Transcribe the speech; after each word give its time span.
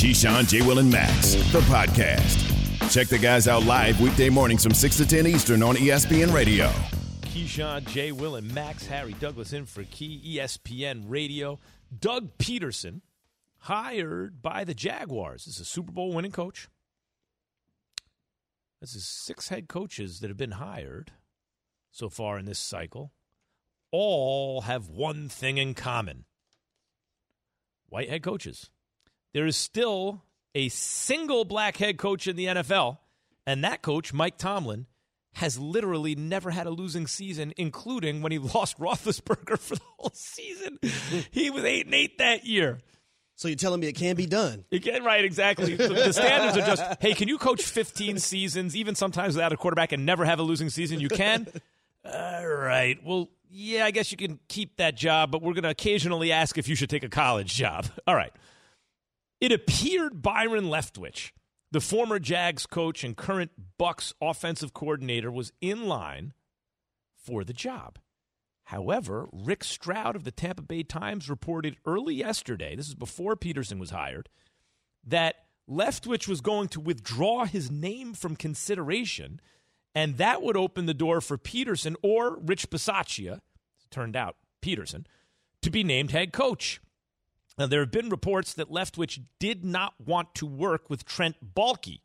Keyshawn, 0.00 0.48
J. 0.48 0.62
Will, 0.62 0.78
and 0.78 0.90
Max, 0.90 1.34
the 1.52 1.60
podcast. 1.60 2.90
Check 2.90 3.08
the 3.08 3.18
guys 3.18 3.46
out 3.46 3.64
live 3.64 4.00
weekday 4.00 4.30
mornings 4.30 4.62
from 4.62 4.72
6 4.72 4.96
to 4.96 5.06
10 5.06 5.26
Eastern 5.26 5.62
on 5.62 5.76
ESPN 5.76 6.32
Radio. 6.32 6.68
Keyshawn, 7.20 7.86
J. 7.86 8.10
Will, 8.10 8.36
and 8.36 8.50
Max, 8.54 8.86
Harry 8.86 9.12
Douglas 9.20 9.52
in 9.52 9.66
for 9.66 9.84
Key 9.84 10.38
ESPN 10.38 11.04
Radio. 11.06 11.58
Doug 11.96 12.30
Pederson, 12.38 13.02
hired 13.58 14.40
by 14.40 14.64
the 14.64 14.72
Jaguars, 14.72 15.46
is 15.46 15.60
a 15.60 15.66
Super 15.66 15.92
Bowl 15.92 16.14
winning 16.14 16.32
coach. 16.32 16.68
This 18.80 18.94
is 18.94 19.06
six 19.06 19.50
head 19.50 19.68
coaches 19.68 20.20
that 20.20 20.28
have 20.30 20.38
been 20.38 20.52
hired 20.52 21.12
so 21.90 22.08
far 22.08 22.38
in 22.38 22.46
this 22.46 22.58
cycle. 22.58 23.12
All 23.92 24.62
have 24.62 24.88
one 24.88 25.28
thing 25.28 25.58
in 25.58 25.74
common 25.74 26.24
white 27.90 28.08
head 28.08 28.22
coaches. 28.22 28.70
There 29.32 29.46
is 29.46 29.56
still 29.56 30.22
a 30.54 30.68
single 30.68 31.44
black 31.44 31.76
head 31.76 31.98
coach 31.98 32.26
in 32.26 32.36
the 32.36 32.46
NFL, 32.46 32.98
and 33.46 33.64
that 33.64 33.82
coach, 33.82 34.12
Mike 34.12 34.38
Tomlin, 34.38 34.86
has 35.34 35.58
literally 35.58 36.14
never 36.14 36.50
had 36.50 36.66
a 36.66 36.70
losing 36.70 37.06
season, 37.06 37.52
including 37.56 38.22
when 38.22 38.32
he 38.32 38.38
lost 38.54 38.78
Roethlisberger 38.78 39.58
for 39.58 39.76
the 39.76 39.82
whole 39.98 40.12
season. 40.14 40.78
he 41.30 41.50
was 41.50 41.64
eight 41.64 41.86
and 41.86 41.94
eight 41.94 42.18
that 42.18 42.44
year. 42.44 42.78
So 43.36 43.48
you're 43.48 43.56
telling 43.56 43.80
me 43.80 43.86
it 43.86 43.94
can 43.94 44.16
be 44.16 44.26
done? 44.26 44.66
You 44.70 44.80
get 44.80 45.02
right, 45.02 45.24
exactly. 45.24 45.74
The, 45.74 45.88
the 45.88 46.12
standards 46.12 46.58
are 46.58 46.66
just, 46.66 47.00
hey, 47.00 47.14
can 47.14 47.26
you 47.26 47.38
coach 47.38 47.62
15 47.62 48.18
seasons, 48.18 48.76
even 48.76 48.94
sometimes 48.94 49.34
without 49.34 49.50
a 49.50 49.56
quarterback, 49.56 49.92
and 49.92 50.04
never 50.04 50.26
have 50.26 50.40
a 50.40 50.42
losing 50.42 50.68
season? 50.68 51.00
You 51.00 51.08
can. 51.08 51.48
All 52.04 52.46
right. 52.46 52.98
Well, 53.02 53.30
yeah, 53.48 53.86
I 53.86 53.92
guess 53.92 54.10
you 54.12 54.18
can 54.18 54.38
keep 54.48 54.76
that 54.76 54.94
job, 54.94 55.30
but 55.30 55.40
we're 55.40 55.54
going 55.54 55.64
to 55.64 55.70
occasionally 55.70 56.32
ask 56.32 56.58
if 56.58 56.68
you 56.68 56.74
should 56.74 56.90
take 56.90 57.02
a 57.02 57.08
college 57.08 57.54
job. 57.54 57.86
All 58.06 58.14
right. 58.14 58.32
It 59.40 59.52
appeared 59.52 60.22
Byron 60.22 60.64
Leftwich, 60.64 61.32
the 61.70 61.80
former 61.80 62.18
Jags 62.18 62.66
coach 62.66 63.02
and 63.02 63.16
current 63.16 63.52
Bucs 63.78 64.12
offensive 64.20 64.74
coordinator, 64.74 65.30
was 65.30 65.52
in 65.60 65.86
line 65.86 66.34
for 67.16 67.44
the 67.44 67.52
job. 67.52 67.98
However, 68.64 69.28
Rick 69.32 69.64
Stroud 69.64 70.14
of 70.14 70.24
the 70.24 70.30
Tampa 70.30 70.62
Bay 70.62 70.82
Times 70.82 71.30
reported 71.30 71.76
early 71.86 72.14
yesterday, 72.14 72.76
this 72.76 72.88
is 72.88 72.94
before 72.94 73.34
Pederson 73.34 73.80
was 73.80 73.90
hired, 73.90 74.28
that 75.04 75.36
Leftwich 75.68 76.28
was 76.28 76.40
going 76.40 76.68
to 76.68 76.80
withdraw 76.80 77.46
his 77.46 77.70
name 77.70 78.12
from 78.12 78.36
consideration, 78.36 79.40
and 79.94 80.18
that 80.18 80.42
would 80.42 80.56
open 80.56 80.86
the 80.86 80.94
door 80.94 81.20
for 81.20 81.38
Pederson 81.38 81.94
or 82.02 82.38
Rich 82.38 82.70
Bisaccia, 82.70 83.40
turned 83.90 84.16
out 84.16 84.36
Pederson, 84.62 85.06
to 85.62 85.70
be 85.70 85.82
named 85.82 86.10
head 86.10 86.32
coach. 86.32 86.80
Now, 87.60 87.66
there 87.66 87.80
have 87.80 87.90
been 87.90 88.08
reports 88.08 88.54
that 88.54 88.70
Leftwich 88.70 89.22
did 89.38 89.66
not 89.66 89.92
want 90.00 90.34
to 90.36 90.46
work 90.46 90.88
with 90.88 91.04
Trent 91.04 91.36
Baalke. 91.54 92.00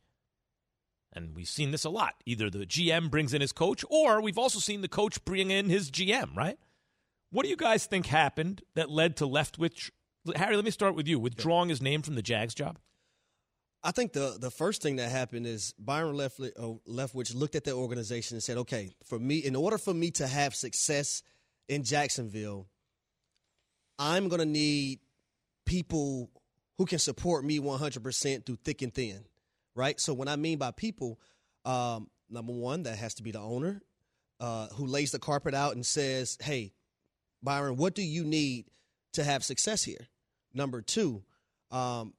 And 1.13 1.33
we've 1.33 1.47
seen 1.47 1.71
this 1.71 1.85
a 1.85 1.89
lot. 1.89 2.15
Either 2.25 2.49
the 2.49 2.65
GM 2.65 3.09
brings 3.09 3.33
in 3.33 3.39
his 3.39 3.53
coach, 3.53 3.85
or 3.89 4.19
we've 4.19 4.37
also 4.37 4.59
seen 4.59 4.81
the 4.81 4.89
coach 4.89 5.23
bring 5.23 5.51
in 5.51 5.69
his 5.69 5.89
GM, 5.89 6.35
right? 6.35 6.59
What 7.31 7.43
do 7.43 7.49
you 7.49 7.55
guys 7.55 7.85
think 7.85 8.07
happened 8.07 8.63
that 8.73 8.89
led 8.89 9.15
to 9.15 9.23
Leftwich? 9.25 9.91
Harry, 10.35 10.57
let 10.57 10.65
me 10.65 10.71
start 10.71 10.93
with 10.93 11.07
you. 11.07 11.19
Withdrawing 11.19 11.69
his 11.69 11.81
name 11.81 12.01
from 12.01 12.15
the 12.15 12.21
Jags 12.21 12.53
job? 12.53 12.77
I 13.81 13.91
think 13.91 14.11
the 14.11 14.35
the 14.37 14.51
first 14.51 14.81
thing 14.81 14.97
that 14.97 15.09
happened 15.09 15.47
is 15.47 15.73
Byron 15.79 16.17
Leftwich, 16.17 16.51
uh, 16.59 16.73
Leftwich 16.85 17.33
looked 17.33 17.55
at 17.55 17.63
the 17.63 17.71
organization 17.71 18.35
and 18.35 18.43
said, 18.43 18.57
"Okay, 18.57 18.93
for 19.05 19.19
me, 19.19 19.37
in 19.37 19.55
order 19.55 19.77
for 19.77 19.93
me 19.93 20.11
to 20.11 20.27
have 20.27 20.53
success 20.53 21.23
in 21.69 21.85
Jacksonville, 21.85 22.67
I'm 23.97 24.27
going 24.27 24.39
to 24.39 24.45
need 24.45 24.99
people 25.65 26.29
who 26.77 26.85
can 26.85 26.99
support 26.99 27.43
me 27.43 27.59
100% 27.59 28.45
through 28.45 28.57
thick 28.63 28.81
and 28.81 28.93
thin, 28.93 29.25
right? 29.75 29.99
So, 29.99 30.13
what 30.13 30.27
I 30.27 30.35
mean 30.35 30.57
by 30.57 30.71
people, 30.71 31.19
um, 31.63 32.09
number 32.29 32.53
one, 32.53 32.83
that 32.83 32.97
has 32.97 33.15
to 33.15 33.23
be 33.23 33.31
the 33.31 33.39
owner 33.39 33.81
uh, 34.39 34.67
who 34.67 34.85
lays 34.85 35.11
the 35.11 35.19
carpet 35.19 35.53
out 35.53 35.75
and 35.75 35.85
says, 35.85 36.37
hey, 36.41 36.73
Byron, 37.41 37.77
what 37.77 37.95
do 37.95 38.01
you 38.01 38.23
need 38.23 38.65
to 39.13 39.23
have 39.23 39.43
success 39.43 39.83
here? 39.83 40.07
Number 40.53 40.81
two, 40.81 41.23
um, 41.71 42.13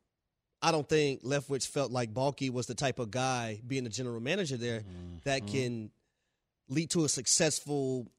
I 0.62 0.72
don't 0.72 0.88
think 0.88 1.22
Leftwich 1.22 1.66
felt 1.66 1.90
like 1.90 2.12
Baalke 2.14 2.50
was 2.50 2.66
the 2.66 2.74
type 2.74 2.98
of 2.98 3.10
guy, 3.10 3.60
being 3.66 3.84
the 3.84 3.90
general 3.90 4.20
manager 4.20 4.56
there, 4.56 4.80
mm-hmm. 4.80 5.16
that 5.24 5.46
can 5.46 5.90
lead 6.68 6.90
to 6.90 7.04
a 7.04 7.08
successful 7.08 8.10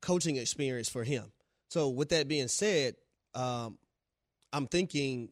coaching 0.00 0.36
experience 0.36 0.88
for 0.88 1.04
him. 1.04 1.24
So, 1.68 1.88
with 1.88 2.10
that 2.10 2.28
being 2.28 2.48
said, 2.48 2.94
um, 3.34 3.78
I'm 4.56 4.66
thinking 4.66 5.28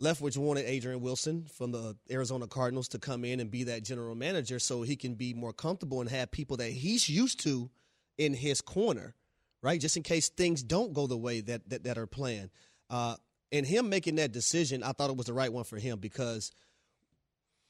Leftwich 0.00 0.36
wanted 0.36 0.64
Adrian 0.66 1.00
Wilson 1.00 1.46
from 1.54 1.70
the 1.70 1.96
Arizona 2.10 2.48
Cardinals 2.48 2.88
to 2.88 2.98
come 2.98 3.24
in 3.24 3.38
and 3.38 3.52
be 3.52 3.62
that 3.64 3.84
general 3.84 4.16
manager 4.16 4.58
so 4.58 4.82
he 4.82 4.96
can 4.96 5.14
be 5.14 5.32
more 5.32 5.52
comfortable 5.52 6.00
and 6.00 6.10
have 6.10 6.32
people 6.32 6.56
that 6.56 6.72
he's 6.72 7.08
used 7.08 7.38
to 7.44 7.70
in 8.18 8.34
his 8.34 8.60
corner, 8.60 9.14
right? 9.62 9.80
Just 9.80 9.96
in 9.96 10.02
case 10.02 10.28
things 10.28 10.60
don't 10.64 10.92
go 10.92 11.06
the 11.06 11.16
way 11.16 11.40
that 11.40 11.70
that, 11.70 11.84
that 11.84 11.96
are 11.96 12.08
planned. 12.08 12.50
Uh, 12.90 13.14
and 13.52 13.64
him 13.64 13.88
making 13.88 14.16
that 14.16 14.32
decision, 14.32 14.82
I 14.82 14.90
thought 14.90 15.10
it 15.10 15.16
was 15.16 15.26
the 15.26 15.32
right 15.32 15.52
one 15.52 15.62
for 15.62 15.76
him 15.78 16.00
because 16.00 16.50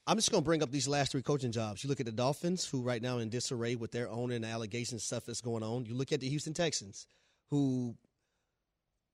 I'm 0.07 0.17
just 0.17 0.31
going 0.31 0.41
to 0.41 0.45
bring 0.45 0.63
up 0.63 0.71
these 0.71 0.87
last 0.87 1.11
three 1.11 1.21
coaching 1.21 1.51
jobs. 1.51 1.83
You 1.83 1.89
look 1.89 1.99
at 1.99 2.07
the 2.07 2.11
Dolphins, 2.11 2.65
who 2.65 2.81
right 2.81 3.01
now 3.01 3.19
in 3.19 3.29
disarray 3.29 3.75
with 3.75 3.91
their 3.91 4.09
owner 4.09 4.33
and 4.33 4.43
the 4.43 4.47
allegations 4.47 5.03
stuff 5.03 5.25
that's 5.27 5.39
going 5.39 5.61
on. 5.61 5.85
You 5.85 5.93
look 5.93 6.11
at 6.11 6.21
the 6.21 6.29
Houston 6.29 6.55
Texans, 6.55 7.05
who 7.51 7.95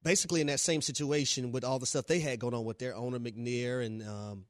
basically 0.04 0.42
in 0.42 0.48
that 0.48 0.60
same 0.60 0.82
situation 0.82 1.52
with 1.52 1.64
all 1.64 1.80
the 1.80 1.86
stuff 1.86 2.08
they 2.08 2.20
had 2.20 2.40
going 2.40 2.54
on 2.54 2.66
with 2.66 2.80
their 2.80 2.96
owner 2.96 3.20
McNair 3.20 3.86
and 3.86 4.02
um, 4.04 4.46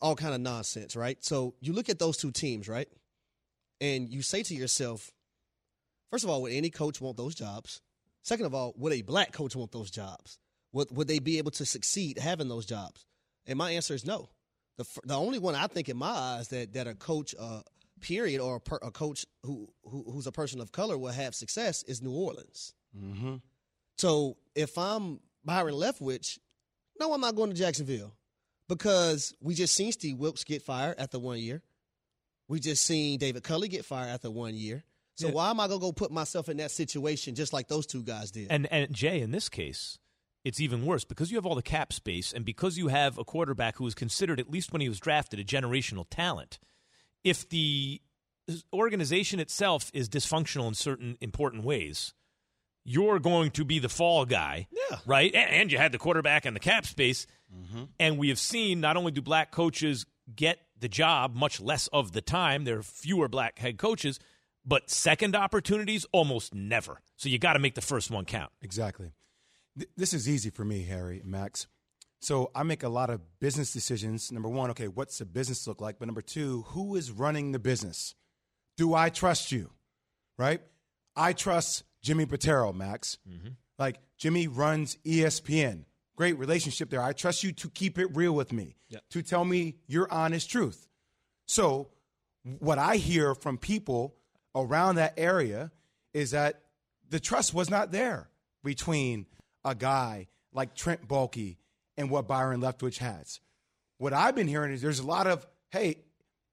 all 0.00 0.16
kind 0.16 0.34
of 0.34 0.40
nonsense, 0.40 0.96
right? 0.96 1.22
So 1.24 1.54
you 1.60 1.72
look 1.72 1.88
at 1.88 1.98
those 1.98 2.16
two 2.16 2.30
teams, 2.30 2.68
right, 2.68 2.88
and 3.80 4.08
you 4.08 4.22
say 4.22 4.42
to 4.42 4.54
yourself, 4.54 5.10
first 6.10 6.24
of 6.24 6.30
all, 6.30 6.42
would 6.42 6.52
any 6.52 6.70
coach 6.70 7.00
want 7.00 7.16
those 7.16 7.34
jobs? 7.34 7.80
Second 8.22 8.46
of 8.46 8.54
all, 8.54 8.74
would 8.76 8.92
a 8.92 9.02
black 9.02 9.32
coach 9.32 9.54
want 9.56 9.72
those 9.72 9.90
jobs? 9.90 10.38
Would 10.72 10.94
would 10.94 11.08
they 11.08 11.18
be 11.18 11.38
able 11.38 11.52
to 11.52 11.64
succeed 11.64 12.18
having 12.18 12.48
those 12.48 12.66
jobs? 12.66 13.06
And 13.46 13.56
my 13.56 13.70
answer 13.70 13.94
is 13.94 14.04
no. 14.04 14.28
The 14.76 14.84
the 15.04 15.16
only 15.16 15.38
one 15.38 15.54
I 15.54 15.66
think 15.66 15.88
in 15.88 15.96
my 15.96 16.08
eyes 16.08 16.48
that 16.48 16.74
that 16.74 16.86
a 16.86 16.94
coach. 16.94 17.34
Uh, 17.38 17.60
period, 18.00 18.40
or 18.40 18.56
a, 18.56 18.60
per, 18.60 18.78
a 18.82 18.90
coach 18.90 19.26
who, 19.42 19.68
who, 19.84 20.04
who's 20.10 20.26
a 20.26 20.32
person 20.32 20.60
of 20.60 20.72
color 20.72 20.96
will 20.96 21.12
have 21.12 21.34
success 21.34 21.82
is 21.82 22.02
New 22.02 22.12
Orleans. 22.12 22.74
Mm-hmm. 22.96 23.36
So 23.98 24.36
if 24.54 24.78
I'm 24.78 25.20
Byron 25.44 25.74
Leftwich, 25.74 26.38
no, 27.00 27.12
I'm 27.12 27.20
not 27.20 27.34
going 27.34 27.50
to 27.50 27.56
Jacksonville 27.56 28.14
because 28.68 29.34
we 29.40 29.54
just 29.54 29.74
seen 29.74 29.92
Steve 29.92 30.18
Wilks 30.18 30.44
get 30.44 30.62
fired 30.62 30.98
after 30.98 31.18
one 31.18 31.38
year. 31.38 31.62
We 32.48 32.60
just 32.60 32.84
seen 32.84 33.18
David 33.18 33.42
Culley 33.42 33.68
get 33.68 33.84
fired 33.84 34.08
after 34.08 34.30
one 34.30 34.54
year. 34.54 34.84
So 35.16 35.28
yeah. 35.28 35.34
why 35.34 35.50
am 35.50 35.58
I 35.58 35.66
gonna 35.66 35.80
go 35.80 35.90
put 35.90 36.12
myself 36.12 36.48
in 36.48 36.58
that 36.58 36.70
situation 36.70 37.34
just 37.34 37.52
like 37.52 37.66
those 37.66 37.86
two 37.86 38.02
guys 38.02 38.30
did? 38.30 38.46
And 38.50 38.70
and 38.72 38.92
Jay, 38.92 39.20
in 39.20 39.32
this 39.32 39.48
case, 39.48 39.98
it's 40.44 40.60
even 40.60 40.86
worse 40.86 41.04
because 41.04 41.30
you 41.30 41.36
have 41.36 41.44
all 41.44 41.56
the 41.56 41.62
cap 41.62 41.92
space 41.92 42.32
and 42.32 42.44
because 42.44 42.78
you 42.78 42.88
have 42.88 43.18
a 43.18 43.24
quarterback 43.24 43.76
who 43.76 43.84
was 43.84 43.96
considered, 43.96 44.38
at 44.38 44.48
least 44.48 44.72
when 44.72 44.80
he 44.80 44.88
was 44.88 45.00
drafted, 45.00 45.40
a 45.40 45.44
generational 45.44 46.06
talent. 46.08 46.60
If 47.24 47.48
the 47.48 48.00
organization 48.72 49.40
itself 49.40 49.90
is 49.92 50.08
dysfunctional 50.08 50.68
in 50.68 50.74
certain 50.74 51.18
important 51.20 51.64
ways, 51.64 52.14
you're 52.88 53.18
going 53.18 53.50
to 53.50 53.64
be 53.66 53.78
the 53.78 53.88
fall 53.88 54.24
guy. 54.24 54.66
Yeah. 54.70 54.98
Right? 55.04 55.34
And, 55.34 55.50
and 55.50 55.72
you 55.72 55.76
had 55.76 55.92
the 55.92 55.98
quarterback 55.98 56.46
and 56.46 56.56
the 56.56 56.60
cap 56.60 56.86
space. 56.86 57.26
Mm-hmm. 57.54 57.84
And 58.00 58.18
we 58.18 58.30
have 58.30 58.38
seen 58.38 58.80
not 58.80 58.96
only 58.96 59.12
do 59.12 59.20
black 59.20 59.52
coaches 59.52 60.06
get 60.34 60.58
the 60.78 60.88
job 60.88 61.34
much 61.34 61.60
less 61.60 61.88
of 61.88 62.12
the 62.12 62.22
time, 62.22 62.64
there 62.64 62.78
are 62.78 62.82
fewer 62.82 63.28
black 63.28 63.58
head 63.58 63.76
coaches, 63.76 64.18
but 64.64 64.88
second 64.88 65.36
opportunities 65.36 66.06
almost 66.12 66.54
never. 66.54 67.00
So 67.16 67.28
you 67.28 67.38
got 67.38 67.54
to 67.54 67.58
make 67.58 67.74
the 67.74 67.82
first 67.82 68.10
one 68.10 68.24
count. 68.24 68.52
Exactly. 68.62 69.12
Th- 69.76 69.90
this 69.96 70.14
is 70.14 70.28
easy 70.28 70.48
for 70.48 70.64
me, 70.64 70.84
Harry, 70.84 71.20
Max. 71.24 71.66
So 72.20 72.50
I 72.54 72.62
make 72.62 72.82
a 72.82 72.88
lot 72.88 73.10
of 73.10 73.20
business 73.38 73.72
decisions. 73.72 74.32
Number 74.32 74.48
one, 74.48 74.70
okay, 74.70 74.88
what's 74.88 75.18
the 75.18 75.26
business 75.26 75.66
look 75.66 75.80
like? 75.80 75.98
But 75.98 76.06
number 76.08 76.22
two, 76.22 76.62
who 76.68 76.96
is 76.96 77.10
running 77.10 77.52
the 77.52 77.58
business? 77.58 78.14
Do 78.76 78.94
I 78.94 79.10
trust 79.10 79.52
you? 79.52 79.70
Right? 80.38 80.62
I 81.14 81.32
trust 81.32 81.84
Jimmy 82.08 82.24
Pitaro, 82.24 82.74
Max. 82.74 83.18
Mm-hmm. 83.28 83.48
Like 83.78 83.98
Jimmy 84.16 84.48
runs 84.48 84.96
ESPN. 85.04 85.84
Great 86.16 86.38
relationship 86.38 86.88
there. 86.88 87.02
I 87.02 87.12
trust 87.12 87.44
you 87.44 87.52
to 87.52 87.68
keep 87.68 87.98
it 87.98 88.16
real 88.16 88.32
with 88.32 88.50
me, 88.50 88.76
yep. 88.88 89.02
to 89.10 89.20
tell 89.20 89.44
me 89.44 89.76
your 89.86 90.10
honest 90.10 90.48
truth. 90.48 90.88
So, 91.46 91.90
what 92.60 92.78
I 92.78 92.96
hear 92.96 93.34
from 93.34 93.58
people 93.58 94.14
around 94.54 94.94
that 94.94 95.14
area 95.18 95.70
is 96.14 96.30
that 96.30 96.62
the 97.10 97.20
trust 97.20 97.52
was 97.52 97.68
not 97.68 97.92
there 97.92 98.30
between 98.64 99.26
a 99.62 99.74
guy 99.74 100.28
like 100.54 100.74
Trent 100.74 101.06
Baalke 101.06 101.58
and 101.98 102.08
what 102.08 102.26
Byron 102.26 102.62
Leftwich 102.62 102.98
has. 102.98 103.38
What 103.98 104.14
I've 104.14 104.34
been 104.34 104.48
hearing 104.48 104.72
is 104.72 104.80
there's 104.80 104.98
a 104.98 105.06
lot 105.06 105.26
of, 105.26 105.46
hey, 105.72 105.98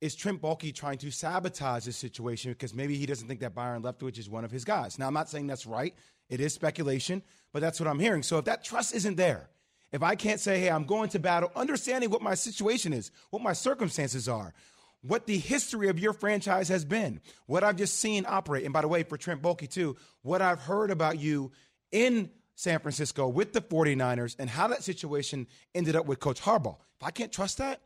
is 0.02 0.16
Trent 0.16 0.42
Baalke 0.42 0.74
trying 0.74 0.98
to 1.00 1.12
sabotage 1.12 1.86
this 1.86 1.98
situation 1.98 2.52
because 2.52 2.74
maybe 2.74 2.96
he 2.96 3.06
doesn't 3.06 3.28
think 3.28 3.40
that 3.40 3.56
Byron 3.56 3.82
Leftwich 3.82 4.18
is 4.18 4.30
one 4.30 4.46
of 4.46 4.52
his 4.52 4.66
guys. 4.66 5.00
Now, 5.00 5.08
I'm 5.08 5.14
not 5.14 5.30
saying 5.30 5.48
that's 5.48 5.66
right. 5.66 5.94
It 6.30 6.40
is 6.40 6.54
speculation, 6.54 7.22
but 7.54 7.62
that's 7.62 7.80
what 7.80 7.88
I'm 7.88 8.00
hearing. 8.00 8.24
So 8.24 8.38
if 8.38 8.46
that 8.46 8.64
trust 8.64 8.94
isn't 8.94 9.16
there, 9.16 9.50
if 9.92 10.04
I 10.04 10.16
can't 10.16 10.40
say, 10.40 10.60
hey, 10.60 10.70
I'm 10.70 10.86
going 10.86 11.10
to 11.10 11.20
battle, 11.20 11.52
understanding 11.56 12.10
what 12.10 12.22
my 12.22 12.36
situation 12.36 12.92
is, 12.92 13.12
what 13.30 13.42
my 13.42 13.54
circumstances 13.54 14.28
are, 14.28 14.54
what 15.02 15.28
the 15.28 15.38
history 15.38 15.88
of 15.88 16.00
your 16.00 16.14
franchise 16.14 16.68
has 16.70 16.84
been, 16.84 17.22
what 17.46 17.64
I've 17.64 17.76
just 17.76 18.00
seen 18.00 18.26
operate. 18.28 18.66
And 18.66 18.74
by 18.74 18.82
the 18.82 18.88
way, 18.88 19.04
for 19.04 19.18
Trent 19.18 19.42
Baalke, 19.42 19.70
too, 19.70 19.96
what 20.24 20.42
I've 20.42 20.60
heard 20.60 20.92
about 20.92 21.20
you 21.20 21.52
in 21.92 22.30
San 22.56 22.80
Francisco 22.80 23.28
with 23.28 23.54
the 23.54 23.62
49ers 23.62 24.36
and 24.40 24.50
how 24.50 24.68
that 24.68 24.84
situation 24.84 25.48
ended 25.74 25.96
up 25.96 26.06
with 26.06 26.20
Coach 26.20 26.42
Harbaugh. 26.42 26.78
If 27.00 27.06
I 27.06 27.12
can't 27.12 27.32
trust 27.32 27.60
that 27.60 27.82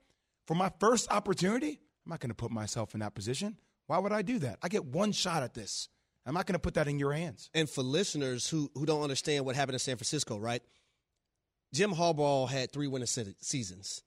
for 0.46 0.56
my 0.56 0.72
first 0.80 1.12
opportunity, 1.12 1.82
I'm 2.10 2.14
not 2.14 2.22
going 2.22 2.30
to 2.30 2.36
put 2.36 2.50
myself 2.50 2.96
in 2.96 3.02
that 3.02 3.14
position. 3.14 3.56
Why 3.86 4.00
would 4.00 4.12
I 4.12 4.24
do 4.24 4.40
that? 4.40 4.58
I 4.64 4.68
get 4.68 4.84
one 4.84 5.12
shot 5.12 5.44
at 5.44 5.54
this. 5.54 5.90
I'm 6.26 6.34
not 6.34 6.48
going 6.48 6.54
to 6.54 6.60
put 6.60 6.74
that 6.74 6.88
in 6.88 6.98
your 6.98 7.14
hands. 7.14 7.52
And 7.54 7.70
for 7.70 7.84
listeners 7.84 8.50
who 8.50 8.72
who 8.74 8.88
don't 8.88 9.04
understand 9.04 9.46
what 9.46 9.56
happened 9.56 9.76
in 9.76 9.80
San 9.80 9.96
Francisco, 9.96 10.40
right? 10.40 10.64
Jim 11.72 11.94
Harbaugh 11.94 12.50
had 12.50 12.72
three 12.72 12.88
winning 12.88 13.06
seasons, 13.06 14.02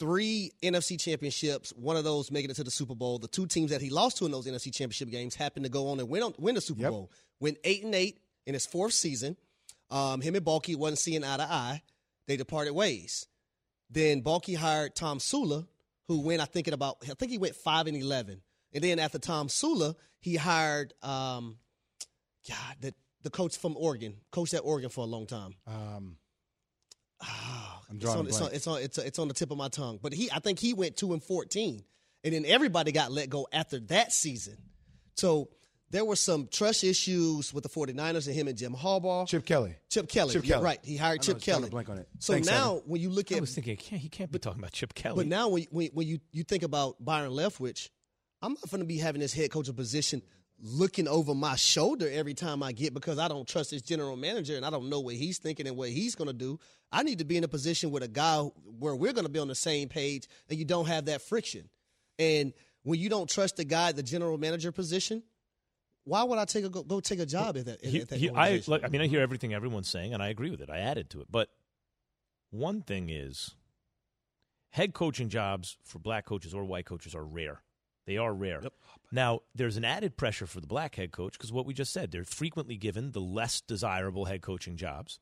three 0.00 0.50
NFC 0.60 0.98
championships. 0.98 1.72
One 1.76 1.96
of 1.96 2.02
those 2.02 2.32
making 2.32 2.50
it 2.50 2.54
to 2.54 2.64
the 2.64 2.70
Super 2.72 2.96
Bowl. 2.96 3.20
The 3.20 3.28
two 3.28 3.46
teams 3.46 3.70
that 3.70 3.80
he 3.80 3.90
lost 3.90 4.16
to 4.16 4.26
in 4.26 4.32
those 4.32 4.48
NFC 4.48 4.74
championship 4.74 5.08
games 5.08 5.36
happened 5.36 5.64
to 5.64 5.70
go 5.70 5.90
on 5.90 6.00
and 6.00 6.08
win 6.08 6.24
on, 6.24 6.34
win 6.36 6.56
the 6.56 6.60
Super 6.60 6.80
yep. 6.80 6.90
Bowl. 6.90 7.12
Went 7.38 7.58
eight 7.62 7.84
and 7.84 7.94
eight 7.94 8.18
in 8.44 8.54
his 8.54 8.66
fourth 8.66 8.92
season. 8.92 9.36
Um, 9.88 10.20
him 10.20 10.34
and 10.34 10.44
Baalke 10.44 10.74
wasn't 10.74 10.98
seeing 10.98 11.22
eye 11.22 11.36
to 11.36 11.44
eye. 11.44 11.82
They 12.26 12.36
departed 12.36 12.72
ways. 12.72 13.28
Then 13.88 14.22
Baalke 14.22 14.56
hired 14.56 14.96
Tomsula, 14.96 15.68
who 16.08 16.20
went 16.20 16.40
I 16.40 16.46
think 16.46 16.68
at 16.68 16.74
about 16.74 16.98
I 17.02 17.14
think 17.14 17.30
he 17.30 17.38
went 17.38 17.54
five 17.56 17.86
and 17.86 17.96
eleven. 17.96 18.42
And 18.74 18.82
then 18.82 18.98
after 18.98 19.18
Tomsula, 19.18 19.94
he 20.20 20.36
hired 20.36 20.94
um, 21.02 21.58
God, 22.48 22.76
the 22.80 22.94
the 23.22 23.30
coach 23.30 23.56
from 23.56 23.76
Oregon, 23.76 24.16
coached 24.30 24.54
at 24.54 24.60
Oregon 24.64 24.90
for 24.90 25.02
a 25.02 25.06
long 25.06 25.26
time. 25.26 25.54
Um, 25.66 26.16
oh, 27.22 27.80
I'm 27.90 27.98
drawing 27.98 28.26
it's 28.26 28.40
on, 28.40 28.50
it's, 28.52 28.66
on, 28.66 28.82
it's 28.82 28.98
on 28.98 29.06
it's 29.06 29.18
on 29.18 29.28
the 29.28 29.34
tip 29.34 29.50
of 29.50 29.58
my 29.58 29.68
tongue. 29.68 29.98
But 30.02 30.12
he 30.12 30.30
I 30.30 30.38
think 30.38 30.58
he 30.58 30.74
went 30.74 30.96
two 30.96 31.12
and 31.12 31.22
fourteen, 31.22 31.84
and 32.24 32.34
then 32.34 32.44
everybody 32.46 32.92
got 32.92 33.12
let 33.12 33.28
go 33.28 33.46
after 33.52 33.78
that 33.80 34.12
season. 34.12 34.56
So 35.16 35.50
there 35.92 36.04
were 36.04 36.16
some 36.16 36.48
trust 36.50 36.82
issues 36.84 37.52
with 37.52 37.62
the 37.62 37.68
49ers 37.68 38.26
and 38.26 38.34
him 38.34 38.48
and 38.48 38.56
Jim 38.56 38.74
Harbaugh. 38.74 39.28
Chip 39.28 39.44
Kelly. 39.44 39.76
Chip 39.90 40.08
Kelly. 40.08 40.32
Chip 40.32 40.44
Kelly. 40.44 40.64
right. 40.64 40.80
He 40.82 40.96
hired 40.96 41.22
Chip 41.22 41.40
Kelly. 41.40 41.68
Blank 41.68 41.90
on 41.90 41.98
it. 41.98 42.08
So 42.18 42.32
Thanks, 42.32 42.48
now 42.48 42.76
Evan. 42.76 42.82
when 42.86 43.00
you 43.02 43.10
look 43.10 43.30
at 43.30 43.38
I 43.38 43.40
was 43.40 43.54
thinking 43.54 43.76
he 43.76 43.76
can't, 43.76 44.00
he 44.00 44.08
can't 44.08 44.32
be 44.32 44.38
talking 44.38 44.58
about 44.58 44.72
Chip 44.72 44.94
Kelly. 44.94 45.16
But 45.16 45.26
now 45.26 45.50
when 45.50 45.66
when, 45.70 45.90
when 45.92 46.08
you, 46.08 46.18
you 46.32 46.44
think 46.44 46.62
about 46.62 46.96
Byron 46.98 47.32
Leftwich, 47.32 47.90
I'm 48.40 48.54
not 48.54 48.70
going 48.70 48.80
to 48.80 48.86
be 48.86 48.98
having 48.98 49.20
this 49.20 49.34
head 49.34 49.50
coach 49.50 49.74
position 49.76 50.22
looking 50.64 51.08
over 51.08 51.34
my 51.34 51.56
shoulder 51.56 52.08
every 52.10 52.34
time 52.34 52.62
I 52.62 52.72
get 52.72 52.94
because 52.94 53.18
I 53.18 53.28
don't 53.28 53.46
trust 53.46 53.72
this 53.72 53.82
general 53.82 54.16
manager 54.16 54.56
and 54.56 54.64
I 54.64 54.70
don't 54.70 54.88
know 54.88 55.00
what 55.00 55.14
he's 55.14 55.38
thinking 55.38 55.66
and 55.66 55.76
what 55.76 55.90
he's 55.90 56.14
going 56.14 56.28
to 56.28 56.34
do. 56.34 56.58
I 56.90 57.02
need 57.02 57.18
to 57.18 57.24
be 57.24 57.36
in 57.36 57.44
a 57.44 57.48
position 57.48 57.90
with 57.90 58.02
a 58.02 58.08
guy 58.08 58.38
where 58.38 58.94
we're 58.94 59.12
going 59.12 59.26
to 59.26 59.32
be 59.32 59.40
on 59.40 59.48
the 59.48 59.54
same 59.54 59.88
page 59.88 60.28
and 60.48 60.58
you 60.58 60.64
don't 60.64 60.86
have 60.86 61.06
that 61.06 61.22
friction. 61.22 61.68
And 62.18 62.52
when 62.84 63.00
you 63.00 63.08
don't 63.08 63.28
trust 63.28 63.56
the 63.56 63.64
guy, 63.64 63.92
the 63.92 64.02
general 64.02 64.38
manager 64.38 64.70
position, 64.70 65.22
why 66.04 66.22
would 66.22 66.38
I 66.38 66.44
take 66.44 66.64
a 66.64 66.68
go, 66.68 66.82
go 66.82 67.00
take 67.00 67.20
a 67.20 67.26
job 67.26 67.56
at 67.56 67.66
that? 67.66 67.84
He, 67.84 68.00
at 68.00 68.08
that 68.08 68.18
he, 68.18 68.30
I, 68.30 68.62
look, 68.66 68.84
I 68.84 68.88
mean, 68.88 69.00
I 69.00 69.06
hear 69.06 69.20
everything 69.20 69.54
everyone's 69.54 69.88
saying, 69.88 70.14
and 70.14 70.22
I 70.22 70.28
agree 70.28 70.50
with 70.50 70.60
it. 70.60 70.70
I 70.70 70.78
added 70.78 71.10
to 71.10 71.20
it, 71.20 71.28
but 71.30 71.48
one 72.50 72.82
thing 72.82 73.08
is, 73.08 73.54
head 74.70 74.94
coaching 74.94 75.28
jobs 75.28 75.76
for 75.84 75.98
black 75.98 76.26
coaches 76.26 76.54
or 76.54 76.64
white 76.64 76.86
coaches 76.86 77.14
are 77.14 77.24
rare. 77.24 77.62
They 78.06 78.16
are 78.16 78.34
rare. 78.34 78.60
Yep. 78.62 78.72
Now, 79.12 79.40
there's 79.54 79.76
an 79.76 79.84
added 79.84 80.16
pressure 80.16 80.46
for 80.46 80.60
the 80.60 80.66
black 80.66 80.96
head 80.96 81.12
coach 81.12 81.34
because 81.34 81.52
what 81.52 81.66
we 81.66 81.74
just 81.74 81.92
said, 81.92 82.10
they're 82.10 82.24
frequently 82.24 82.76
given 82.76 83.12
the 83.12 83.20
less 83.20 83.60
desirable 83.60 84.24
head 84.24 84.42
coaching 84.42 84.76
jobs. 84.76 85.20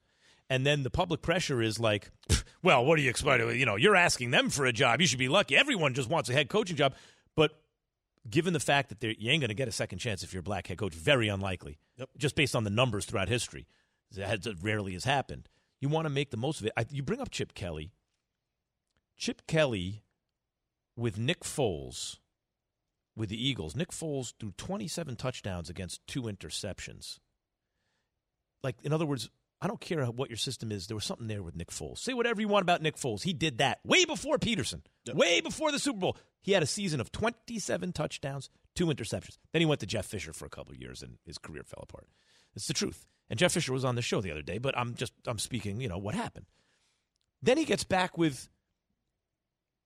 And 0.49 0.67
then 0.67 0.83
the 0.83 0.91
public 0.91 1.23
pressure 1.23 1.61
is 1.61 1.79
like, 1.79 2.11
well, 2.63 2.85
what 2.85 2.99
are 2.99 3.03
you 3.03 3.11
expect? 3.11 3.43
You 3.55 3.67
know, 3.67 3.77
you're 3.77 3.97
asking 3.97 4.31
them 4.31 4.51
for 4.51 4.67
a 4.67 4.73
job. 4.73 5.01
You 5.01 5.07
should 5.07 5.19
be 5.19 5.29
lucky. 5.29 5.57
Everyone 5.57 5.95
just 5.95 6.09
wants 6.09 6.31
a 6.31 6.33
head 6.33 6.49
coaching 6.49 6.77
job. 6.77 6.95
But 7.37 7.53
given 8.29 8.53
the 8.53 8.61
fact 8.61 8.91
that 8.91 9.21
you 9.21 9.31
ain't 9.31 9.41
going 9.41 9.49
to 9.49 9.55
get 9.55 9.69
a 9.69 9.73
second 9.73 9.99
chance 9.99 10.23
if 10.23 10.33
you're 10.33 10.41
a 10.41 10.45
black 10.45 10.67
head 10.67 10.79
coach, 10.79 10.95
very 10.95 11.29
unlikely, 11.29 11.79
yep. 11.97 12.09
just 12.19 12.35
based 12.35 12.55
on 12.55 12.65
the 12.65 12.71
numbers 12.71 13.05
throughout 13.05 13.29
history. 13.29 13.67
that 14.13 14.57
rarely 14.63 14.93
has 14.93 15.05
happened. 15.05 15.49
You 15.81 15.89
want 15.89 16.05
to 16.05 16.11
make 16.11 16.31
the 16.31 16.37
most 16.37 16.61
of 16.61 16.67
it. 16.67 16.73
I, 16.77 16.85
you 16.91 17.03
bring 17.03 17.21
up 17.21 17.31
Chip 17.31 17.55
Kelly. 17.55 17.93
Chip 19.17 19.47
Kelly 19.47 20.03
with 20.97 21.19
Nick 21.19 21.41
Foles 21.41 22.19
with 23.17 23.29
the 23.31 23.49
Eagles. 23.49 23.75
Nick 23.75 23.91
Foles 23.91 24.35
threw 24.39 24.53
27 24.57 25.17
touchdowns 25.17 25.71
against 25.71 26.07
two 26.07 26.23
interceptions. 26.23 27.19
Like, 28.63 28.77
in 28.83 28.93
other 28.93 29.07
words, 29.07 29.31
I 29.63 29.67
don't 29.67 29.81
care 29.81 30.05
what 30.07 30.31
your 30.31 30.39
system 30.39 30.73
is. 30.73 30.87
There 30.87 30.95
was 30.95 31.05
something 31.05 31.27
there 31.27 31.43
with 31.43 31.55
Nick 31.55 31.71
Foles. 31.71 31.99
Say 31.99 32.15
whatever 32.15 32.41
you 32.41 32.49
want 32.49 32.63
about 32.63 32.81
Nick 32.81 32.97
Foles. 32.97 33.23
He 33.23 33.35
did 33.35 33.59
that 33.59 33.81
way 33.85 34.07
before 34.07 34.39
Pederson, 34.39 34.81
yep. 35.05 35.17
way 35.17 35.41
before 35.41 35.71
the 35.71 35.79
Super 35.79 35.99
Bowl. 35.99 36.17
He 36.41 36.53
had 36.53 36.63
a 36.63 36.67
season 36.67 37.01
of 37.01 37.13
27 37.13 37.93
touchdowns, 37.93 38.49
two 38.75 38.87
interceptions. 38.87 39.37
Then 39.53 39.61
he 39.61 39.67
went 39.67 39.81
to 39.81 39.87
Jeff 39.87 40.07
Fisher 40.07 40.33
for 40.33 40.47
a 40.47 40.51
couple 40.51 40.73
of 40.73 40.81
years, 40.81 41.03
and 41.03 41.19
his 41.27 41.37
career 41.37 41.63
fell 41.63 41.83
apart. 41.83 42.09
It's 42.57 42.67
the 42.67 42.75
truth. 42.75 43.05
And 43.29 43.39
Jeff 43.39 43.53
Fisher 43.53 43.73
was 43.73 43.85
on 43.85 43.97
the 43.97 44.03
show 44.03 44.21
the 44.21 44.31
other 44.31 44.43
day, 44.43 44.59
but 44.59 44.77
I'm 44.77 44.95
just 44.95 45.13
I'm 45.27 45.39
speaking, 45.39 45.81
you 45.81 45.89
know, 45.89 45.99
what 45.99 46.15
happened. 46.15 46.47
Then 47.43 47.59
he 47.59 47.65
gets 47.65 47.85
back 47.85 48.17
with 48.17 48.49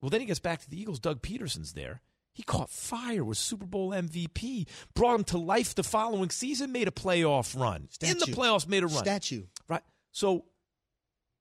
well, 0.00 0.10
then 0.10 0.20
he 0.20 0.26
gets 0.26 0.40
back 0.40 0.60
to 0.60 0.70
the 0.70 0.80
Eagles. 0.80 1.00
Doug 1.00 1.22
Pederson's 1.22 1.72
there. 1.72 2.02
He 2.34 2.42
caught 2.42 2.68
fire, 2.68 3.24
was 3.24 3.38
Super 3.38 3.64
Bowl 3.64 3.90
MVP, 3.90 4.66
brought 4.92 5.14
him 5.14 5.24
to 5.24 5.38
life 5.38 5.74
the 5.74 5.84
following 5.84 6.30
season, 6.30 6.72
made 6.72 6.88
a 6.88 6.90
playoff 6.90 7.58
run. 7.58 7.88
Statue. 7.90 8.12
In 8.12 8.18
the 8.18 8.26
playoffs, 8.26 8.68
made 8.68 8.82
a 8.82 8.86
run. 8.86 8.96
Statue. 8.96 9.44
Right. 9.68 9.82
So 10.10 10.44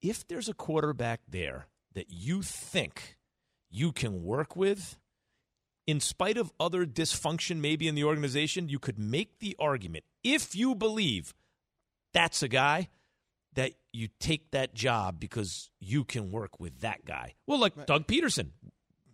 if 0.02 0.28
there's 0.28 0.48
a 0.48 0.54
quarterback 0.54 1.22
there 1.28 1.66
that 1.96 2.12
you 2.12 2.44
think 2.44 3.18
you 3.72 3.92
can 3.92 4.24
work 4.24 4.56
with, 4.56 5.00
in 5.88 6.00
spite 6.00 6.38
of 6.38 6.54
other 6.60 6.86
dysfunction 6.86 7.58
maybe 7.58 7.88
in 7.88 7.96
the 7.96 8.04
organization, 8.04 8.70
you 8.70 8.78
could 8.78 9.00
make 9.00 9.40
the 9.40 9.56
argument, 9.58 10.06
if 10.24 10.56
you 10.56 10.76
believe 10.76 11.34
that's 12.14 12.44
a 12.44 12.48
guy, 12.48 12.90
that 13.56 13.74
you 13.92 14.10
take 14.20 14.52
that 14.52 14.74
job 14.74 15.20
because 15.20 15.70
you 15.80 16.04
can 16.04 16.32
work 16.32 16.60
with 16.60 16.82
that 16.82 17.06
guy. 17.06 17.34
Well, 17.48 17.60
like 17.60 17.76
right. 17.76 17.88
Doug 17.88 18.08
Pederson, 18.08 18.50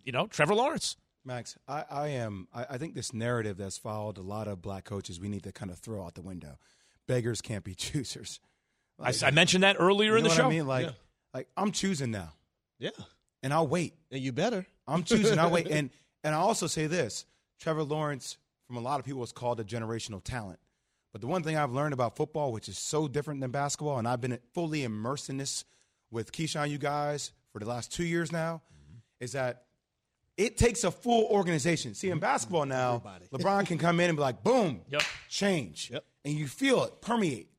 you 0.04 0.12
know, 0.12 0.26
Trevor 0.26 0.54
Lawrence. 0.54 0.96
Max, 1.30 1.56
I, 1.68 1.84
I 1.88 2.08
am. 2.08 2.48
I, 2.52 2.66
I, 2.70 2.78
think 2.78 2.96
this 2.96 3.14
narrative 3.14 3.56
that's 3.56 3.78
followed 3.78 4.18
a 4.18 4.20
lot 4.20 4.48
of 4.48 4.60
black 4.60 4.84
coaches, 4.84 5.20
we 5.20 5.28
need 5.28 5.44
to 5.44 5.52
kind 5.52 5.70
of 5.70 5.78
throw 5.78 6.04
out 6.04 6.16
the 6.16 6.22
window. 6.22 6.58
Beggars 7.06 7.40
can't 7.40 7.62
be 7.62 7.72
choosers. 7.76 8.40
Like, 8.98 9.22
I, 9.22 9.28
I, 9.28 9.30
mentioned 9.30 9.62
that 9.62 9.76
earlier 9.78 10.16
in 10.16 10.24
the 10.24 10.30
show. 10.30 10.46
I 10.46 10.50
mean, 10.50 10.66
like, 10.66 10.86
yeah. 10.86 10.92
like 11.32 11.46
I'm 11.56 11.70
choosing 11.70 12.10
now. 12.10 12.32
Yeah, 12.80 12.90
and 13.44 13.54
I'll 13.54 13.68
wait. 13.68 13.94
And 14.10 14.20
you 14.20 14.32
better. 14.32 14.66
I'm 14.88 15.04
choosing. 15.04 15.38
I'll 15.38 15.52
wait. 15.52 15.68
And 15.70 15.90
and 16.24 16.34
I 16.34 16.38
also 16.38 16.66
say 16.66 16.88
this: 16.88 17.26
Trevor 17.60 17.84
Lawrence, 17.84 18.36
from 18.66 18.76
a 18.76 18.80
lot 18.80 18.98
of 18.98 19.06
people, 19.06 19.22
is 19.22 19.30
called 19.30 19.60
a 19.60 19.64
generational 19.64 20.24
talent. 20.24 20.58
But 21.12 21.20
the 21.20 21.28
one 21.28 21.44
thing 21.44 21.56
I've 21.56 21.70
learned 21.70 21.94
about 21.94 22.16
football, 22.16 22.50
which 22.50 22.68
is 22.68 22.76
so 22.76 23.06
different 23.06 23.40
than 23.40 23.52
basketball, 23.52 23.98
and 23.98 24.08
I've 24.08 24.20
been 24.20 24.36
fully 24.52 24.82
immersed 24.82 25.30
in 25.30 25.36
this 25.36 25.64
with 26.10 26.32
Keyshawn, 26.32 26.70
you 26.70 26.78
guys, 26.78 27.30
for 27.52 27.60
the 27.60 27.66
last 27.66 27.92
two 27.92 28.04
years 28.04 28.32
now, 28.32 28.62
mm-hmm. 28.72 28.98
is 29.20 29.30
that 29.32 29.66
it 30.40 30.56
takes 30.56 30.84
a 30.84 30.90
full 30.90 31.26
organization. 31.26 31.94
See, 31.94 32.08
in 32.08 32.14
mm-hmm. 32.14 32.20
basketball 32.20 32.64
now, 32.64 33.02
LeBron 33.32 33.66
can 33.66 33.76
come 33.76 34.00
in 34.00 34.08
and 34.08 34.16
be 34.16 34.22
like, 34.22 34.42
boom, 34.42 34.80
yep. 34.88 35.02
change. 35.28 35.90
Yep. 35.92 36.04
And 36.24 36.34
you 36.34 36.48
feel 36.48 36.84
it 36.84 37.02
permeate. 37.02 37.50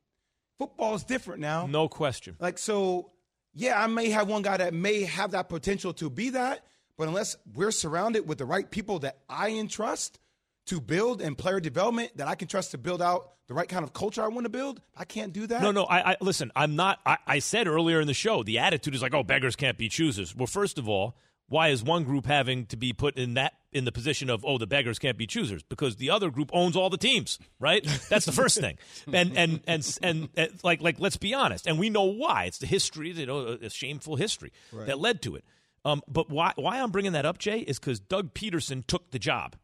Football 0.58 0.96
is 0.96 1.04
different 1.04 1.42
now. 1.42 1.68
No 1.68 1.88
question. 1.88 2.36
Like, 2.40 2.58
so, 2.58 3.12
yeah, 3.54 3.82
I 3.82 3.88
may 3.88 4.10
have 4.10 4.28
one 4.28 4.42
guy 4.42 4.58
that 4.58 4.74
may 4.74 5.04
have 5.04 5.32
that 5.32 5.48
potential 5.48 5.94
to 5.94 6.10
be 6.10 6.32
that, 6.32 6.66
but 6.98 7.08
unless 7.08 7.38
we're 7.54 7.72
surrounded 7.72 8.28
with 8.28 8.40
the 8.40 8.46
right 8.46 8.70
people 8.70 9.00
that 9.00 9.20
I 9.30 9.52
entrust 9.52 10.20
to 10.68 10.82
build 10.82 11.22
and 11.22 11.38
player 11.38 11.60
development 11.60 12.18
that 12.18 12.28
I 12.28 12.36
can 12.36 12.48
trust 12.48 12.72
to 12.72 12.78
build 12.78 13.02
out 13.02 13.32
the 13.48 13.54
right 13.54 13.68
kind 13.68 13.84
of 13.84 13.94
culture 13.94 14.24
I 14.24 14.28
want 14.28 14.46
to 14.46 14.50
build, 14.50 14.82
I 14.96 15.06
can't 15.06 15.34
do 15.34 15.46
that. 15.48 15.62
No, 15.62 15.72
no. 15.72 15.84
I, 15.84 16.12
I 16.12 16.18
listen. 16.22 16.52
I'm 16.56 16.76
not. 16.76 17.00
I, 17.06 17.18
I 17.28 17.40
said 17.40 17.68
earlier 17.68 18.00
in 18.00 18.08
the 18.08 18.14
show 18.14 18.44
the 18.44 18.60
attitude 18.60 18.96
is 18.96 19.02
like, 19.02 19.14
oh, 19.14 19.24
beggars 19.24 19.56
can't 19.56 19.78
be 19.78 19.90
choosers. 19.90 20.36
Well, 20.36 20.48
first 20.48 20.78
of 20.78 20.88
all, 20.88 21.18
why 21.52 21.68
is 21.68 21.84
one 21.84 22.06
group 22.06 22.26
having 22.26 22.66
to 22.68 22.78
be 22.78 22.94
put 22.94 23.18
in 23.18 23.34
that 23.34 23.54
in 23.74 23.84
the 23.84 23.92
position 23.92 24.30
of 24.30 24.46
oh 24.46 24.58
the 24.58 24.66
beggars 24.66 24.98
can't 25.00 25.18
be 25.18 25.28
choosers? 25.28 25.62
Because 25.64 25.98
the 25.98 26.10
other 26.10 26.32
group 26.32 26.50
owns 26.54 26.78
all 26.78 26.90
the 26.90 26.98
teams 26.98 27.38
right? 27.60 27.86
That's 28.10 28.26
the 28.26 28.32
first 28.32 28.60
thing. 28.60 28.78
And, 29.12 29.38
and 29.38 29.60
and 29.68 30.00
and 30.02 30.30
and, 30.38 30.60
like 30.64 30.82
like 30.82 31.00
let's 31.00 31.18
be 31.18 31.34
honest. 31.34 31.68
And 31.68 31.78
we 31.78 31.90
know 31.90 32.04
why. 32.04 32.46
It's 32.46 32.60
the 32.60 32.68
history 32.68 33.12
you 33.12 33.26
know 33.26 33.58
a 33.62 33.70
shameful 33.70 34.16
history 34.16 34.54
right. 34.72 34.88
that 34.88 34.98
led 34.98 35.22
to 35.24 35.36
it. 35.36 35.44
Um, 35.84 36.02
but 36.08 36.30
why 36.30 36.54
why 36.56 36.80
I'm 36.80 36.92
bringing 36.92 37.12
that 37.12 37.26
up 37.26 37.38
Jay 37.38 37.60
is 37.60 37.80
because 37.80 38.00
Doug 38.00 38.34
Pederson 38.34 38.88
took 38.88 39.12
the 39.12 39.20
job. 39.20 39.58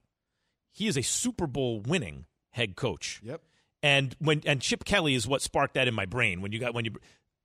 He 0.74 0.88
is 0.88 0.98
a 0.98 1.04
Super 1.04 1.48
Bowl 1.48 1.80
winning 1.80 2.26
head 2.50 2.76
coach. 2.76 3.22
Yep. 3.24 3.42
And 3.82 4.14
when 4.20 4.42
and 4.46 4.62
Chip 4.62 4.84
Kelly 4.84 5.16
is 5.16 5.26
what 5.26 5.42
sparked 5.42 5.76
that 5.76 5.88
in 5.88 5.94
my 5.94 6.06
brain 6.06 6.42
when 6.42 6.52
you 6.52 6.60
got 6.60 6.74
when 6.74 6.84
you 6.84 6.92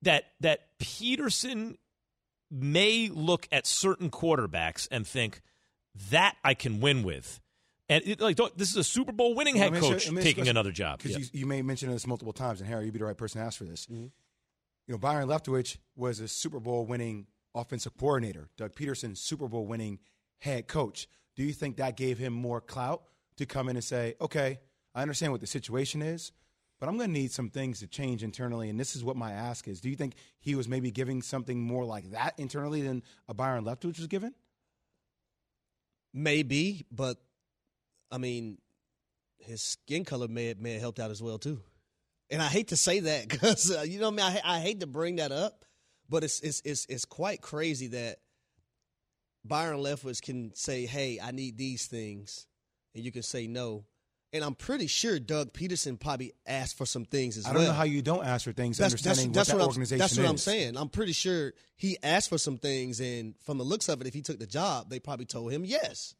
that 0.01 0.25
that 0.41 0.77
Pederson 0.79 1.77
may 2.53 3.09
look 3.09 3.47
at 3.51 3.65
certain 3.65 4.09
quarterbacks 4.11 4.87
and 4.91 5.07
think 5.07 5.41
that 6.11 6.35
I 6.43 6.53
can 6.53 6.79
win 6.79 7.03
with. 7.03 7.39
And 7.89 8.03
it, 8.05 8.21
like, 8.21 8.37
this 8.55 8.69
is 8.69 8.77
a 8.77 8.83
Super 8.83 9.11
Bowl 9.11 9.35
winning 9.35 9.55
head 9.55 9.73
coach 9.73 10.09
taking 10.21 10.47
another 10.47 10.71
job. 10.71 10.99
Because 10.99 11.11
yeah. 11.11 11.17
you, 11.33 11.41
you, 11.41 11.45
may 11.45 11.61
mention 11.61 11.91
this 11.91 12.07
multiple 12.07 12.33
times, 12.33 12.61
and 12.61 12.69
Harry, 12.69 12.85
you'd 12.85 12.93
be 12.93 12.99
the 12.99 13.05
right 13.05 13.17
person 13.17 13.41
to 13.41 13.47
ask 13.47 13.57
for 13.57 13.65
this. 13.65 13.85
Mm-hmm. 13.87 14.03
you 14.03 14.11
know, 14.87 14.97
Byron 14.97 15.27
Leftwich 15.27 15.77
was 15.95 16.19
a 16.19 16.27
Super 16.27 16.59
Bowl 16.59 16.85
winning 16.85 17.27
offensive 17.53 17.97
coordinator, 17.97 18.49
Doug 18.57 18.73
Pederson, 18.73 19.17
Super 19.17 19.47
Bowl 19.47 19.65
winning 19.65 19.99
head 20.39 20.67
coach. 20.67 21.07
Do 21.35 21.43
you 21.43 21.53
think 21.53 21.77
that 21.77 21.97
gave 21.97 22.17
him 22.17 22.33
more 22.33 22.61
clout 22.61 23.03
to 23.37 23.45
come 23.45 23.69
in 23.69 23.75
and 23.75 23.83
say, 23.83 24.15
okay, 24.21 24.59
I 24.95 25.01
understand 25.01 25.31
what 25.31 25.41
the 25.41 25.47
situation 25.47 26.01
is, 26.01 26.31
but 26.83 26.89
I'm 26.89 26.97
going 26.97 27.13
to 27.13 27.13
need 27.13 27.31
some 27.31 27.49
things 27.49 27.79
to 27.79 27.87
change 27.87 28.23
internally, 28.23 28.69
and 28.69 28.77
this 28.77 28.93
is 28.93 29.05
what 29.05 29.15
my 29.15 29.31
ask 29.31 29.69
is. 29.69 29.79
Do 29.79 29.89
you 29.89 29.95
think 29.95 30.15
he 30.41 30.53
was 30.53 30.67
maybe 30.67 30.91
giving 30.91 31.21
something 31.21 31.57
more 31.61 31.85
like 31.85 32.11
that 32.11 32.33
internally 32.37 32.81
than 32.81 33.03
a 33.29 33.33
Byron 33.33 33.63
Leftwich 33.63 33.99
was 33.99 34.07
given? 34.07 34.33
Maybe, 36.13 36.85
but 36.91 37.15
I 38.11 38.17
mean, 38.17 38.57
his 39.37 39.61
skin 39.61 40.03
color 40.03 40.27
may 40.27 40.47
have, 40.47 40.59
may 40.59 40.73
have 40.73 40.81
helped 40.81 40.99
out 40.99 41.09
as 41.09 41.23
well 41.23 41.37
too. 41.37 41.61
And 42.29 42.41
I 42.41 42.47
hate 42.47 42.67
to 42.67 42.75
say 42.75 42.99
that 42.99 43.27
because 43.29 43.71
uh, 43.71 43.83
you 43.83 44.01
know, 44.01 44.09
I 44.09 44.11
mean, 44.11 44.19
I, 44.19 44.41
I 44.43 44.59
hate 44.59 44.81
to 44.81 44.85
bring 44.85 45.15
that 45.15 45.31
up, 45.31 45.63
but 46.09 46.25
it's 46.25 46.41
it's 46.41 46.61
it's 46.65 46.85
it's 46.89 47.05
quite 47.05 47.39
crazy 47.39 47.87
that 47.87 48.17
Byron 49.45 49.79
Leftwich 49.79 50.21
can 50.21 50.53
say, 50.53 50.85
"Hey, 50.85 51.17
I 51.23 51.31
need 51.31 51.57
these 51.57 51.85
things," 51.85 52.45
and 52.93 53.05
you 53.05 53.11
can 53.13 53.23
say 53.23 53.47
no. 53.47 53.85
And 54.33 54.43
I'm 54.43 54.55
pretty 54.55 54.87
sure 54.87 55.19
Doug 55.19 55.53
Pederson 55.53 55.99
probably 55.99 56.33
asked 56.47 56.75
for 56.75 56.87
some 56.87 57.05
things 57.05 57.37
as 57.37 57.43
well. 57.45 57.53
I 57.53 57.57
don't 57.57 57.65
know 57.67 57.73
how 57.73 57.83
you 57.83 58.01
don't 58.01 58.25
ask 58.25 58.45
for 58.45 58.51
things, 58.51 58.81
understanding 58.81 59.31
what 59.31 59.45
that 59.45 59.53
I'm, 59.53 59.61
organization 59.61 59.99
That's 59.99 60.17
what 60.17 60.23
is. 60.23 60.29
I'm 60.29 60.37
saying. 60.37 60.75
I'm 60.75 60.89
pretty 60.89 61.13
sure 61.13 61.53
he 61.75 61.97
asked 62.01 62.29
for 62.29 62.39
some 62.39 62.57
things, 62.57 62.99
and 62.99 63.35
from 63.43 63.59
the 63.59 63.63
looks 63.63 63.89
of 63.89 64.01
it, 64.01 64.07
if 64.07 64.13
he 64.15 64.23
took 64.23 64.39
the 64.39 64.47
job, 64.47 64.89
they 64.89 64.99
probably 64.99 65.25
told 65.25 65.51
him 65.51 65.63
yes. 65.63 66.15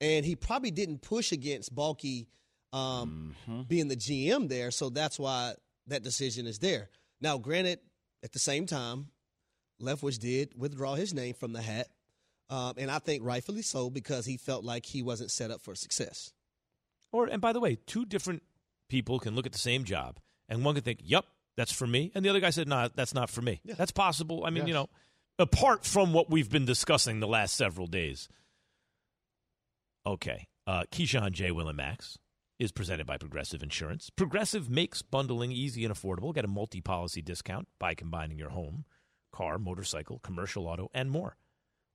And 0.00 0.24
he 0.24 0.34
probably 0.34 0.70
didn't 0.70 1.02
push 1.02 1.30
against 1.30 1.74
Baalke 1.74 2.26
um, 2.72 3.34
Mm-hmm. 3.48 3.62
being 3.62 3.88
the 3.88 3.96
GM 3.96 4.48
there, 4.48 4.70
so 4.70 4.88
that's 4.88 5.18
why 5.18 5.52
that 5.88 6.02
decision 6.02 6.46
is 6.46 6.58
there. 6.58 6.88
Now, 7.20 7.36
granted, 7.36 7.80
at 8.22 8.32
the 8.32 8.38
same 8.38 8.64
time, 8.64 9.08
Leftwich 9.80 10.18
did 10.18 10.54
withdraw 10.56 10.94
his 10.94 11.12
name 11.12 11.34
from 11.34 11.52
the 11.52 11.60
hat, 11.60 11.88
um, 12.48 12.74
and 12.78 12.90
I 12.90 12.98
think 12.98 13.22
rightfully 13.24 13.62
so 13.62 13.90
because 13.90 14.24
he 14.24 14.38
felt 14.38 14.64
like 14.64 14.86
he 14.86 15.02
wasn't 15.02 15.30
set 15.30 15.50
up 15.50 15.60
for 15.60 15.74
success. 15.74 16.32
Or 17.14 17.26
and 17.26 17.40
by 17.40 17.52
the 17.52 17.60
way, 17.60 17.76
two 17.86 18.04
different 18.04 18.42
people 18.88 19.20
can 19.20 19.36
look 19.36 19.46
at 19.46 19.52
the 19.52 19.58
same 19.58 19.84
job, 19.84 20.18
and 20.48 20.64
one 20.64 20.74
can 20.74 20.82
think, 20.82 20.98
"Yep, 21.04 21.24
that's 21.56 21.70
for 21.70 21.86
me," 21.86 22.10
and 22.12 22.24
the 22.24 22.28
other 22.28 22.40
guy 22.40 22.50
said, 22.50 22.66
"No, 22.66 22.88
that's 22.92 23.14
not 23.14 23.30
for 23.30 23.40
me." 23.40 23.60
Yeah. 23.62 23.74
That's 23.78 23.92
possible. 23.92 24.44
I 24.44 24.50
mean, 24.50 24.66
you 24.66 24.74
know, 24.74 24.88
apart 25.38 25.86
from 25.86 26.12
what 26.12 26.28
we've 26.28 26.50
been 26.50 26.64
discussing 26.64 27.20
the 27.20 27.28
last 27.28 27.54
several 27.54 27.86
days. 27.86 28.28
Okay, 30.04 30.48
uh, 30.66 30.82
Keyshawn 30.90 31.30
J. 31.30 31.52
Will 31.52 31.68
and 31.68 31.76
Max 31.76 32.18
is 32.58 32.72
presented 32.72 33.06
by 33.06 33.16
Progressive 33.16 33.62
Insurance. 33.62 34.10
Progressive 34.10 34.68
makes 34.68 35.00
bundling 35.00 35.52
easy 35.52 35.84
and 35.84 35.94
affordable. 35.94 36.34
Get 36.34 36.44
a 36.44 36.48
multi-policy 36.48 37.22
discount 37.22 37.68
by 37.78 37.94
combining 37.94 38.38
your 38.40 38.50
home, 38.50 38.86
car, 39.32 39.56
motorcycle, 39.58 40.18
commercial 40.18 40.66
auto, 40.66 40.90
and 40.92 41.12
more. 41.12 41.36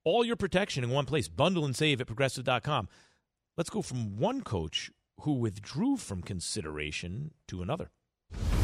All 0.06 0.24
your 0.24 0.38
protection 0.38 0.86
in 0.86 0.92
one 0.92 1.06
place. 1.06 1.28
Bundle 1.28 1.66
and 1.66 1.76
save 1.76 2.00
at 2.00 2.08
progressive.com. 2.08 2.88
Let's 3.58 3.70
go 3.70 3.82
from 3.82 4.18
one 4.18 4.44
coach 4.44 4.90
who 5.22 5.34
withdrew 5.34 5.98
from 5.98 6.22
consideration 6.22 7.32
to 7.48 7.62
another. 7.62 7.90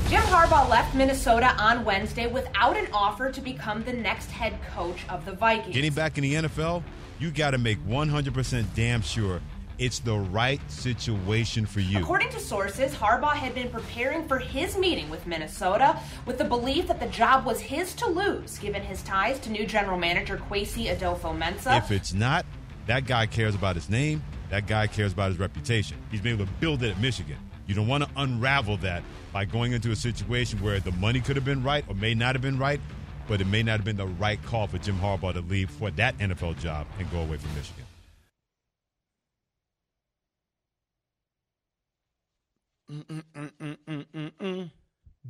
Jim 0.10 0.22
Harbaugh 0.22 0.70
left 0.70 0.94
Minnesota 0.94 1.56
on 1.58 1.84
Wednesday 1.84 2.28
without 2.28 2.78
an 2.78 2.88
offer 2.94 3.32
to 3.32 3.42
become 3.42 3.84
the 3.84 3.94
next 3.94 4.30
head 4.30 4.56
coach 4.74 5.08
of 5.10 5.26
the 5.26 5.32
Vikings. 5.32 5.74
Getting 5.74 5.94
back 5.94 6.18
in 6.18 6.22
the 6.22 6.34
NFL, 6.36 6.84
you 7.20 7.32
got 7.32 7.52
to 7.52 7.58
make 7.58 7.80
100% 7.88 8.66
damn 8.76 9.02
sure 9.02 9.42
it's 9.78 10.00
the 10.00 10.16
right 10.16 10.62
situation 10.72 11.66
for 11.66 11.80
you. 11.80 12.00
According 12.00 12.30
to 12.30 12.40
sources, 12.40 12.94
Harbaugh 12.94 13.34
had 13.34 13.54
been 13.54 13.70
preparing 13.70 14.28
for 14.28 14.38
his 14.40 14.78
meeting 14.78 15.10
with 15.10 15.26
Minnesota 15.28 16.00
with 16.26 16.38
the 16.38 16.46
belief 16.46 16.88
that 16.88 17.00
the 17.00 17.08
job 17.08 17.46
was 17.46 17.60
his 17.60 17.94
to 17.96 18.08
lose, 18.08 18.58
given 18.60 18.82
his 18.82 19.02
ties 19.04 19.40
to 19.40 19.50
new 19.50 19.66
general 19.66 19.98
manager 19.98 20.38
Kwesi 20.38 20.96
Adofo-Mensah. 20.96 21.78
If 21.78 21.92
it's 21.92 22.14
not, 22.14 22.46
that 22.88 23.06
guy 23.06 23.26
cares 23.26 23.56
about 23.56 23.76
his 23.76 23.90
name. 23.90 24.24
That 24.50 24.68
guy 24.68 24.88
cares 24.88 25.14
about 25.14 25.30
his 25.30 25.40
reputation. 25.40 25.98
He's 26.12 26.22
been 26.22 26.34
able 26.34 26.46
to 26.46 26.52
build 26.54 26.84
it 26.84 26.92
at 26.92 27.02
Michigan. 27.02 27.38
You 27.68 27.76
don't 27.76 27.88
want 27.88 28.04
to 28.04 28.10
unravel 28.16 28.78
that 28.78 29.04
by 29.34 29.46
going 29.46 29.72
into 29.72 29.92
a 29.92 29.96
situation 29.96 30.62
where 30.62 30.80
the 30.80 30.92
money 30.94 31.20
could 31.20 31.36
have 31.36 31.46
been 31.46 31.64
right 31.64 31.84
or 31.88 31.96
may 31.96 32.14
not 32.14 32.36
have 32.36 32.42
been 32.42 32.60
right, 32.60 32.80
but 33.28 33.42
it 33.42 33.48
may 33.48 33.64
not 33.64 33.78
have 33.78 33.86
been 33.86 33.98
the 33.98 34.06
right 34.08 34.42
call 34.44 34.68
for 34.68 34.78
Jim 34.78 35.00
Harbaugh 35.00 35.34
to 35.34 35.42
leave 35.42 35.70
for 35.72 35.90
that 35.92 36.18
NFL 36.20 36.60
job 36.60 36.86
and 37.00 37.10
go 37.12 37.20
away 37.22 37.38
from 37.38 37.50
Michigan. 37.56 37.86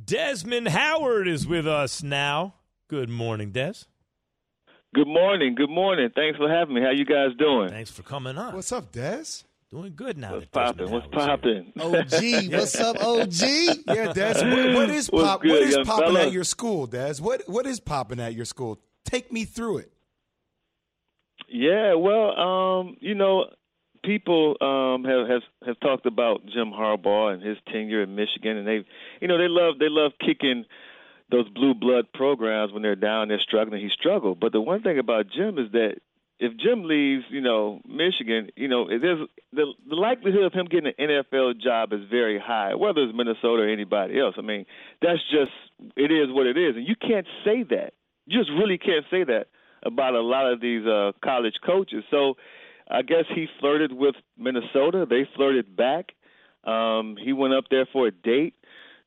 Desmond 0.04 0.68
Howard 0.68 1.26
is 1.26 1.46
with 1.46 1.66
us 1.66 2.02
now. 2.02 2.54
Good 2.88 3.08
morning, 3.08 3.50
Des. 3.50 3.86
Good 4.96 5.08
morning. 5.08 5.54
Good 5.54 5.68
morning. 5.68 6.08
Thanks 6.14 6.38
for 6.38 6.48
having 6.48 6.74
me. 6.74 6.80
How 6.80 6.88
you 6.90 7.04
guys 7.04 7.28
doing? 7.38 7.68
Thanks 7.68 7.90
for 7.90 8.02
coming 8.02 8.38
on. 8.38 8.54
What's 8.54 8.72
up, 8.72 8.92
Des? 8.92 9.24
Doing 9.70 9.92
good 9.94 10.16
now. 10.16 10.32
What's 10.36 10.46
popping? 10.46 10.90
What's 10.90 11.06
Howard's 11.12 11.44
here. 11.44 11.62
popping? 11.62 11.72
OG, 12.48 12.52
what's 12.58 12.80
up, 12.80 12.96
OG? 13.04 13.84
Yeah, 13.94 14.12
Des. 14.14 14.42
What, 14.42 14.74
what 14.74 14.88
is 14.90 15.08
What's 15.12 15.24
pop? 15.28 15.42
good, 15.42 15.50
what 15.50 15.62
is 15.62 15.76
popping 15.86 16.06
fella? 16.06 16.22
at 16.22 16.32
your 16.32 16.44
school, 16.44 16.86
Des? 16.86 17.16
What 17.20 17.42
What 17.46 17.66
is 17.66 17.78
popping 17.78 18.20
at 18.20 18.32
your 18.34 18.46
school? 18.46 18.80
Take 19.04 19.30
me 19.30 19.44
through 19.44 19.78
it. 19.78 19.92
Yeah, 21.50 21.92
well, 21.94 22.30
um, 22.40 22.96
you 23.00 23.14
know, 23.14 23.50
people 24.02 24.56
um, 24.62 25.04
have, 25.04 25.28
have 25.28 25.42
have 25.66 25.80
talked 25.80 26.06
about 26.06 26.46
Jim 26.46 26.70
Harbaugh 26.72 27.34
and 27.34 27.42
his 27.42 27.58
tenure 27.70 28.02
in 28.02 28.14
Michigan, 28.14 28.56
and 28.56 28.66
they, 28.66 28.84
you 29.20 29.28
know, 29.28 29.36
they 29.36 29.46
love 29.48 29.78
they 29.78 29.90
love 29.90 30.12
kicking 30.24 30.64
those 31.30 31.48
blue 31.48 31.74
blood 31.74 32.06
programs 32.12 32.72
when 32.72 32.82
they're 32.82 32.96
down 32.96 33.28
there 33.28 33.40
struggling. 33.40 33.80
He 33.80 33.90
struggled, 33.90 34.40
but 34.40 34.52
the 34.52 34.60
one 34.60 34.82
thing 34.82 34.98
about 34.98 35.26
Jim 35.28 35.58
is 35.58 35.72
that 35.72 35.96
if 36.38 36.56
Jim 36.58 36.84
leaves, 36.84 37.24
you 37.30 37.40
know, 37.40 37.80
Michigan, 37.88 38.50
you 38.56 38.68
know, 38.68 38.86
there's 38.88 39.26
the 39.52 39.72
the 39.88 39.94
likelihood 39.94 40.44
of 40.44 40.52
him 40.52 40.66
getting 40.66 40.92
an 40.98 41.08
NFL 41.08 41.60
job 41.60 41.92
is 41.92 42.00
very 42.10 42.38
high, 42.38 42.74
whether 42.74 43.02
it's 43.02 43.16
Minnesota 43.16 43.62
or 43.62 43.68
anybody 43.68 44.20
else. 44.20 44.34
I 44.36 44.42
mean, 44.42 44.66
that's 45.00 45.22
just 45.30 45.52
it 45.96 46.12
is 46.12 46.28
what 46.30 46.46
it 46.46 46.58
is, 46.58 46.76
and 46.76 46.86
you 46.86 46.94
can't 46.94 47.26
say 47.44 47.62
that. 47.70 47.94
You 48.26 48.38
just 48.38 48.50
really 48.50 48.76
can't 48.76 49.04
say 49.10 49.24
that 49.24 49.46
about 49.82 50.14
a 50.14 50.20
lot 50.20 50.52
of 50.52 50.60
these 50.60 50.84
uh, 50.86 51.12
college 51.24 51.54
coaches. 51.64 52.04
So 52.10 52.34
I 52.90 53.02
guess 53.02 53.24
he 53.34 53.46
flirted 53.60 53.92
with 53.92 54.16
Minnesota. 54.36 55.06
They 55.08 55.28
flirted 55.36 55.76
back. 55.76 56.12
Um, 56.64 57.16
he 57.22 57.32
went 57.32 57.54
up 57.54 57.64
there 57.70 57.86
for 57.92 58.08
a 58.08 58.10
date. 58.10 58.54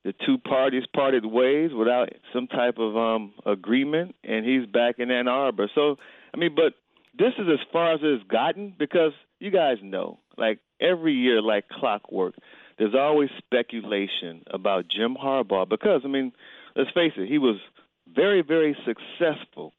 The 0.04 0.14
two 0.24 0.38
parties 0.38 0.84
parted 0.94 1.26
ways 1.26 1.72
without 1.76 2.08
some 2.32 2.46
type 2.46 2.78
of 2.78 2.96
um, 2.96 3.34
agreement, 3.44 4.14
and 4.24 4.46
he's 4.46 4.66
back 4.66 4.98
in 4.98 5.10
Ann 5.10 5.28
Arbor. 5.28 5.68
So, 5.74 5.96
I 6.32 6.38
mean, 6.38 6.54
but 6.54 6.74
this 7.18 7.34
is 7.38 7.46
as 7.52 7.58
far 7.72 7.92
as 7.92 8.00
it's 8.02 8.24
gotten 8.24 8.74
because 8.78 9.12
you 9.40 9.50
guys 9.50 9.76
know, 9.82 10.18
like 10.38 10.60
every 10.80 11.12
year, 11.12 11.42
like 11.42 11.68
clockwork, 11.68 12.34
there's 12.78 12.94
always 12.94 13.28
speculation 13.38 14.42
about 14.50 14.86
Jim 14.88 15.16
Harbaugh 15.22 15.68
because, 15.68 16.00
I 16.04 16.08
mean, 16.08 16.32
let's 16.74 16.90
face 16.92 17.12
it, 17.16 17.28
he 17.28 17.38
was 17.38 17.56
very, 18.14 18.42
very 18.42 18.76
successful 18.86 19.74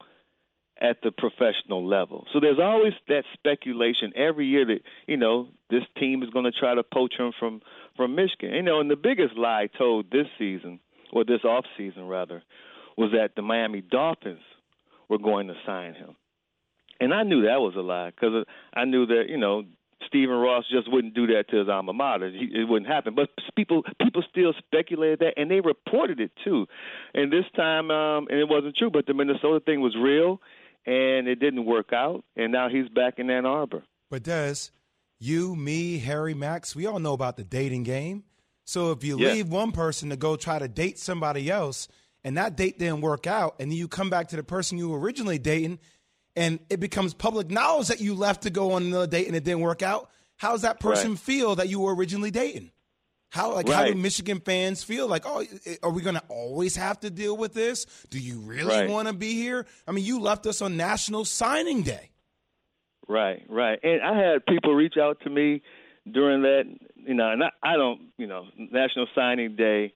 at 0.81 0.97
the 1.03 1.11
professional 1.11 1.87
level. 1.87 2.25
So 2.33 2.39
there's 2.39 2.59
always 2.59 2.93
that 3.07 3.23
speculation 3.33 4.11
every 4.15 4.47
year 4.47 4.65
that 4.65 4.79
you 5.07 5.15
know 5.15 5.47
this 5.69 5.83
team 5.97 6.23
is 6.23 6.29
going 6.31 6.45
to 6.45 6.51
try 6.51 6.73
to 6.73 6.83
poach 6.83 7.13
him 7.17 7.31
from 7.39 7.61
from 7.95 8.15
Michigan. 8.15 8.53
You 8.53 8.63
know, 8.63 8.79
and 8.79 8.89
the 8.89 8.95
biggest 8.95 9.37
lie 9.37 9.69
told 9.77 10.11
this 10.11 10.27
season 10.39 10.79
or 11.13 11.23
this 11.23 11.43
off 11.43 11.65
season 11.77 12.07
rather 12.07 12.41
was 12.97 13.11
that 13.11 13.35
the 13.35 13.41
Miami 13.41 13.81
Dolphins 13.81 14.41
were 15.07 15.19
going 15.19 15.47
to 15.47 15.53
sign 15.65 15.93
him, 15.93 16.15
and 16.99 17.13
I 17.13 17.23
knew 17.23 17.43
that 17.43 17.61
was 17.61 17.75
a 17.77 17.81
lie 17.81 18.09
because 18.09 18.45
I 18.73 18.85
knew 18.85 19.05
that 19.05 19.25
you 19.29 19.37
know 19.37 19.63
Stephen 20.07 20.35
Ross 20.35 20.65
just 20.69 20.91
wouldn't 20.91 21.13
do 21.13 21.27
that 21.27 21.47
to 21.49 21.57
his 21.57 21.69
alma 21.69 21.93
mater. 21.93 22.31
It 22.33 22.67
wouldn't 22.67 22.91
happen. 22.91 23.13
But 23.13 23.29
people 23.55 23.83
people 24.01 24.23
still 24.29 24.53
speculated 24.57 25.19
that, 25.19 25.33
and 25.37 25.51
they 25.51 25.61
reported 25.61 26.19
it 26.19 26.31
too. 26.43 26.65
And 27.13 27.31
this 27.31 27.45
time, 27.55 27.91
um, 27.91 28.27
and 28.29 28.39
it 28.39 28.49
wasn't 28.49 28.75
true. 28.75 28.89
But 28.89 29.05
the 29.05 29.13
Minnesota 29.13 29.59
thing 29.63 29.81
was 29.81 29.95
real, 29.95 30.41
and 30.85 31.27
it 31.27 31.35
didn't 31.39 31.65
work 31.65 31.93
out. 31.93 32.23
And 32.35 32.51
now 32.51 32.69
he's 32.69 32.89
back 32.89 33.15
in 33.19 33.29
Ann 33.29 33.45
Arbor. 33.45 33.83
But 34.09 34.23
Des, 34.23 34.69
you, 35.19 35.55
me, 35.55 35.99
Harry, 35.99 36.33
Max, 36.33 36.75
we 36.75 36.85
all 36.85 36.99
know 36.99 37.13
about 37.13 37.37
the 37.37 37.43
dating 37.43 37.83
game. 37.83 38.23
So 38.65 38.91
if 38.91 39.03
you 39.03 39.19
Yeah. 39.19 39.33
leave 39.33 39.49
one 39.49 39.71
person 39.71 40.09
to 40.09 40.15
go 40.17 40.35
try 40.35 40.59
to 40.59 40.67
date 40.67 40.97
somebody 40.99 41.49
else, 41.49 41.87
and 42.23 42.37
that 42.37 42.55
date 42.55 42.77
didn't 42.79 43.01
work 43.01 43.25
out, 43.27 43.55
and 43.59 43.71
then 43.71 43.77
you 43.77 43.87
come 43.87 44.09
back 44.09 44.27
to 44.29 44.35
the 44.35 44.43
person 44.43 44.77
you 44.77 44.89
were 44.89 44.99
originally 44.99 45.39
dating, 45.39 45.79
and 46.35 46.59
it 46.69 46.79
becomes 46.79 47.13
public 47.13 47.49
knowledge 47.51 47.87
that 47.87 47.99
you 47.99 48.13
left 48.13 48.43
to 48.43 48.49
go 48.49 48.73
on 48.73 48.83
another 48.83 49.07
date 49.07 49.27
and 49.27 49.35
it 49.35 49.43
didn't 49.43 49.61
work 49.61 49.81
out, 49.81 50.09
how 50.37 50.51
does 50.51 50.61
that 50.61 50.79
person 50.79 51.11
Right. 51.11 51.19
feel 51.19 51.55
that 51.55 51.67
you 51.69 51.79
were 51.79 51.93
originally 51.95 52.31
dating? 52.31 52.71
How 53.31 53.53
like 53.53 53.69
how 53.69 53.85
do 53.85 53.95
Michigan 53.95 54.41
fans 54.41 54.83
feel? 54.83 55.07
Like, 55.07 55.23
oh, 55.25 55.39
eh, 55.65 55.75
are 55.81 55.89
we 55.89 56.01
going 56.01 56.15
to 56.15 56.23
always 56.27 56.75
have 56.75 56.99
to 56.99 57.09
deal 57.09 57.35
with 57.37 57.53
this? 57.53 57.85
Do 58.09 58.19
you 58.19 58.39
really 58.39 58.67
Right. 58.81 58.89
want 58.89 59.07
to 59.07 59.13
be 59.13 59.33
here? 59.35 59.65
I 59.87 59.93
mean, 59.93 60.03
you 60.03 60.19
left 60.19 60.45
us 60.45 60.61
on 60.61 60.75
National 60.75 61.23
Signing 61.23 61.81
Day. 61.81 62.09
Right, 63.07 63.43
right. 63.49 63.79
And 63.83 64.01
I 64.01 64.17
had 64.17 64.45
people 64.45 64.75
reach 64.75 64.95
out 65.01 65.19
to 65.21 65.29
me 65.29 65.61
during 66.11 66.41
that, 66.43 66.63
you 66.95 67.13
know, 67.13 67.31
and 67.31 67.41
I, 67.43 67.51
I 67.63 67.77
don't, 67.77 68.01
you 68.17 68.27
know, 68.27 68.47
National 68.57 69.07
Signing 69.15 69.55
Day 69.55 69.93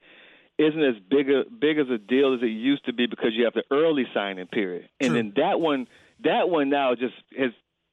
isn't 0.58 0.82
as 0.84 0.96
big 1.10 1.30
a 1.30 1.44
big 1.60 1.77
as 1.77 1.88
a 1.89 1.98
deal 1.98 2.34
as 2.36 2.42
it 2.42 2.46
used 2.48 2.86
to 2.86 2.94
be 2.94 3.06
because 3.06 3.32
you 3.34 3.44
have 3.44 3.54
the 3.54 3.63
early 3.70 4.06
signing 4.13 4.48
period, 4.48 4.88
and 5.01 5.10
True. 5.10 5.18
then 5.18 5.34
that 5.36 5.60
one 5.60 5.88
that 6.24 6.48
one 6.50 6.70
now 6.70 6.96
just 6.96 7.15
has 7.38 7.51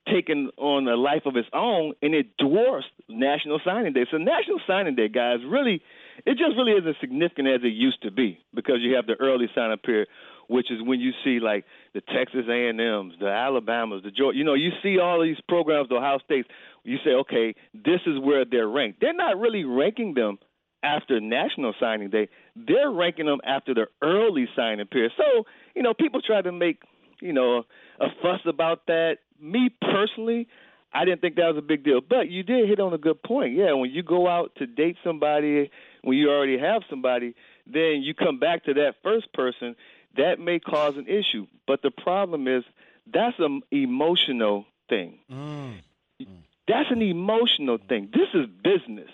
taken 0.08 0.50
on 0.56 0.88
a 0.88 0.96
life 0.96 1.22
of 1.26 1.36
its 1.36 1.48
own, 1.52 1.94
and 2.02 2.14
it 2.14 2.36
dwarfs 2.36 2.86
National 3.08 3.60
Signing 3.64 3.92
Day. 3.92 4.06
So 4.10 4.16
National 4.16 4.60
Signing 4.66 4.94
Day, 4.94 5.08
guys, 5.08 5.38
really, 5.46 5.82
it 6.26 6.38
just 6.38 6.56
really 6.56 6.72
isn't 6.72 6.96
significant 7.00 7.48
as 7.48 7.60
it 7.62 7.72
used 7.72 8.02
to 8.02 8.10
be 8.10 8.38
because 8.54 8.76
you 8.80 8.96
have 8.96 9.06
the 9.06 9.14
early 9.20 9.48
signing 9.54 9.78
period, 9.78 10.08
which 10.48 10.70
is 10.70 10.78
when 10.82 11.00
you 11.00 11.12
see 11.24 11.40
like 11.40 11.64
the 11.94 12.00
Texas 12.00 12.44
A&Ms, 12.48 13.18
the 13.20 13.28
Alabamas, 13.28 14.02
the 14.02 14.10
Georgia. 14.10 14.36
You 14.36 14.44
know, 14.44 14.54
you 14.54 14.70
see 14.82 14.98
all 14.98 15.22
these 15.22 15.38
programs, 15.48 15.88
the 15.88 15.96
Ohio 15.96 16.18
States. 16.24 16.48
You 16.84 16.98
say, 17.04 17.10
okay, 17.10 17.54
this 17.72 18.00
is 18.06 18.18
where 18.18 18.44
they're 18.44 18.68
ranked. 18.68 19.00
They're 19.00 19.14
not 19.14 19.38
really 19.38 19.64
ranking 19.64 20.14
them 20.14 20.38
after 20.82 21.20
National 21.20 21.74
Signing 21.78 22.10
Day. 22.10 22.28
They're 22.56 22.90
ranking 22.90 23.26
them 23.26 23.40
after 23.44 23.72
the 23.72 23.86
early 24.02 24.48
signing 24.56 24.86
period. 24.86 25.12
So, 25.16 25.44
you 25.74 25.82
know, 25.82 25.94
people 25.94 26.20
try 26.20 26.42
to 26.42 26.52
make, 26.52 26.82
you 27.20 27.32
know, 27.32 27.62
a 28.00 28.06
fuss 28.20 28.40
about 28.46 28.86
that. 28.86 29.18
Me 29.42 29.70
personally, 29.80 30.48
I 30.92 31.04
didn't 31.04 31.20
think 31.20 31.36
that 31.36 31.48
was 31.48 31.56
a 31.58 31.62
big 31.62 31.84
deal. 31.84 32.00
But 32.00 32.30
you 32.30 32.42
did 32.42 32.68
hit 32.68 32.80
on 32.80 32.92
a 32.92 32.98
good 32.98 33.22
point. 33.22 33.54
Yeah, 33.54 33.72
when 33.72 33.90
you 33.90 34.02
go 34.02 34.28
out 34.28 34.54
to 34.56 34.66
date 34.66 34.96
somebody, 35.02 35.70
when 36.02 36.16
you 36.16 36.30
already 36.30 36.58
have 36.58 36.82
somebody, 36.88 37.34
then 37.66 38.02
you 38.02 38.14
come 38.14 38.38
back 38.38 38.64
to 38.64 38.74
that 38.74 38.96
first 39.02 39.32
person, 39.32 39.76
that 40.16 40.38
may 40.38 40.58
cause 40.58 40.96
an 40.96 41.06
issue. 41.08 41.46
But 41.66 41.82
the 41.82 41.90
problem 41.90 42.46
is 42.46 42.64
that's 43.12 43.38
an 43.38 43.62
emotional 43.70 44.66
thing. 44.88 45.18
Mm. 45.30 45.80
Mm. 46.20 46.26
That's 46.68 46.90
an 46.90 47.02
emotional 47.02 47.78
thing. 47.88 48.10
This 48.12 48.28
is 48.34 48.46
business. 48.62 49.10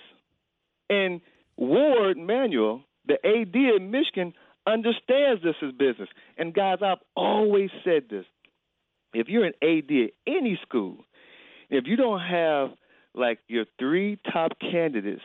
And 0.91 1.21
Warde 1.57 2.19
Manuel, 2.19 2.83
the 3.07 3.15
AD 3.25 3.55
in 3.55 3.91
Michigan, 3.91 4.35
understands 4.67 5.43
this 5.43 5.57
is 5.63 5.73
business. 5.73 6.09
And 6.37 6.53
guys, 6.53 6.79
I've 6.83 7.03
always 7.17 7.71
said 7.85 8.05
this. 8.11 8.27
If 9.19 9.29
you're 9.29 9.45
an 9.45 9.55
AD 9.63 9.91
at 9.91 10.11
any 10.27 10.59
school, 10.63 10.99
if 11.71 11.87
you 11.87 11.97
don't 11.97 12.21
have 12.21 12.71
like 13.15 13.41
your 13.49 13.65
three 13.79 14.19
top 14.33 14.53
candidates 14.61 15.23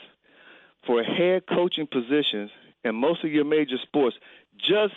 for 0.88 1.04
head 1.04 1.44
coaching 1.48 1.88
positions 1.88 2.50
in 2.84 2.96
most 2.96 3.24
of 3.24 3.32
your 3.32 3.46
major 3.46 3.78
sports, 3.84 4.16
just 4.58 4.96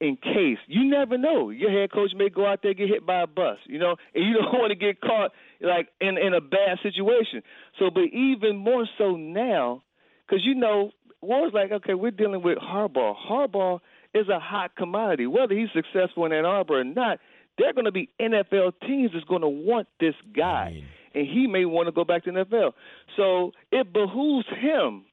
in 0.00 0.16
case. 0.16 0.58
You 0.66 0.84
never 0.84 1.16
know. 1.16 1.50
Your 1.50 1.70
head 1.70 1.92
coach 1.92 2.10
may 2.16 2.28
go 2.28 2.44
out 2.44 2.60
there 2.62 2.74
get 2.74 2.88
hit 2.88 3.06
by 3.06 3.22
a 3.22 3.26
bus, 3.26 3.58
you 3.66 3.78
know, 3.78 3.94
and 4.14 4.24
you 4.26 4.34
don't 4.42 4.52
want 4.52 4.70
to 4.70 4.76
get 4.76 5.00
caught 5.00 5.30
like 5.60 5.88
in 6.00 6.18
in 6.18 6.34
a 6.34 6.40
bad 6.40 6.78
situation. 6.82 7.42
So, 7.78 7.90
but 7.90 8.04
even 8.12 8.56
more 8.56 8.86
so 8.98 9.16
now, 9.16 9.82
because 10.26 10.44
you 10.44 10.56
know, 10.56 10.90
Warde's 11.20 11.54
like, 11.54 11.70
okay, 11.70 11.94
we're 11.94 12.10
dealing 12.10 12.42
with 12.42 12.58
Harbaugh. 12.58 13.14
Harbaugh 13.16 13.78
is 14.12 14.28
a 14.28 14.40
hot 14.40 14.74
commodity. 14.76 15.26
Whether 15.26 15.54
he's 15.54 15.68
successful 15.72 16.26
in 16.26 16.32
Ann 16.32 16.44
Arbor 16.44 16.80
or 16.80 16.84
not, 16.84 17.18
there 17.58 17.68
are 17.70 17.72
going 17.72 17.84
to 17.84 17.92
be 17.92 18.10
NFL 18.20 18.72
teams 18.86 19.10
that's 19.12 19.24
going 19.26 19.42
to 19.42 19.48
want 19.48 19.86
this 20.00 20.14
guy, 20.36 20.82
and 21.14 21.26
he 21.26 21.46
may 21.46 21.64
want 21.64 21.86
to 21.86 21.92
go 21.92 22.04
back 22.04 22.24
to 22.24 22.30
NFL. 22.30 22.72
So 23.16 23.52
it 23.70 23.92
behooves 23.92 24.46
him 24.60 25.04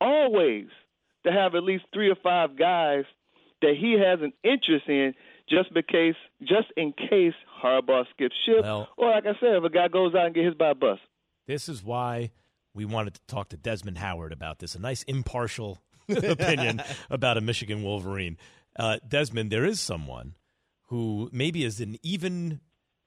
always 0.00 0.66
to 1.24 1.32
have 1.32 1.54
at 1.54 1.62
least 1.62 1.84
three 1.92 2.10
or 2.10 2.16
five 2.22 2.58
guys 2.58 3.04
that 3.62 3.74
he 3.78 3.92
has 3.98 4.20
an 4.22 4.32
interest 4.44 4.88
in 4.88 5.14
just 5.48 5.72
because 5.74 6.14
just 6.40 6.68
in 6.76 6.92
case 6.92 7.34
Harbaugh 7.62 8.04
skips 8.10 8.36
ship. 8.46 8.62
Well- 8.62 8.88
or 8.96 9.10
like 9.10 9.24
I 9.26 9.32
said, 9.40 9.56
if 9.56 9.64
a 9.64 9.70
guy 9.70 9.88
goes 9.88 10.14
out 10.14 10.26
and 10.26 10.34
get 10.34 10.44
hit 10.44 10.58
by 10.58 10.70
a 10.70 10.74
bus. 10.74 10.98
This 11.46 11.68
is 11.68 11.82
why 11.82 12.30
we 12.74 12.84
wanted 12.84 13.14
to 13.14 13.20
talk 13.26 13.48
to 13.48 13.56
Desmond 13.56 13.98
Howard 13.98 14.32
about 14.32 14.58
this. 14.58 14.74
A 14.74 14.80
nice 14.80 15.02
impartial 15.04 15.78
opinion 16.08 16.82
about 17.10 17.36
a 17.38 17.40
Michigan 17.40 17.82
Wolverine. 17.82 18.36
Uh, 18.78 18.98
Desmond, 19.06 19.50
there 19.50 19.64
is 19.64 19.80
someone 19.80 20.34
who 20.88 21.30
maybe 21.32 21.64
is 21.64 21.80
an 21.80 21.96
even 22.02 22.60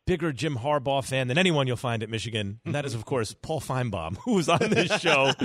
bigger 0.08 0.32
Jim 0.32 0.58
Harbaugh 0.58 1.04
fan 1.06 1.28
than 1.28 1.38
anyone 1.38 1.68
you'll 1.68 1.78
find 1.78 2.04
at 2.04 2.10
Michigan, 2.10 2.60
and 2.66 2.74
that 2.76 2.86
is, 2.86 2.94
of 2.94 3.06
course, 3.06 3.36
Paul 3.42 3.62
Finebaum, 3.62 4.18
who 4.26 4.34
was 4.36 4.50
on 4.50 4.60
this 4.60 5.00
show. 5.00 5.32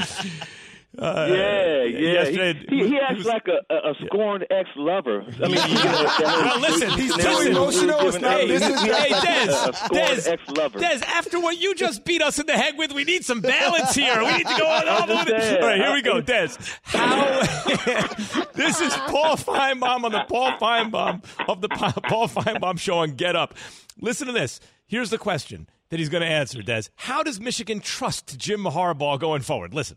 Uh, 0.99 1.27
yeah, 1.29 1.83
yeah. 1.85 1.99
yesterday- 2.13 2.65
he, 2.71 2.77
he, 2.77 2.83
he 2.85 2.89
he 2.91 2.99
acts 2.99 3.17
was- 3.19 3.27
like 3.27 3.47
a, 3.49 3.75
a, 3.75 3.91
a 3.91 3.95
scorned 4.07 4.47
ex-lover. 4.51 5.25
I 5.43 5.49
mean, 5.49 5.57
Well, 5.57 6.61
listen, 6.61 6.91
He's 6.99 7.15
too 7.15 7.23
listen. 7.23 7.53
emotional. 7.53 8.01
It's 8.09 8.21
not 8.21 8.41
Hey, 8.41 8.47
business. 8.49 8.83
hey, 8.83 9.11
a 9.13 9.21
Des, 9.47 9.73
scorned 9.73 9.93
Des, 9.93 10.31
ex-lover. 10.31 10.79
Des, 10.79 11.01
after 11.07 11.39
what 11.41 11.59
you 11.61 11.75
just 11.75 12.05
beat 12.05 12.23
us 12.23 12.39
in 12.39 12.47
the 12.47 12.55
head 12.55 12.79
with, 12.79 12.93
we 12.93 13.05
need 13.05 13.25
some 13.25 13.41
balance 13.41 13.95
here. 13.95 14.19
We 14.19 14.37
need 14.39 14.47
to 14.47 14.55
go 14.59 14.67
on 14.67 14.89
all 14.89 15.07
the 15.07 15.15
way. 15.15 15.59
All 15.61 15.67
right, 15.67 15.81
here 15.81 15.93
we 15.93 16.03
go, 16.03 16.21
Des. 16.21 16.49
How? 16.83 17.41
this 18.55 18.81
is 18.81 18.93
Paul 18.95 19.37
Finebaum 19.37 20.05
on 20.05 20.13
the 20.13 20.25
Paul 20.29 20.53
Finebaum 20.59 21.23
of 21.49 21.61
the 21.61 21.69
Paul 21.69 22.29
Finebaum 22.29 22.79
show 22.79 22.99
on 22.99 23.13
Get 23.13 23.37
Up. 23.37 23.55
Listen 24.01 24.27
to 24.29 24.33
this. 24.33 24.61
Here's 24.87 25.11
the 25.11 25.19
question 25.19 25.69
that 25.91 25.99
he's 25.99 26.09
going 26.09 26.23
to 26.23 26.29
answer, 26.29 26.63
Des. 26.63 26.85
How 26.97 27.23
does 27.23 27.41
Michigan 27.41 27.81
trust 27.81 28.39
Jim 28.39 28.65
Harbaugh 28.65 29.19
going 29.21 29.43
forward? 29.43 29.75
Listen. 29.75 29.97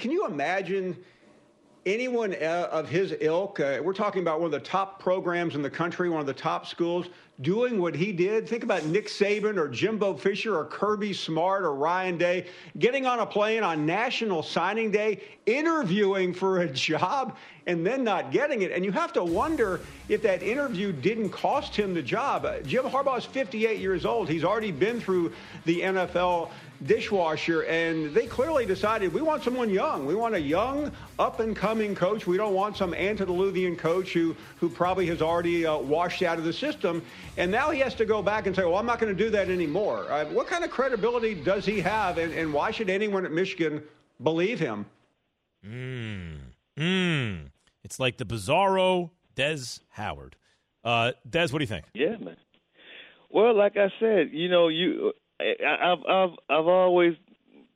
Can 0.00 0.10
you 0.10 0.24
imagine 0.24 0.96
anyone 1.84 2.32
of 2.32 2.88
his 2.88 3.14
ilk? 3.20 3.60
Uh, 3.60 3.80
we're 3.82 3.92
talking 3.92 4.22
about 4.22 4.40
one 4.40 4.46
of 4.46 4.52
the 4.52 4.66
top 4.66 4.98
programs 4.98 5.54
in 5.54 5.60
the 5.60 5.68
country, 5.68 6.08
one 6.08 6.20
of 6.20 6.26
the 6.26 6.32
top 6.32 6.66
schools, 6.66 7.08
doing 7.42 7.78
what 7.78 7.94
he 7.94 8.10
did. 8.10 8.48
Think 8.48 8.64
about 8.64 8.86
Nick 8.86 9.08
Saban 9.08 9.58
or 9.58 9.68
Jimbo 9.68 10.14
Fisher 10.14 10.56
or 10.56 10.64
Kirby 10.64 11.12
Smart 11.12 11.64
or 11.64 11.74
Ryan 11.74 12.16
Day 12.16 12.46
getting 12.78 13.04
on 13.04 13.18
a 13.18 13.26
plane 13.26 13.62
on 13.62 13.84
National 13.84 14.42
Signing 14.42 14.90
Day, 14.90 15.20
interviewing 15.44 16.32
for 16.32 16.62
a 16.62 16.68
job, 16.72 17.36
and 17.66 17.86
then 17.86 18.02
not 18.02 18.32
getting 18.32 18.62
it. 18.62 18.72
And 18.72 18.82
you 18.82 18.92
have 18.92 19.12
to 19.12 19.22
wonder 19.22 19.82
if 20.08 20.22
that 20.22 20.42
interview 20.42 20.92
didn't 20.92 21.28
cost 21.28 21.76
him 21.76 21.92
the 21.92 22.02
job. 22.02 22.46
Uh, 22.46 22.60
Jim 22.60 22.86
Harbaugh 22.86 23.18
is 23.18 23.26
58 23.26 23.78
years 23.78 24.06
old. 24.06 24.30
He's 24.30 24.44
already 24.44 24.72
been 24.72 24.98
through 24.98 25.34
the 25.66 25.82
NFL 25.82 26.48
dishwasher, 26.86 27.62
and 27.62 28.14
they 28.14 28.26
clearly 28.26 28.66
decided 28.66 29.12
we 29.12 29.22
want 29.22 29.42
someone 29.42 29.70
young. 29.70 30.06
We 30.06 30.14
want 30.14 30.34
a 30.34 30.40
young, 30.40 30.92
up 31.18 31.40
and 31.40 31.54
coming 31.54 31.94
coach. 31.94 32.26
We 32.26 32.36
don't 32.36 32.54
want 32.54 32.76
some 32.76 32.94
antediluvian 32.94 33.76
coach 33.76 34.12
who 34.12 34.34
who 34.58 34.68
probably 34.68 35.06
has 35.06 35.20
already 35.22 35.66
uh, 35.66 35.76
washed 35.76 36.22
out 36.22 36.38
of 36.38 36.44
the 36.44 36.52
system. 36.52 37.02
And 37.36 37.50
now 37.50 37.70
he 37.70 37.80
has 37.80 37.94
to 37.96 38.04
go 38.04 38.22
back 38.22 38.46
and 38.46 38.56
say, 38.56 38.64
"Well, 38.64 38.76
I'm 38.76 38.86
not 38.86 38.98
going 38.98 39.14
to 39.14 39.24
do 39.24 39.30
that 39.30 39.50
anymore." 39.50 40.10
Uh, 40.10 40.24
what 40.26 40.46
kind 40.46 40.64
of 40.64 40.70
credibility 40.70 41.34
does 41.34 41.64
he 41.64 41.80
have, 41.80 42.18
and, 42.18 42.32
and 42.32 42.52
why 42.52 42.70
should 42.70 42.90
anyone 42.90 43.24
at 43.24 43.32
Michigan 43.32 43.82
believe 44.22 44.58
him? 44.58 44.86
Mm. 45.66 46.40
It's 47.84 48.00
like 48.00 48.16
the 48.16 48.24
bizarro 48.24 49.10
Des 49.34 49.80
Howard. 49.90 50.36
Uh, 50.84 51.12
Des, 51.28 51.48
what 51.48 51.58
do 51.58 51.60
you 51.60 51.66
think? 51.66 51.84
Yeah, 51.92 52.16
man. 52.18 52.36
Well, 53.28 53.54
like 53.56 53.76
I 53.76 53.92
said, 54.00 54.30
you 54.32 54.48
know, 54.48 54.68
you 54.68 55.12
I've 55.66 56.04
I've 56.08 56.36
I've 56.48 56.66
always 56.66 57.14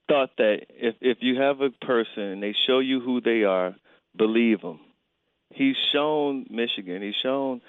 thought 0.08 0.30
that 0.38 0.66
if 0.70 0.96
if 1.00 1.18
you 1.20 1.40
have 1.40 1.60
a 1.60 1.70
person 1.70 2.22
and 2.22 2.42
they 2.42 2.54
show 2.66 2.78
you 2.78 3.00
who 3.00 3.20
they 3.20 3.44
are, 3.44 3.74
believe 4.16 4.60
them. 4.60 4.80
He's 5.52 5.76
shown 5.92 6.46
Michigan. 6.50 7.02
He's 7.02 7.14
shown 7.22 7.60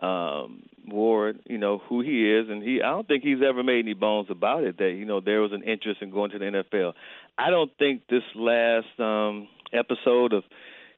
um, 0.00 0.62
Warde, 0.86 1.40
you 1.46 1.58
know, 1.58 1.78
who 1.88 2.00
he 2.00 2.30
is, 2.30 2.48
and 2.48 2.62
he. 2.62 2.82
I 2.82 2.90
don't 2.90 3.06
think 3.06 3.22
he's 3.22 3.42
ever 3.46 3.62
made 3.62 3.84
any 3.84 3.94
bones 3.94 4.28
about 4.30 4.64
it 4.64 4.78
that 4.78 4.90
you 4.90 5.04
know 5.04 5.20
there 5.20 5.40
was 5.40 5.52
an 5.52 5.62
interest 5.62 6.02
in 6.02 6.10
going 6.10 6.30
to 6.32 6.38
the 6.38 6.44
NFL. 6.44 6.92
I 7.38 7.50
don't 7.50 7.70
think 7.78 8.02
this 8.08 8.22
last 8.34 8.98
um, 8.98 9.48
episode 9.72 10.32
of 10.32 10.44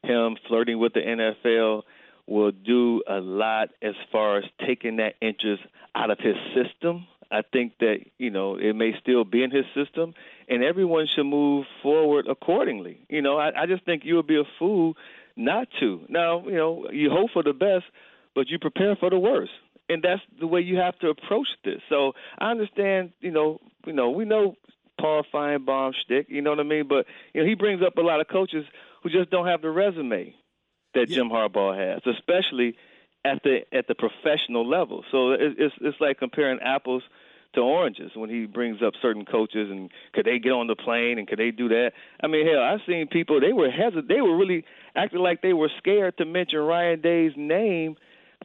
him 0.03 0.37
flirting 0.49 0.79
with 0.79 0.93
the 0.95 1.01
NFL 1.01 1.83
will 2.27 2.53
do 2.53 3.03
a 3.09 3.21
lot 3.21 3.69
as 3.83 3.95
far 4.11 4.39
as 4.39 4.45
taking 4.67 4.97
that 4.97 5.15
interest 5.21 5.63
out 5.95 6.11
of 6.11 6.19
his 6.19 6.37
system. 6.55 7.07
I 7.35 7.43
think 7.53 7.79
that 7.81 7.99
you 8.19 8.31
know 8.31 8.57
it 8.57 8.75
may 8.75 8.93
still 9.01 9.25
be 9.25 9.43
in 9.43 9.51
his 9.51 9.65
system, 9.75 10.15
and 10.49 10.63
everyone 10.63 11.07
should 11.07 11.27
move 11.27 11.67
forward 11.83 12.27
accordingly. 12.29 13.05
You 13.09 13.23
know, 13.23 13.37
I, 13.37 13.63
I 13.63 13.67
just 13.67 13.85
think 13.85 14.05
you 14.05 14.17
would 14.17 14.27
be 14.27 14.39
a 14.39 14.45
fool 14.59 14.97
not 15.37 15.69
to. 15.81 16.05
Now, 16.09 16.47
you 16.47 16.57
know, 16.57 16.91
you 16.93 17.11
hope 17.11 17.31
for 17.33 17.43
the 17.43 17.53
best, 17.53 17.85
but 18.35 18.49
you 18.49 18.59
prepare 18.59 18.95
for 18.97 19.11
the 19.11 19.19
worst, 19.19 19.53
and 19.89 20.03
that's 20.03 20.23
the 20.39 20.47
way 20.47 20.61
you 20.61 20.77
have 20.77 20.99
to 21.01 21.09
approach 21.09 21.49
this. 21.65 21.81
So 21.89 22.13
I 22.39 22.51
understand. 22.51 23.13
You 23.21 23.33
know, 23.33 23.61
you 23.87 23.93
know, 23.93 24.11
we 24.11 24.25
know 24.25 24.57
Paul 25.01 25.25
Finebaum 25.33 25.93
shtick. 25.95 26.27
You 26.29 26.41
know 26.41 26.51
what 26.51 26.61
I 26.61 26.65
mean? 26.65 26.87
But 26.89 27.07
you 27.33 27.43
know, 27.43 27.49
he 27.49 27.55
brings 27.55 27.83
up 27.83 27.97
a 27.99 28.03
lot 28.03 28.21
of 28.21 28.29
coaches 28.29 28.65
who 29.03 29.11
just 29.11 29.31
don't 29.31 29.47
have 29.47 29.61
the 29.61 29.71
resume 29.71 30.35
that 30.95 31.09
Jim 31.09 31.29
Harbaugh 31.29 31.77
has, 31.77 32.01
especially 32.07 32.77
at 33.25 33.43
the 33.43 33.65
at 33.73 33.89
the 33.89 33.95
professional 33.95 34.69
level. 34.69 35.05
So 35.11 35.33
it, 35.33 35.55
it's 35.59 35.75
it's 35.81 36.01
like 36.01 36.19
comparing 36.19 36.61
apples 36.61 37.03
to 37.55 37.61
oranges 37.61 38.13
when 38.15 38.31
he 38.31 38.47
brings 38.47 38.83
up 38.83 38.95
certain 39.01 39.25
coaches 39.25 39.69
and 39.71 39.91
could 40.13 40.27
they 40.27 40.39
get 40.39 40.53
on 40.53 40.67
the 40.67 40.77
plane 40.77 41.19
and 41.19 41.27
could 41.29 41.39
they 41.39 41.51
do 41.51 41.69
that? 41.69 41.93
I 42.23 42.27
mean, 42.27 42.47
hell, 42.47 42.63
I've 42.63 42.81
seen 42.87 43.07
people 43.09 43.41
they 43.41 43.53
were 43.53 43.71
hesitant, 43.71 44.09
they 44.09 44.21
were 44.21 44.37
really 44.37 44.65
acting 44.95 45.21
like 45.21 45.43
they 45.43 45.53
were 45.53 45.71
scared 45.79 46.19
to 46.19 46.25
mention 46.25 46.59
Ryan 46.61 47.01
Day's 47.01 47.33
name 47.37 47.97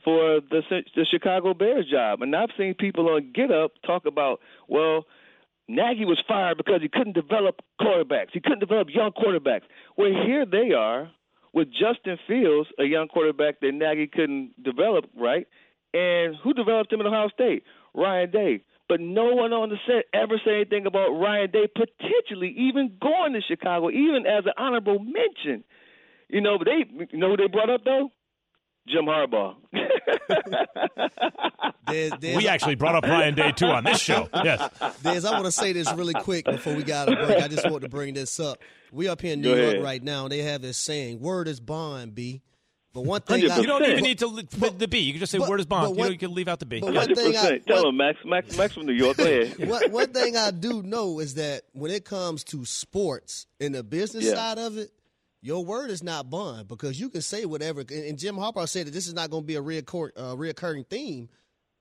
for 0.03 0.39
the 0.49 0.61
the 0.95 1.05
Chicago 1.05 1.53
Bears 1.53 1.85
job, 1.89 2.21
and 2.21 2.35
I've 2.35 2.49
seen 2.57 2.73
people 2.73 3.09
on 3.09 3.31
Get 3.33 3.51
Up 3.51 3.71
talk 3.85 4.05
about 4.05 4.39
well. 4.67 5.05
Nagy 5.71 6.03
was 6.03 6.19
fired 6.27 6.57
because 6.57 6.81
he 6.81 6.89
couldn't 6.89 7.13
develop 7.13 7.61
quarterbacks. 7.79 8.29
He 8.33 8.39
couldn't 8.39 8.57
develop 8.57 8.87
young 8.89 9.11
quarterbacks. 9.11 9.61
Well, 9.95 10.09
here 10.25 10.43
they 10.43 10.71
are 10.71 11.11
with 11.53 11.67
Justin 11.71 12.17
Fields, 12.27 12.69
a 12.79 12.85
young 12.85 13.07
quarterback 13.07 13.59
that 13.59 13.71
Nagy 13.71 14.07
couldn't 14.07 14.63
develop 14.63 15.05
right, 15.15 15.47
and 15.93 16.35
who 16.43 16.53
developed 16.53 16.91
him 16.91 17.01
at 17.01 17.05
Ohio 17.05 17.29
State? 17.29 17.63
Ryan 17.93 18.31
Day. 18.31 18.63
But 18.89 18.99
no 18.99 19.35
one 19.35 19.53
on 19.53 19.69
the 19.69 19.77
set 19.87 20.05
ever 20.13 20.41
said 20.43 20.55
anything 20.55 20.87
about 20.87 21.11
Ryan 21.11 21.51
Day 21.51 21.67
potentially 21.73 22.53
even 22.57 22.97
going 22.99 23.33
to 23.33 23.41
Chicago, 23.47 23.89
even 23.91 24.25
as 24.27 24.45
an 24.45 24.53
honorable 24.57 24.97
mention. 24.99 25.63
You 26.27 26.41
know, 26.41 26.57
but 26.57 26.65
they 26.65 26.85
you 27.11 27.19
know 27.19 27.29
who 27.29 27.37
they 27.37 27.47
brought 27.47 27.69
up 27.69 27.81
though? 27.85 28.09
Jim 28.87 29.05
Harbaugh. 29.05 29.55
There's, 31.87 32.11
there's, 32.19 32.37
We 32.37 32.47
actually 32.47 32.75
brought 32.75 32.95
up 32.95 33.03
Ryan 33.03 33.33
Day 33.33 33.51
too 33.51 33.65
on 33.65 33.83
this 33.83 33.99
show. 33.99 34.29
Yes. 34.43 34.69
Des, 35.01 35.27
I 35.27 35.31
want 35.31 35.45
to 35.45 35.51
say 35.51 35.73
this 35.73 35.91
really 35.93 36.13
quick 36.13 36.45
before 36.45 36.75
we 36.75 36.83
got 36.83 37.11
a 37.11 37.15
break. 37.25 37.41
I 37.41 37.47
just 37.47 37.69
want 37.69 37.81
to 37.81 37.89
bring 37.89 38.13
this 38.13 38.39
up. 38.39 38.59
We 38.91 39.07
up 39.07 39.21
here 39.21 39.33
in 39.33 39.41
New 39.41 39.55
York 39.55 39.83
right 39.83 40.01
now. 40.03 40.23
and 40.23 40.31
They 40.31 40.39
have 40.39 40.61
this 40.61 40.77
saying, 40.77 41.19
"Word 41.19 41.47
is 41.47 41.59
bond, 41.59 42.13
b." 42.15 42.41
But 42.99 43.05
one 43.07 43.21
thing, 43.21 43.49
I, 43.49 43.59
You 43.59 43.65
don't 43.67 43.85
even 43.85 44.03
need 44.03 44.19
to 44.19 44.27
li- 44.27 44.43
put 44.43 44.77
the 44.77 44.85
B. 44.87 44.99
You 44.99 45.13
can 45.13 45.21
just 45.21 45.31
say 45.31 45.37
but- 45.37 45.47
word 45.47 45.61
is 45.61 45.65
but 45.65 45.83
bond. 45.83 45.95
You, 45.97 46.03
know, 46.03 46.09
you 46.09 46.17
can 46.17 46.33
leave 46.33 46.49
out 46.49 46.59
the 46.59 46.65
B. 46.65 46.81
but 46.81 46.87
Yeah. 46.87 46.99
what- 46.99 47.07
Hundred 47.07 47.15
thing 47.17 47.37
I- 47.37 47.57
Tell 47.59 47.83
what- 47.83 47.89
him, 47.89 47.95
Max. 47.97 48.17
Max. 48.25 48.57
Max 48.57 48.73
from 48.73 48.87
New 48.87 48.91
York. 48.93 49.15
Go 49.15 49.23
ahead. 49.23 49.57
one, 49.69 49.89
one 49.91 50.07
thing 50.11 50.35
I 50.35 50.51
do 50.51 50.83
know 50.83 51.19
is 51.19 51.35
that 51.35 51.61
when 51.71 51.91
it 51.91 52.03
comes 52.03 52.43
to 52.45 52.65
sports 52.65 53.47
and 53.61 53.73
the 53.73 53.83
business 53.83 54.25
Yeah. 54.25 54.33
side 54.35 54.57
of 54.57 54.77
it, 54.77 54.91
your 55.41 55.63
word 55.63 55.91
is 55.91 56.03
not 56.03 56.29
bond 56.29 56.67
because 56.67 56.99
you 56.99 57.07
can 57.09 57.21
say 57.21 57.45
whatever. 57.45 57.79
And, 57.79 57.89
and 57.91 58.19
Jim 58.19 58.35
Harbaugh 58.35 58.67
said 58.67 58.87
that 58.87 58.91
this 58.91 59.07
is 59.07 59.13
not 59.13 59.29
going 59.29 59.43
to 59.43 59.47
be 59.47 59.55
a 59.55 59.61
reoccur, 59.61 60.09
uh, 60.17 60.35
reoccurring 60.35 60.85
theme. 60.87 61.29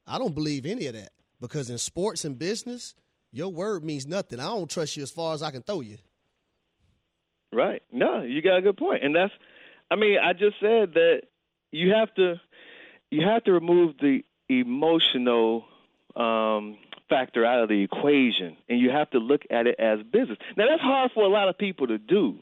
I 0.06 0.18
don't 0.18 0.36
believe 0.36 0.66
any 0.66 0.86
of 0.86 0.94
that 0.94 1.10
because 1.40 1.68
in 1.68 1.78
sports 1.78 2.24
and 2.24 2.38
business, 2.38 2.94
your 3.32 3.48
word 3.48 3.82
means 3.82 4.06
nothing. 4.06 4.38
I 4.38 4.44
don't 4.44 4.70
trust 4.70 4.96
you 4.96 5.02
as 5.02 5.10
far 5.10 5.34
as 5.34 5.42
I 5.42 5.50
can 5.50 5.62
throw 5.62 5.80
you. 5.80 5.98
Right. 7.52 7.82
No, 7.90 8.22
you 8.22 8.42
got 8.42 8.58
a 8.58 8.62
good 8.62 8.76
point, 8.76 9.02
and 9.02 9.16
that's. 9.16 9.32
I 9.90 9.96
mean, 9.96 10.18
I 10.18 10.32
just 10.32 10.56
said 10.60 10.94
that 10.94 11.22
you 11.72 11.92
have 11.92 12.14
to, 12.14 12.40
you 13.10 13.26
have 13.26 13.44
to 13.44 13.52
remove 13.52 13.96
the 14.00 14.24
emotional 14.48 15.64
um, 16.16 16.78
factor 17.08 17.44
out 17.44 17.62
of 17.62 17.68
the 17.68 17.82
equation, 17.82 18.56
and 18.68 18.80
you 18.80 18.90
have 18.90 19.10
to 19.10 19.18
look 19.18 19.42
at 19.50 19.66
it 19.66 19.76
as 19.78 20.00
business. 20.12 20.38
Now, 20.56 20.66
that's 20.68 20.82
hard 20.82 21.10
for 21.14 21.24
a 21.24 21.28
lot 21.28 21.48
of 21.48 21.58
people 21.58 21.86
to 21.86 21.98
do, 21.98 22.38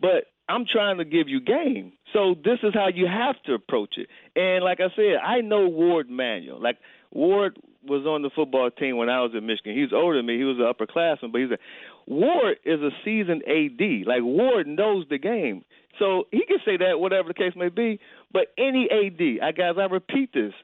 but 0.00 0.24
I'm 0.48 0.64
trying 0.64 0.98
to 0.98 1.04
give 1.04 1.28
you 1.28 1.40
game. 1.40 1.92
So 2.12 2.34
this 2.42 2.58
is 2.62 2.72
how 2.72 2.88
you 2.88 3.06
have 3.06 3.40
to 3.44 3.54
approach 3.54 3.96
it. 3.98 4.08
And 4.34 4.64
like 4.64 4.80
I 4.80 4.88
said, 4.96 5.16
I 5.22 5.42
know 5.42 5.68
Warde 5.68 6.08
Manuel. 6.08 6.60
Like 6.60 6.78
Warde 7.12 7.58
was 7.84 8.06
on 8.06 8.22
the 8.22 8.30
football 8.34 8.70
team 8.70 8.96
when 8.96 9.10
I 9.10 9.20
was 9.20 9.32
at 9.36 9.42
Michigan. 9.42 9.76
He's 9.76 9.92
older 9.92 10.16
than 10.16 10.26
me. 10.26 10.38
He 10.38 10.44
was 10.44 10.56
an 10.56 10.64
upperclassman, 10.64 11.32
but 11.32 11.40
he's 11.42 11.50
a 11.50 11.58
Warde 12.08 12.58
is 12.64 12.80
a 12.80 12.90
seasoned 13.04 13.42
AD. 13.46 14.06
Like 14.06 14.22
Warde 14.22 14.66
knows 14.66 15.06
the 15.10 15.18
game. 15.18 15.64
So 15.98 16.26
he 16.30 16.44
can 16.46 16.58
say 16.64 16.76
that 16.78 17.00
whatever 17.00 17.28
the 17.28 17.34
case 17.34 17.54
may 17.54 17.68
be, 17.68 18.00
but 18.32 18.52
any 18.56 18.88
AD, 18.90 19.44
I 19.44 19.52
guys 19.52 19.74
I 19.78 19.84
repeat 19.84 20.32
this. 20.32 20.54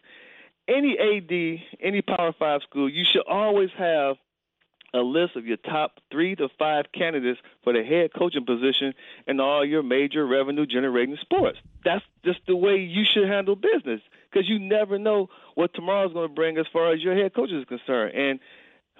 Any 0.66 0.96
AD, 0.98 1.82
any 1.82 2.00
Power 2.00 2.32
5 2.38 2.62
school, 2.62 2.88
you 2.88 3.04
should 3.04 3.26
always 3.26 3.70
have 3.76 4.16
a 4.94 5.00
list 5.00 5.34
of 5.36 5.44
your 5.44 5.56
top 5.56 5.98
three 6.10 6.36
to 6.36 6.48
five 6.56 6.86
candidates 6.96 7.40
for 7.64 7.72
the 7.72 7.82
head 7.82 8.10
coaching 8.16 8.46
position 8.46 8.94
in 9.26 9.40
all 9.40 9.64
your 9.64 9.82
major 9.82 10.24
revenue 10.24 10.64
generating 10.64 11.16
sports. 11.20 11.58
That's 11.84 12.04
just 12.24 12.38
the 12.46 12.56
way 12.56 12.76
you 12.76 13.04
should 13.04 13.28
handle 13.28 13.56
business 13.56 14.00
because 14.30 14.48
you 14.48 14.60
never 14.60 14.98
know 14.98 15.28
what 15.56 15.74
tomorrow's 15.74 16.12
going 16.12 16.28
to 16.28 16.34
bring 16.34 16.58
as 16.58 16.66
far 16.72 16.92
as 16.92 17.02
your 17.02 17.16
head 17.16 17.34
coach 17.34 17.50
is 17.50 17.64
concerned. 17.64 18.14
And 18.14 18.38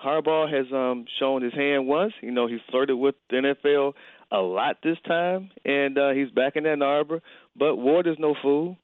Harbaugh 0.03 0.53
has 0.53 0.67
um, 0.73 1.07
shown 1.19 1.43
his 1.43 1.55
hand 1.55 1.87
once. 1.87 2.13
You 2.21 2.31
know, 2.31 2.47
he 2.47 2.59
flirted 2.71 2.97
with 2.99 3.15
the 3.31 3.55
NFL 3.67 3.93
a 4.31 4.39
lot 4.39 4.77
this 4.83 4.99
time, 5.07 5.51
and 5.65 5.97
uh, 5.97 6.11
he's 6.11 6.31
back 6.31 6.57
in 6.57 6.67
Ann 6.67 6.83
Arbor. 6.83 7.21
But 7.57 7.77
Warde 7.77 8.09
is 8.09 8.17
no 8.19 8.35
fool. 8.43 8.77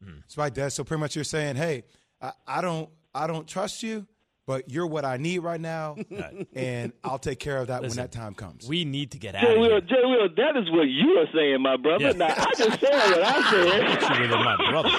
That's 0.00 0.36
right, 0.36 0.52
Dad. 0.52 0.72
So 0.72 0.84
pretty 0.84 1.00
much 1.00 1.14
you're 1.14 1.24
saying, 1.24 1.56
hey, 1.56 1.84
I, 2.20 2.32
I 2.46 2.60
don't, 2.60 2.88
I 3.14 3.26
don't 3.26 3.46
trust 3.46 3.82
you, 3.82 4.06
but 4.46 4.70
you're 4.70 4.86
what 4.86 5.04
I 5.04 5.16
need 5.16 5.40
right 5.40 5.60
now, 5.60 5.96
and 6.54 6.92
I'll 7.02 7.18
take 7.18 7.40
care 7.40 7.58
of 7.58 7.66
that 7.66 7.82
Listen, 7.82 7.98
when 7.98 8.04
that 8.04 8.12
time 8.12 8.34
comes. 8.34 8.68
We 8.68 8.84
need 8.84 9.10
to 9.10 9.18
get 9.18 9.34
out 9.34 9.42
Jay 9.42 9.52
of 9.54 9.58
Will, 9.58 9.70
here. 9.70 9.80
Jay 9.80 10.02
Will, 10.04 10.28
that 10.28 10.56
is 10.56 10.70
what 10.70 10.84
you 10.84 11.18
are 11.18 11.26
saying, 11.34 11.60
my 11.60 11.76
brother. 11.76 12.04
Yeah. 12.04 12.12
Now, 12.12 12.34
I 12.36 12.52
just 12.56 12.80
said 12.80 13.10
what 13.10 13.22
I 13.22 13.50
said. 13.50 13.80
Actually, 13.82 14.28
my 14.28 14.70
brother. 14.70 14.90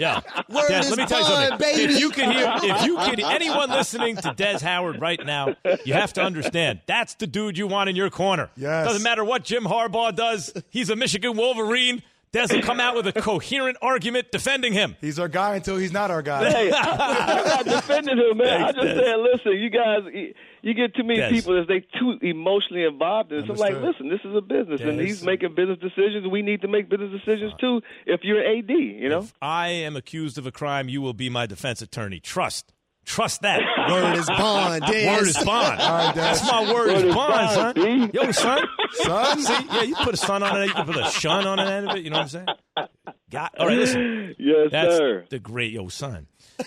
Yeah. 0.00 0.20
Word 0.48 0.68
Des, 0.68 0.78
is 0.80 0.90
let 0.90 0.98
me 0.98 1.06
tell 1.06 1.18
you 1.18 1.24
something. 1.24 1.58
baby. 1.58 1.92
If 1.94 2.00
you 2.00 2.10
can 2.10 2.32
hear, 2.32 2.52
if 2.62 2.86
you 2.86 2.96
can, 2.96 3.20
anyone 3.24 3.70
listening 3.70 4.16
to 4.16 4.32
Des 4.34 4.58
Howard 4.60 5.00
right 5.00 5.24
now, 5.24 5.54
you 5.84 5.92
have 5.92 6.12
to 6.14 6.22
understand 6.22 6.80
that's 6.86 7.14
the 7.14 7.26
dude 7.26 7.58
you 7.58 7.66
want 7.66 7.90
in 7.90 7.96
your 7.96 8.10
corner. 8.10 8.50
Yes. 8.56 8.86
Doesn't 8.86 9.02
matter 9.02 9.24
what 9.24 9.44
Jim 9.44 9.64
Harbaugh 9.64 10.14
does. 10.16 10.52
He's 10.70 10.90
a 10.90 10.96
Michigan 10.96 11.36
Wolverine. 11.36 12.02
Des 12.36 12.54
will 12.54 12.62
come 12.62 12.80
out 12.80 12.94
with 12.96 13.06
a 13.06 13.12
coherent 13.12 13.76
argument 13.82 14.30
defending 14.30 14.72
him. 14.72 14.96
He's 15.00 15.18
our 15.18 15.28
guy 15.28 15.56
until 15.56 15.76
he's 15.76 15.92
not 15.92 16.10
our 16.10 16.22
guy. 16.22 16.50
Hey, 16.50 16.72
I'm 16.74 17.44
not 17.46 17.64
defending 17.64 18.18
him, 18.18 18.36
man. 18.38 18.62
I 18.62 18.72
just 18.72 18.82
Des. 18.86 18.94
said, 18.94 19.16
listen, 19.18 19.52
you 19.52 19.70
guys, 19.70 20.00
you- 20.12 20.34
you 20.62 20.74
get 20.74 20.96
too 20.96 21.04
many 21.04 21.20
Des. 21.20 21.30
people 21.30 21.54
that 21.54 21.68
they 21.68 21.86
too 21.96 22.18
emotionally 22.22 22.82
involved 22.82 23.30
in. 23.30 23.38
it. 23.38 23.46
So 23.46 23.52
I'm 23.52 23.58
like, 23.60 23.74
listen, 23.80 24.08
this 24.08 24.18
is 24.24 24.34
a 24.34 24.40
business, 24.40 24.80
and 24.80 24.98
he's 25.00 25.22
making 25.22 25.54
business 25.54 25.78
decisions. 25.78 26.26
We 26.26 26.42
need 26.42 26.62
to 26.62 26.68
make 26.68 26.88
business 26.88 27.12
decisions 27.12 27.52
too. 27.60 27.82
If 28.04 28.22
you're 28.24 28.40
AD, 28.44 28.68
you 28.70 29.08
know. 29.08 29.20
If 29.20 29.32
I 29.40 29.68
am 29.68 29.94
accused 29.94 30.38
of 30.38 30.46
a 30.46 30.50
crime, 30.50 30.88
you 30.88 31.00
will 31.00 31.12
be 31.14 31.30
my 31.30 31.46
defense 31.46 31.82
attorney. 31.82 32.18
Trust. 32.18 32.72
Trust 33.06 33.42
that. 33.42 33.60
Word 33.88 34.16
is 34.18 34.26
bond. 34.26 34.82
Des. 34.84 35.06
Word 35.08 35.26
is 35.28 35.36
bond. 35.44 35.80
All 35.80 35.92
right, 35.92 36.14
That's 36.14 36.44
my 36.50 36.60
word, 36.72 36.88
Word 36.88 36.96
is 36.96 37.02
is 37.04 37.14
bond, 37.14 37.32
bond, 37.32 37.76
son. 37.76 38.10
B. 38.10 38.10
Yo, 38.12 38.30
son. 38.32 38.62
Son? 38.94 39.40
See, 39.40 39.66
yeah, 39.70 39.82
you 39.82 39.94
put 39.96 40.12
a 40.12 40.16
son 40.16 40.42
on 40.42 40.60
it. 40.62 40.66
You 40.66 40.72
can 40.74 40.86
put 40.86 40.96
a 40.96 41.04
shun 41.10 41.46
on 41.46 41.58
the 41.58 41.64
end 41.64 41.88
of 41.88 41.96
it. 41.96 42.02
You 42.02 42.10
know 42.10 42.16
what 42.18 42.34
I'm 42.34 42.46
saying? 42.76 42.88
Got. 43.30 43.54
All 43.58 43.68
right, 43.68 43.78
listen. 43.78 44.34
Yes, 44.38 44.68
That's 44.72 44.96
sir. 44.96 45.24
the 45.30 45.38
great 45.38 45.72
yo 45.72 45.88
son. 45.88 46.26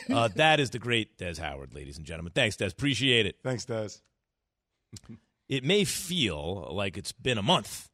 Uh, 0.09 0.29
that 0.35 0.59
is 0.61 0.69
the 0.69 0.79
great 0.79 1.17
Des 1.17 1.35
Howard, 1.41 1.73
ladies 1.73 1.97
and 1.97 2.05
gentlemen. 2.05 2.31
Thanks, 2.33 2.55
Des. 2.55 2.67
Appreciate 2.67 3.25
it. 3.25 3.35
Thanks, 3.43 3.65
Des. 3.65 3.89
It 5.49 5.63
may 5.63 5.83
feel 5.83 6.69
like 6.71 6.97
it's 6.97 7.11
been 7.11 7.37
a 7.37 7.43
month, 7.43 7.89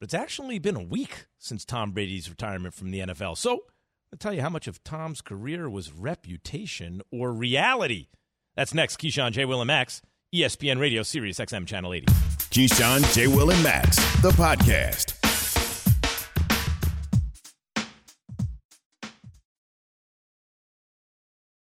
but 0.00 0.06
it's 0.06 0.14
actually 0.14 0.58
been 0.58 0.76
a 0.76 0.82
week 0.82 1.26
since 1.38 1.64
Tom 1.64 1.92
Brady's 1.92 2.30
retirement 2.30 2.74
from 2.74 2.90
the 2.92 3.00
NFL. 3.00 3.36
So 3.36 3.64
I'll 4.12 4.18
tell 4.18 4.32
you 4.32 4.40
how 4.40 4.48
much 4.48 4.66
of 4.66 4.82
Tom's 4.84 5.20
career 5.20 5.68
was 5.68 5.92
reputation 5.92 7.02
or 7.12 7.32
reality. 7.32 8.08
That's 8.56 8.72
next. 8.72 8.98
Keyshawn, 8.98 9.32
J. 9.32 9.44
Will, 9.44 9.60
and 9.60 9.66
Max, 9.66 10.00
ESPN 10.34 10.80
Radio, 10.80 11.02
Sirius 11.02 11.38
XM, 11.38 11.66
Channel 11.66 11.92
80. 11.92 12.06
Keyshawn, 12.06 13.14
J. 13.14 13.26
Will, 13.26 13.50
and 13.50 13.62
Max, 13.62 13.96
the 14.22 14.30
podcast. 14.30 15.17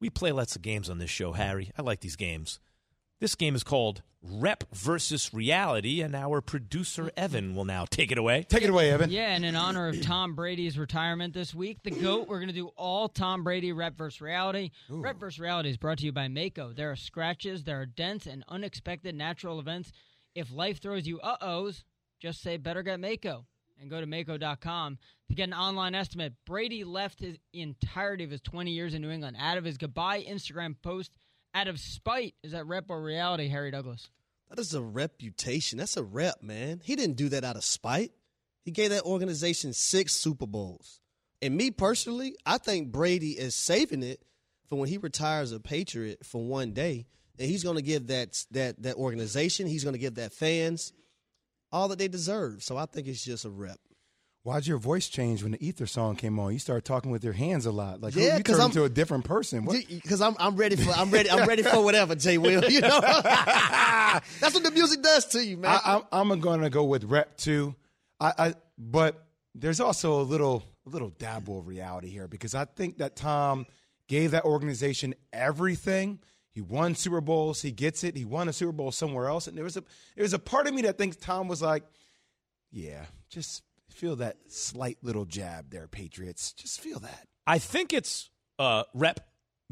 We 0.00 0.08
play 0.10 0.32
lots 0.32 0.56
of 0.56 0.62
games 0.62 0.88
on 0.88 0.98
this 0.98 1.10
show, 1.10 1.32
Harry. 1.32 1.70
I 1.76 1.82
like 1.82 2.00
these 2.00 2.16
games. 2.16 2.58
This 3.20 3.34
game 3.34 3.54
is 3.54 3.62
called 3.62 4.02
Rep 4.22 4.64
versus 4.72 5.32
Reality, 5.34 6.00
and 6.00 6.14
our 6.14 6.40
producer, 6.40 7.10
Evan, 7.18 7.54
will 7.54 7.66
now 7.66 7.84
take 7.84 8.10
it 8.10 8.16
away. 8.16 8.46
Take 8.48 8.62
it 8.62 8.70
away, 8.70 8.90
Evan. 8.90 9.10
Yeah, 9.10 9.34
and 9.34 9.44
in 9.44 9.56
honor 9.56 9.88
of 9.88 10.00
Tom 10.00 10.34
Brady's 10.34 10.78
retirement 10.78 11.34
this 11.34 11.54
week, 11.54 11.82
the 11.82 11.90
GOAT, 11.90 12.28
we're 12.28 12.38
going 12.38 12.48
to 12.48 12.54
do 12.54 12.68
all 12.76 13.10
Tom 13.10 13.44
Brady 13.44 13.72
rep 13.72 13.96
versus 13.98 14.22
reality. 14.22 14.70
Rep 14.88 15.20
versus 15.20 15.38
reality 15.38 15.68
is 15.68 15.76
brought 15.76 15.98
to 15.98 16.06
you 16.06 16.12
by 16.12 16.28
Maaco. 16.28 16.74
There 16.74 16.90
are 16.90 16.96
scratches, 16.96 17.64
there 17.64 17.80
are 17.80 17.86
dents, 17.86 18.26
and 18.26 18.42
unexpected 18.48 19.14
natural 19.14 19.60
events. 19.60 19.92
If 20.34 20.50
life 20.50 20.80
throws 20.80 21.06
you 21.06 21.20
uh 21.20 21.36
ohs, 21.42 21.84
just 22.20 22.40
say 22.40 22.56
better 22.56 22.82
get 22.82 23.00
Maaco. 23.00 23.44
And 23.80 23.88
go 23.88 24.00
to 24.00 24.06
Maaco.com 24.06 24.98
to 25.28 25.34
get 25.34 25.44
an 25.44 25.54
online 25.54 25.94
estimate. 25.94 26.34
Brady 26.44 26.84
left 26.84 27.20
his 27.20 27.38
entirety 27.54 28.24
of 28.24 28.30
his 28.30 28.42
20 28.42 28.70
years 28.70 28.92
in 28.92 29.00
New 29.00 29.10
England 29.10 29.38
out 29.40 29.56
of 29.56 29.64
his 29.64 29.78
goodbye 29.78 30.22
Instagram 30.22 30.76
post 30.82 31.10
out 31.54 31.66
of 31.66 31.80
spite. 31.80 32.34
Is 32.42 32.52
that 32.52 32.66
rep 32.66 32.90
or 32.90 33.02
reality, 33.02 33.48
Harry 33.48 33.70
Douglas? 33.70 34.10
That 34.50 34.58
is 34.58 34.74
a 34.74 34.82
reputation. 34.82 35.78
That's 35.78 35.96
a 35.96 36.02
rep, 36.02 36.42
man. 36.42 36.80
He 36.84 36.96
didn't 36.96 37.16
do 37.16 37.28
that 37.30 37.44
out 37.44 37.56
of 37.56 37.64
spite. 37.64 38.12
He 38.64 38.70
gave 38.70 38.90
that 38.90 39.04
organization 39.04 39.72
six 39.72 40.12
Super 40.12 40.46
Bowls. 40.46 41.00
And 41.40 41.56
me 41.56 41.70
personally, 41.70 42.36
I 42.44 42.58
think 42.58 42.92
Brady 42.92 43.30
is 43.30 43.54
saving 43.54 44.02
it 44.02 44.22
for 44.68 44.78
when 44.78 44.88
he 44.88 44.98
retires 44.98 45.52
a 45.52 45.60
Patriot 45.60 46.24
for 46.24 46.44
one 46.44 46.72
day. 46.72 47.06
And 47.38 47.48
he's 47.48 47.64
going 47.64 47.76
to 47.76 47.82
give 47.82 48.08
that 48.08 48.44
that 48.50 48.82
that 48.82 48.96
organization, 48.96 49.66
he's 49.66 49.84
going 49.84 49.94
to 49.94 50.00
give 50.00 50.16
that 50.16 50.32
fans 50.32 50.92
all 51.72 51.88
that 51.88 51.98
they 51.98 52.08
deserve. 52.08 52.62
So 52.62 52.76
I 52.76 52.86
think 52.86 53.06
it's 53.08 53.24
just 53.24 53.44
a 53.44 53.50
rep. 53.50 53.78
Why'd 54.42 54.66
your 54.66 54.78
voice 54.78 55.08
change 55.08 55.42
when 55.42 55.52
the 55.52 55.66
Ether 55.66 55.86
song 55.86 56.16
came 56.16 56.38
on? 56.38 56.52
You 56.54 56.58
started 56.58 56.86
talking 56.86 57.10
with 57.10 57.22
your 57.22 57.34
hands 57.34 57.66
a 57.66 57.70
lot. 57.70 58.00
Like, 58.00 58.14
Yeah, 58.16 58.38
you 58.38 58.42
'cause 58.42 58.54
turned 58.54 58.60
I'm- 58.62 58.70
into 58.70 58.84
a 58.84 58.88
different 58.88 59.24
person. 59.26 59.66
Because 59.66 60.22
I'm 60.22 60.34
I'm 60.38 60.56
ready 60.56 60.76
for 60.76 60.90
I'm 60.92 61.10
ready 61.10 61.30
I'm 61.30 61.46
ready 61.46 61.62
for 61.62 61.82
whatever 61.84 62.14
Jay 62.14 62.38
Will. 62.38 62.64
You 62.64 62.80
know, 62.80 63.00
that's 64.40 64.54
what 64.54 64.62
the 64.62 64.70
music 64.72 65.02
does 65.02 65.26
to 65.26 65.44
you, 65.44 65.56
man. 65.58 65.78
I, 65.84 66.02
I'm, 66.12 66.30
I'm 66.32 66.40
going 66.40 66.62
to 66.62 66.70
go 66.70 66.84
with 66.84 67.04
rep 67.04 67.36
too. 67.36 67.74
I, 68.18 68.32
I, 68.38 68.54
but 68.78 69.26
there's 69.54 69.80
also 69.80 70.20
a 70.20 70.24
little, 70.24 70.62
a 70.86 70.90
little 70.90 71.10
dabble 71.10 71.58
of 71.58 71.66
reality 71.66 72.08
here 72.08 72.26
because 72.28 72.54
I 72.54 72.64
think 72.64 72.98
that 72.98 73.16
Tom 73.16 73.66
gave 74.08 74.30
that 74.32 74.44
organization 74.44 75.14
everything. 75.32 76.18
He 76.52 76.60
won 76.60 76.94
Super 76.94 77.20
Bowls. 77.20 77.62
He 77.62 77.70
gets 77.70 78.02
it. 78.04 78.16
He 78.16 78.24
won 78.24 78.48
a 78.48 78.52
Super 78.52 78.72
Bowl 78.72 78.90
somewhere 78.90 79.28
else. 79.28 79.46
And 79.46 79.56
there 79.56 79.64
was 79.64 79.76
a, 79.76 79.84
there 80.16 80.22
was 80.24 80.34
a 80.34 80.38
part 80.38 80.66
of 80.66 80.74
me 80.74 80.82
that 80.82 80.98
thinks 80.98 81.16
Tom 81.16 81.46
was 81.48 81.62
like, 81.62 81.84
yeah, 82.72 83.04
just 83.28 83.62
feel 83.88 84.16
that 84.16 84.36
slight 84.48 84.98
little 85.02 85.24
jab 85.24 85.70
there, 85.70 85.86
Patriots. 85.88 86.52
Just 86.52 86.80
feel 86.80 86.98
that. 87.00 87.26
I 87.46 87.58
think 87.58 87.92
it's 87.92 88.30
uh, 88.58 88.84
rep 88.94 89.20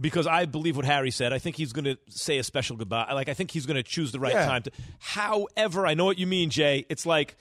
because 0.01 0.27
I 0.29 0.47
believe 0.47 0.77
what 0.77 0.85
Harry 0.85 1.11
said. 1.11 1.33
I 1.33 1.39
think 1.39 1.57
he's 1.57 1.73
going 1.73 1.85
to 1.85 1.99
say 2.09 2.39
a 2.39 2.45
special 2.45 2.77
goodbye. 2.77 3.13
Like 3.13 3.29
I 3.29 3.35
think 3.35 3.51
he's 3.51 3.67
going 3.67 3.77
to 3.77 3.83
choose 3.83 4.13
the 4.13 4.21
right 4.21 4.33
Yeah. 4.33 4.47
time 4.47 4.63
to. 4.63 4.71
However, 5.01 5.87
I 5.87 5.95
know 5.95 6.05
what 6.05 6.19
you 6.19 6.27
mean, 6.27 6.51
Jay. 6.51 6.87
It's 6.89 7.05
like 7.07 7.37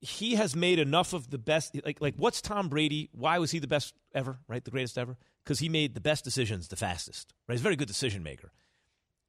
he 0.00 0.34
has 0.34 0.54
made 0.56 0.78
enough 0.78 1.12
of 1.12 1.30
the 1.30 1.38
best. 1.38 1.74
Like 1.84 2.00
like 2.00 2.14
what's 2.16 2.40
Tom 2.40 2.68
Brady? 2.68 3.08
Why 3.12 3.38
was 3.38 3.50
he 3.50 3.58
the 3.58 3.66
best 3.66 3.94
ever? 4.14 4.38
Right, 4.48 4.64
the 4.64 4.70
greatest 4.70 4.96
ever? 4.98 5.16
Because 5.50 5.58
he 5.58 5.68
made 5.68 5.94
the 5.94 6.00
best 6.00 6.22
decisions 6.22 6.68
the 6.68 6.76
fastest. 6.76 7.34
Right, 7.48 7.54
he's 7.54 7.60
a 7.60 7.64
very 7.64 7.74
good 7.74 7.88
decision 7.88 8.22
maker. 8.22 8.52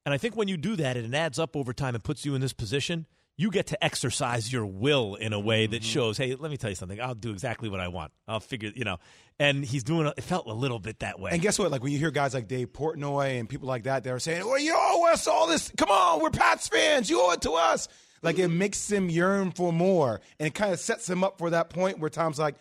And 0.05 0.13
I 0.13 0.19
think 0.19 0.36
when 0.36 0.47
you 0.47 0.55
do 0.55 0.75
that, 0.75 0.95
and 0.95 1.12
it 1.12 1.17
adds 1.17 1.39
up 1.39 1.55
over 1.55 1.73
time 1.73 1.95
and 1.95 2.03
puts 2.03 2.27
you 2.27 2.36
in 2.36 2.41
this 2.41 2.53
position. 2.53 3.07
You 3.38 3.49
get 3.49 3.65
to 3.67 3.84
exercise 3.84 4.53
your 4.53 4.67
will 4.67 5.15
in 5.15 5.34
a 5.34 5.39
way 5.39 5.65
that 5.65 5.81
mm-hmm. 5.81 5.84
shows, 5.84 6.19
hey, 6.19 6.36
let 6.36 6.51
me 6.51 6.57
tell 6.57 6.69
you 6.69 6.75
something. 6.75 7.01
I'll 7.01 7.15
do 7.15 7.31
exactly 7.31 7.69
what 7.69 7.79
I 7.79 7.88
want. 7.88 8.12
I'll 8.27 8.39
figure, 8.39 8.71
you 8.75 8.84
know. 8.84 8.97
And 9.39 9.65
he's 9.65 9.84
doing. 9.84 10.05
It 10.15 10.23
felt 10.23 10.45
a 10.45 10.53
little 10.53 10.77
bit 10.77 10.99
that 10.99 11.19
way. 11.19 11.31
And 11.31 11.41
guess 11.41 11.57
what? 11.57 11.71
Like 11.71 11.81
when 11.81 11.91
you 11.91 11.97
hear 11.97 12.12
guys 12.12 12.36
like 12.36 12.47
Dave 12.47 12.71
Portnoy 12.71 13.39
and 13.39 13.49
people 13.49 13.67
like 13.67 13.86
that, 13.86 14.03
they're 14.03 14.19
saying, 14.19 14.45
"Well, 14.45 14.60
you 14.60 14.75
owe 14.77 15.12
us 15.12 15.25
all 15.25 15.47
this. 15.47 15.71
Come 15.75 15.89
on, 15.89 16.21
we're 16.21 16.29
Pats 16.29 16.67
fans. 16.67 17.10
You 17.10 17.19
owe 17.19 17.31
it 17.31 17.41
to 17.41 17.53
us." 17.53 17.88
Like 18.21 18.38
it 18.38 18.49
makes 18.49 18.86
them 18.89 19.10
yearn 19.10 19.49
for 19.49 19.73
more, 19.73 20.21
and 20.39 20.45
it 20.45 20.53
kind 20.53 20.71
of 20.71 20.79
sets 20.79 21.07
them 21.07 21.23
up 21.23 21.39
for 21.39 21.49
that 21.49 21.71
point 21.71 21.97
where 21.97 22.12
Tom's 22.12 22.38
like, 22.38 22.57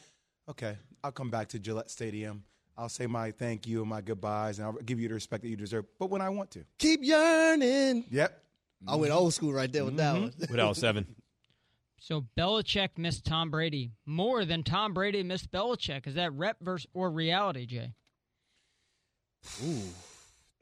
"Okay, 0.48 0.78
I'll 1.04 1.12
come 1.12 1.28
back 1.28 1.48
to 1.48 1.58
Gillette 1.58 1.90
Stadium. 1.90 2.44
I'll 2.80 2.88
say 2.88 3.06
my 3.06 3.30
thank 3.30 3.66
you 3.66 3.80
and 3.80 3.90
my 3.90 4.00
goodbyes, 4.00 4.58
and 4.58 4.66
I'll 4.66 4.72
give 4.72 4.98
you 4.98 5.08
the 5.08 5.12
respect 5.12 5.42
that 5.42 5.50
you 5.50 5.56
deserve, 5.56 5.84
but 5.98 6.08
when 6.08 6.22
I 6.22 6.30
want 6.30 6.50
to." 6.52 6.64
Keep 6.78 7.00
yearning. 7.02 8.06
Yep. 8.10 8.42
I 8.88 8.96
went 8.96 9.12
old 9.12 9.34
school 9.34 9.52
right 9.52 9.70
there 9.70 9.84
with 9.84 9.98
that 9.98 10.14
mm-hmm. 10.14 10.22
one. 10.22 10.32
With 10.38 10.58
L 10.58 10.74
seven. 10.74 11.06
So 12.02 12.24
Belichick 12.34 12.96
missed 12.96 13.26
Tom 13.26 13.50
Brady 13.50 13.92
more 14.06 14.46
than 14.46 14.62
Tom 14.62 14.94
Brady 14.94 15.22
missed 15.22 15.52
Belichick. 15.52 16.06
Is 16.06 16.14
that 16.14 16.32
rep 16.32 16.56
versus 16.62 16.86
or 16.94 17.10
reality, 17.10 17.66
Jay? 17.66 17.92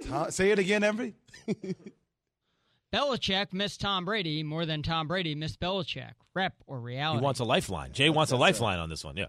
Tom, 0.04 0.32
say 0.32 0.50
it 0.50 0.58
again, 0.58 0.82
Envy. 0.82 1.14
Belichick 2.92 3.52
missed 3.52 3.80
Tom 3.80 4.04
Brady 4.04 4.42
more 4.42 4.66
than 4.66 4.82
Tom 4.82 5.06
Brady 5.06 5.36
missed 5.36 5.60
Belichick. 5.60 6.14
Rep 6.34 6.54
or 6.66 6.80
reality? 6.80 7.20
He 7.20 7.24
wants 7.24 7.38
a 7.38 7.44
lifeline. 7.44 7.92
Jay 7.92 8.10
wants 8.10 8.32
a 8.32 8.36
lifeline 8.36 8.80
on 8.80 8.88
this 8.88 9.04
one. 9.04 9.16
Yeah. 9.16 9.26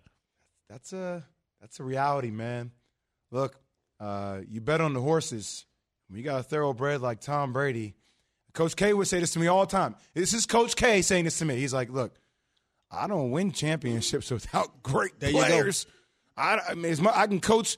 That's 0.68 0.92
a 0.94 1.24
that's 1.62 1.80
a 1.80 1.84
reality, 1.84 2.32
man. 2.32 2.72
Look, 3.32 3.60
uh, 4.00 4.40
you 4.50 4.62
bet 4.62 4.82
on 4.82 4.94
the 4.94 5.02
horses. 5.02 5.66
When 6.08 6.18
you 6.18 6.24
got 6.24 6.40
a 6.40 6.44
thoroughbred 6.44 7.02
like 7.02 7.20
Tom 7.22 7.54
Brady, 7.54 7.94
Coach 8.54 8.76
K 8.76 8.94
would 8.94 9.08
say 9.08 9.20
this 9.20 9.34
to 9.34 9.40
me 9.40 9.48
all 9.48 9.66
the 9.66 9.72
time. 9.72 9.96
This 10.16 10.34
is 10.34 10.46
Coach 10.46 10.76
K 10.76 11.02
saying 11.04 11.26
this 11.26 11.38
to 11.40 11.46
me. 11.46 11.56
He's 11.58 11.74
like, 11.74 11.90
"Look, 11.92 12.16
I 12.90 13.08
don't 13.08 13.30
win 13.32 13.52
championships 13.52 14.32
without 14.32 14.82
great 14.82 15.20
There 15.20 15.32
players. 15.32 15.86
I, 16.36 16.60
I 16.70 16.74
mean, 16.74 16.96
my, 17.02 17.12
I 17.16 17.28
can 17.28 17.40
coach 17.42 17.78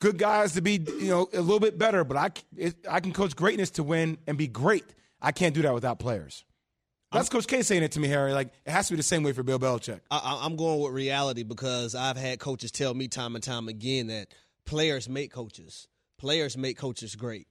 good 0.00 0.18
guys 0.18 0.54
to 0.54 0.62
be, 0.62 0.72
you 1.00 1.08
know, 1.08 1.28
a 1.32 1.40
little 1.40 1.60
bit 1.60 1.78
better, 1.78 2.02
but 2.04 2.16
I, 2.16 2.30
it, 2.56 2.74
I 2.88 3.00
can 3.00 3.12
coach 3.12 3.36
greatness 3.36 3.70
to 3.72 3.82
win 3.84 4.18
and 4.26 4.36
be 4.38 4.48
great. 4.48 4.84
I 5.20 5.30
can't 5.32 5.54
do 5.54 5.62
that 5.62 5.74
without 5.74 5.98
players." 5.98 6.44
That's 7.10 7.30
Coach 7.30 7.46
K 7.46 7.62
saying 7.62 7.82
it 7.84 7.92
to 7.92 8.00
me, 8.00 8.08
Harry. 8.08 8.32
Like 8.34 8.48
it 8.66 8.70
has 8.70 8.88
to 8.88 8.92
be 8.92 8.96
the 8.98 9.02
same 9.02 9.22
way 9.22 9.32
for 9.32 9.42
Bill 9.42 9.58
Belichick. 9.58 10.00
I, 10.10 10.18
I- 10.18 10.44
I'm 10.44 10.56
going 10.56 10.80
with 10.80 10.92
reality 10.92 11.42
because 11.42 11.94
I've 11.94 12.16
had 12.18 12.38
coaches 12.38 12.70
tell 12.70 12.92
me 12.92 13.08
time 13.08 13.34
and 13.34 13.42
time 13.42 13.68
again 13.68 14.08
that 14.08 14.28
players 14.68 15.08
make 15.08 15.32
coaches. 15.32 15.88
Players 16.18 16.56
make 16.56 16.76
coaches 16.76 17.16
great, 17.16 17.46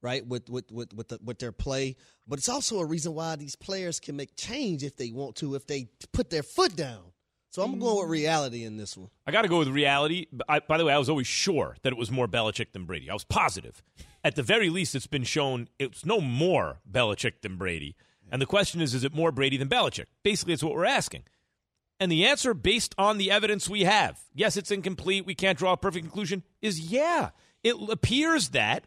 right? 0.00 0.26
With 0.26 0.48
with 0.48 0.72
with 0.72 0.92
with, 0.94 1.08
the, 1.08 1.18
with 1.22 1.38
their 1.38 1.52
play, 1.52 1.96
but 2.26 2.38
it's 2.38 2.48
also 2.48 2.78
a 2.78 2.86
reason 2.86 3.14
why 3.14 3.36
these 3.36 3.56
players 3.56 4.00
can 4.00 4.16
make 4.16 4.36
change 4.36 4.82
if 4.82 4.96
they 4.96 5.10
want 5.10 5.36
to, 5.36 5.54
if 5.54 5.66
they 5.66 5.88
put 6.12 6.30
their 6.30 6.42
foot 6.42 6.74
down. 6.76 7.12
So 7.50 7.60
I'm 7.62 7.78
going 7.78 8.00
with 8.00 8.08
reality 8.08 8.64
in 8.64 8.78
this 8.78 8.96
one. 8.96 9.10
I 9.26 9.30
got 9.30 9.42
to 9.42 9.48
go 9.48 9.58
with 9.58 9.68
reality. 9.68 10.26
I, 10.48 10.60
by 10.60 10.78
the 10.78 10.86
way, 10.86 10.94
I 10.94 10.98
was 10.98 11.10
always 11.10 11.26
sure 11.26 11.76
that 11.82 11.92
it 11.92 11.98
was 11.98 12.10
more 12.10 12.26
Belichick 12.26 12.72
than 12.72 12.86
Brady. 12.86 13.10
I 13.10 13.12
was 13.12 13.24
positive. 13.24 13.82
At 14.24 14.36
the 14.36 14.42
very 14.42 14.70
least, 14.70 14.94
it's 14.94 15.06
been 15.06 15.24
shown 15.24 15.68
it's 15.78 16.06
no 16.06 16.22
more 16.22 16.80
Belichick 16.90 17.42
than 17.42 17.58
Brady. 17.58 17.94
And 18.30 18.40
the 18.40 18.46
question 18.46 18.80
is, 18.80 18.94
is 18.94 19.04
it 19.04 19.14
more 19.14 19.30
Brady 19.32 19.58
than 19.58 19.68
Belichick? 19.68 20.06
Basically, 20.22 20.54
it's 20.54 20.62
what 20.62 20.72
we're 20.72 20.86
asking. 20.86 21.24
And 22.00 22.10
the 22.10 22.26
answer, 22.26 22.52
based 22.54 22.94
on 22.98 23.18
the 23.18 23.30
evidence 23.30 23.68
we 23.68 23.84
have, 23.84 24.18
yes, 24.34 24.56
it's 24.56 24.70
incomplete, 24.70 25.24
we 25.24 25.34
can't 25.34 25.58
draw 25.58 25.72
a 25.72 25.76
perfect 25.76 26.04
conclusion, 26.04 26.42
is 26.60 26.80
yeah. 26.80 27.30
It 27.62 27.76
appears 27.90 28.50
that 28.50 28.84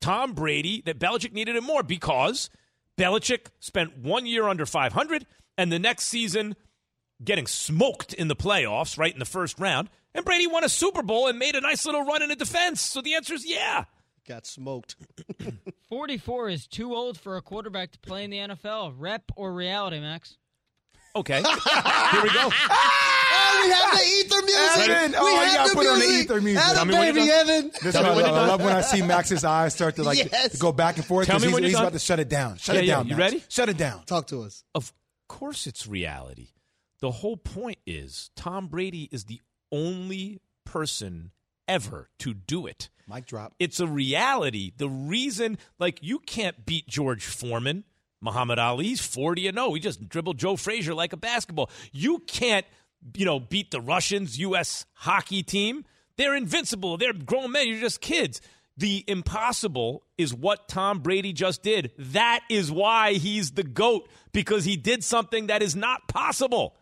Tom 0.00 0.34
Brady, 0.34 0.82
that 0.84 0.98
Belichick 0.98 1.32
needed 1.32 1.56
it 1.56 1.62
more 1.62 1.82
because 1.82 2.50
Belichick 2.98 3.46
spent 3.60 3.98
one 3.98 4.26
year 4.26 4.48
under 4.48 4.66
500 4.66 5.26
and 5.56 5.72
the 5.72 5.78
next 5.78 6.06
season 6.06 6.56
getting 7.22 7.46
smoked 7.46 8.12
in 8.12 8.28
the 8.28 8.36
playoffs, 8.36 8.98
right 8.98 9.12
in 9.12 9.18
the 9.18 9.24
first 9.24 9.58
round. 9.58 9.90
And 10.14 10.24
Brady 10.24 10.46
won 10.46 10.64
a 10.64 10.68
Super 10.68 11.02
Bowl 11.02 11.26
and 11.26 11.38
made 11.38 11.54
a 11.54 11.60
nice 11.60 11.84
little 11.84 12.04
run 12.04 12.22
in 12.22 12.28
the 12.28 12.36
defense. 12.36 12.80
So 12.80 13.00
the 13.00 13.14
answer 13.14 13.34
is 13.34 13.46
yeah. 13.46 13.84
Got 14.26 14.46
smoked. 14.46 14.96
44 15.88 16.48
is 16.48 16.66
too 16.66 16.94
old 16.94 17.18
for 17.18 17.36
a 17.36 17.42
quarterback 17.42 17.92
to 17.92 17.98
play 17.98 18.24
in 18.24 18.30
the 18.30 18.38
NFL. 18.38 18.94
Rep 18.96 19.32
or 19.36 19.52
reality, 19.52 20.00
Max? 20.00 20.37
Okay. 21.18 21.42
Here 21.42 22.22
we 22.22 22.30
go. 22.32 22.50
Oh, 22.50 23.62
we 23.64 23.70
have 23.72 23.92
the 23.92 24.04
ether 24.04 24.42
music. 24.42 24.88
Evan! 24.88 25.10
We 25.12 25.16
Oh, 25.18 25.28
you 25.28 25.36
have 25.40 25.54
gotta 25.56 25.68
the 25.70 25.74
put 25.74 25.86
on 25.86 25.98
the 25.98 26.04
ether 26.06 26.40
music. 26.40 26.62
Atta 26.64 26.74
Tell 26.76 26.84
me 26.86 26.94
when 26.94 27.14
baby, 27.14 27.26
you're 27.26 27.34
Evan. 27.34 27.70
This 27.82 27.92
Tell 27.94 28.02
is 28.02 28.02
me 28.02 28.02
what 28.02 28.16
when 28.16 28.24
I, 28.24 28.28
you're 28.28 28.36
I 28.36 28.40
done. 28.40 28.48
love 28.48 28.60
when 28.64 28.76
I 28.76 28.80
see 28.82 29.02
Max's 29.02 29.44
eyes 29.44 29.74
start 29.74 29.96
to 29.96 30.02
like 30.04 30.18
Yes. 30.18 30.56
go 30.58 30.72
back 30.72 30.96
and 30.96 31.04
forth 31.04 31.26
Tell 31.26 31.36
because 31.36 31.42
me 31.42 31.48
he's, 31.48 31.54
when 31.54 31.62
you're 31.64 31.68
he's 31.70 31.76
done. 31.76 31.82
about 31.84 31.92
to 31.94 31.98
shut 31.98 32.20
it 32.20 32.28
down. 32.28 32.56
Shut 32.58 32.76
Yeah, 32.76 32.80
it 32.82 32.84
yeah. 32.86 32.94
down. 32.96 33.08
You 33.08 33.16
Max. 33.16 33.32
ready? 33.32 33.44
Shut 33.48 33.68
it 33.68 33.76
down. 33.76 34.04
Talk 34.04 34.26
to 34.28 34.42
us. 34.42 34.64
Of 34.74 34.92
course, 35.28 35.66
it's 35.66 35.86
reality. 35.86 36.48
The 37.00 37.10
whole 37.10 37.36
point 37.36 37.78
is 37.86 38.30
Tom 38.36 38.68
Brady 38.68 39.08
is 39.12 39.24
the 39.24 39.40
only 39.70 40.40
person 40.64 41.32
ever 41.66 42.08
to 42.20 42.32
do 42.34 42.66
it. 42.66 42.88
Mic 43.08 43.26
drop. 43.26 43.54
It's 43.58 43.80
a 43.80 43.86
reality. 43.86 44.72
The 44.76 44.88
reason, 44.88 45.58
like, 45.78 45.98
you 46.02 46.18
can't 46.20 46.64
beat 46.66 46.86
George 46.88 47.24
Foreman, 47.24 47.84
Muhammad 48.20 48.58
Ali. 48.58 48.86
He's 48.86 49.00
40 49.00 49.46
and 49.48 49.56
0. 49.58 49.74
He 49.74 49.80
just 49.80 50.08
dribbled 50.08 50.38
Joe 50.38 50.56
Frazier 50.56 50.94
like 50.94 51.12
a 51.12 51.16
basketball. 51.16 51.70
You 51.92 52.18
can't, 52.26 52.66
you 53.16 53.24
know, 53.24 53.38
beat 53.40 53.70
the 53.70 53.80
Russians, 53.80 54.38
U.S. 54.40 54.86
hockey 54.94 55.42
team. 55.42 55.84
They're 56.16 56.34
invincible. 56.34 56.96
They're 56.96 57.12
grown 57.12 57.52
men. 57.52 57.68
You're 57.68 57.80
just 57.80 58.00
kids. 58.00 58.40
The 58.76 59.04
impossible 59.08 60.04
is 60.16 60.32
what 60.34 60.68
Tom 60.68 61.00
Brady 61.00 61.32
just 61.32 61.62
did. 61.62 61.92
That 61.98 62.40
is 62.48 62.70
why 62.70 63.14
he's 63.14 63.52
the 63.52 63.62
GOAT, 63.64 64.08
because 64.32 64.64
he 64.64 64.76
did 64.76 65.02
something 65.04 65.48
that 65.48 65.62
is 65.62 65.74
not 65.76 66.06
possible. 66.08 66.76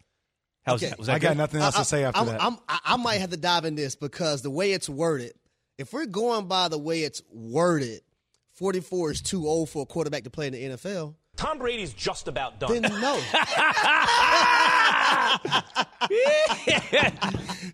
How's 0.64 0.82
Okay. 0.82 0.90
that? 0.90 0.98
Was 0.98 1.06
that 1.06 1.16
I 1.16 1.18
got 1.18 1.36
nothing 1.36 1.60
else 1.60 1.76
I- 1.76 1.78
to 1.78 1.84
say 1.84 2.04
after 2.04 2.18
I'm- 2.18 2.26
that. 2.28 2.42
I'm- 2.42 2.58
I, 2.68 2.80
I 2.84 2.96
might 2.96 3.16
have 3.20 3.30
to 3.30 3.36
dive 3.36 3.64
in 3.64 3.76
this 3.76 3.94
because 3.94 4.42
the 4.42 4.50
way 4.50 4.72
it's 4.72 4.88
worded, 4.88 5.32
if 5.78 5.92
we're 5.92 6.06
going 6.06 6.48
by 6.48 6.68
the 6.68 6.78
way 6.78 7.02
it's 7.02 7.22
worded, 7.30 8.00
44 8.54 9.12
is 9.12 9.20
too 9.22 9.46
old 9.46 9.70
for 9.70 9.82
a 9.82 9.86
quarterback 9.86 10.24
to 10.24 10.30
play 10.30 10.46
in 10.48 10.52
the 10.54 10.62
NFL. 10.64 11.14
Tom 11.36 11.58
Brady's 11.58 11.92
just 11.92 12.28
about 12.28 12.58
done. 12.58 12.80
Then 12.80 12.82
no. 13.00 13.20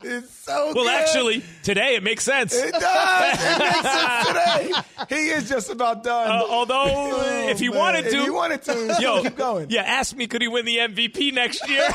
It's 0.05 0.31
so 0.35 0.73
Well, 0.75 0.85
good. 0.85 0.91
actually, 0.93 1.43
today 1.63 1.95
it 1.95 2.03
makes 2.03 2.25
sense. 2.25 2.53
it 2.55 2.73
does. 2.73 3.39
It 3.41 3.59
makes 3.59 3.81
sense 3.83 4.27
today. 5.07 5.17
He 5.17 5.29
is 5.31 5.49
just 5.49 5.71
about 5.71 6.03
done. 6.03 6.29
Uh, 6.29 6.43
although, 6.49 7.47
if 7.49 7.61
he 7.61 7.69
man. 7.69 7.79
wanted 7.79 8.03
to, 8.11 8.17
If 8.19 8.25
he 8.25 8.31
wanted 8.31 8.63
to, 8.63 8.97
yo, 9.01 9.23
keep 9.23 9.37
going. 9.37 9.71
Yeah, 9.71 9.83
ask 9.83 10.17
me, 10.17 10.27
could 10.27 10.43
he 10.43 10.49
win 10.49 10.65
the 10.65 10.79
MVP 10.79 11.33
next 11.33 11.69
year? 11.69 11.87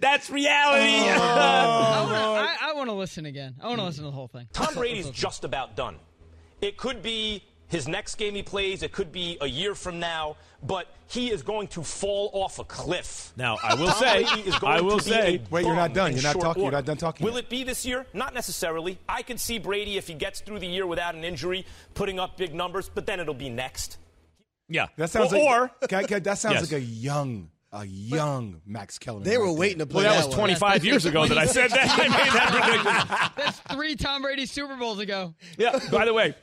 That's 0.00 0.30
reality. 0.30 0.92
I 1.10 2.72
want 2.76 2.88
to 2.88 2.94
listen 2.94 3.26
again. 3.26 3.56
I 3.60 3.66
want 3.68 3.80
to 3.80 3.84
listen 3.84 4.04
to 4.04 4.10
the 4.10 4.14
whole 4.14 4.28
thing. 4.28 4.46
Tom 4.52 4.74
Brady's 4.74 5.10
just 5.10 5.42
about 5.44 5.74
done. 5.76 5.96
It 6.60 6.76
could 6.76 7.02
be 7.02 7.42
his 7.68 7.86
next 7.86 8.14
game 8.16 8.34
he 8.34 8.42
plays, 8.42 8.82
it 8.82 8.92
could 8.92 9.12
be 9.12 9.36
a 9.40 9.46
year 9.46 9.74
from 9.74 10.00
now, 10.00 10.36
but 10.62 10.86
he 11.06 11.30
is 11.30 11.42
going 11.42 11.68
to 11.68 11.82
fall 11.82 12.30
off 12.32 12.58
a 12.58 12.64
cliff. 12.64 13.32
Now, 13.36 13.58
I 13.62 13.74
will 13.74 13.88
Tom 13.88 13.98
say, 13.98 14.22
is 14.22 14.58
going 14.58 14.72
I 14.72 14.80
will 14.80 14.98
to 14.98 15.04
say- 15.04 15.42
Wait, 15.50 15.64
you're 15.64 15.74
not 15.76 15.92
done. 15.94 16.12
You're 16.14 16.22
not 16.22 16.32
short 16.32 16.44
talking- 16.44 16.62
you're 16.64 16.72
not 16.72 16.84
done 16.84 16.96
talking 16.96 17.24
Will 17.26 17.34
yet. 17.34 17.44
it 17.44 17.50
be 17.50 17.64
this 17.64 17.84
year? 17.86 18.06
Not 18.12 18.34
necessarily. 18.34 18.98
I 19.08 19.22
can 19.22 19.38
see 19.38 19.58
Brady, 19.58 19.96
if 19.98 20.08
he 20.08 20.14
gets 20.14 20.40
through 20.40 20.58
the 20.58 20.66
year 20.66 20.86
without 20.86 21.14
an 21.14 21.24
injury, 21.24 21.64
putting 21.94 22.18
up 22.18 22.36
big 22.36 22.54
numbers, 22.54 22.90
but 22.92 23.06
then 23.06 23.20
it'll 23.20 23.34
be 23.34 23.50
next. 23.50 23.98
yeah. 24.68 24.86
That 24.96 25.10
sounds 25.10 25.32
or, 25.32 25.38
like 25.38 25.72
or 25.82 25.86
Can 25.88 25.98
I- 25.98 26.02
can 26.04 26.22
that 26.24 26.38
sounds 26.38 26.54
Yes. 26.54 26.72
like 26.72 26.80
a 26.80 26.84
young, 26.84 27.50
a 27.72 27.84
young 27.86 28.60
Max 28.66 28.98
Kellerman. 28.98 29.24
They 29.28 29.36
were 29.38 29.44
right 29.44 29.50
there. 29.50 29.58
waiting 29.60 29.78
to 29.80 29.86
play 29.86 30.04
well, 30.04 30.12
that 30.14 30.20
that 30.20 30.26
was 30.28 30.36
one. 30.36 30.46
25 30.48 30.84
years 30.86 31.04
ago 31.06 31.26
that 31.26 31.36
I 31.38 31.44
said 31.46 31.70
that. 31.70 31.90
I 31.98 32.08
made 32.08 32.32
that 32.32 32.50
prediction. 32.50 33.44
That's 33.44 33.58
three 33.76 33.94
Tom 33.96 34.22
Brady 34.22 34.46
Super 34.46 34.76
Bowls 34.76 34.98
ago. 35.00 35.34
Yeah. 35.58 35.78
By 35.92 36.04
the 36.06 36.14
way, 36.14 36.34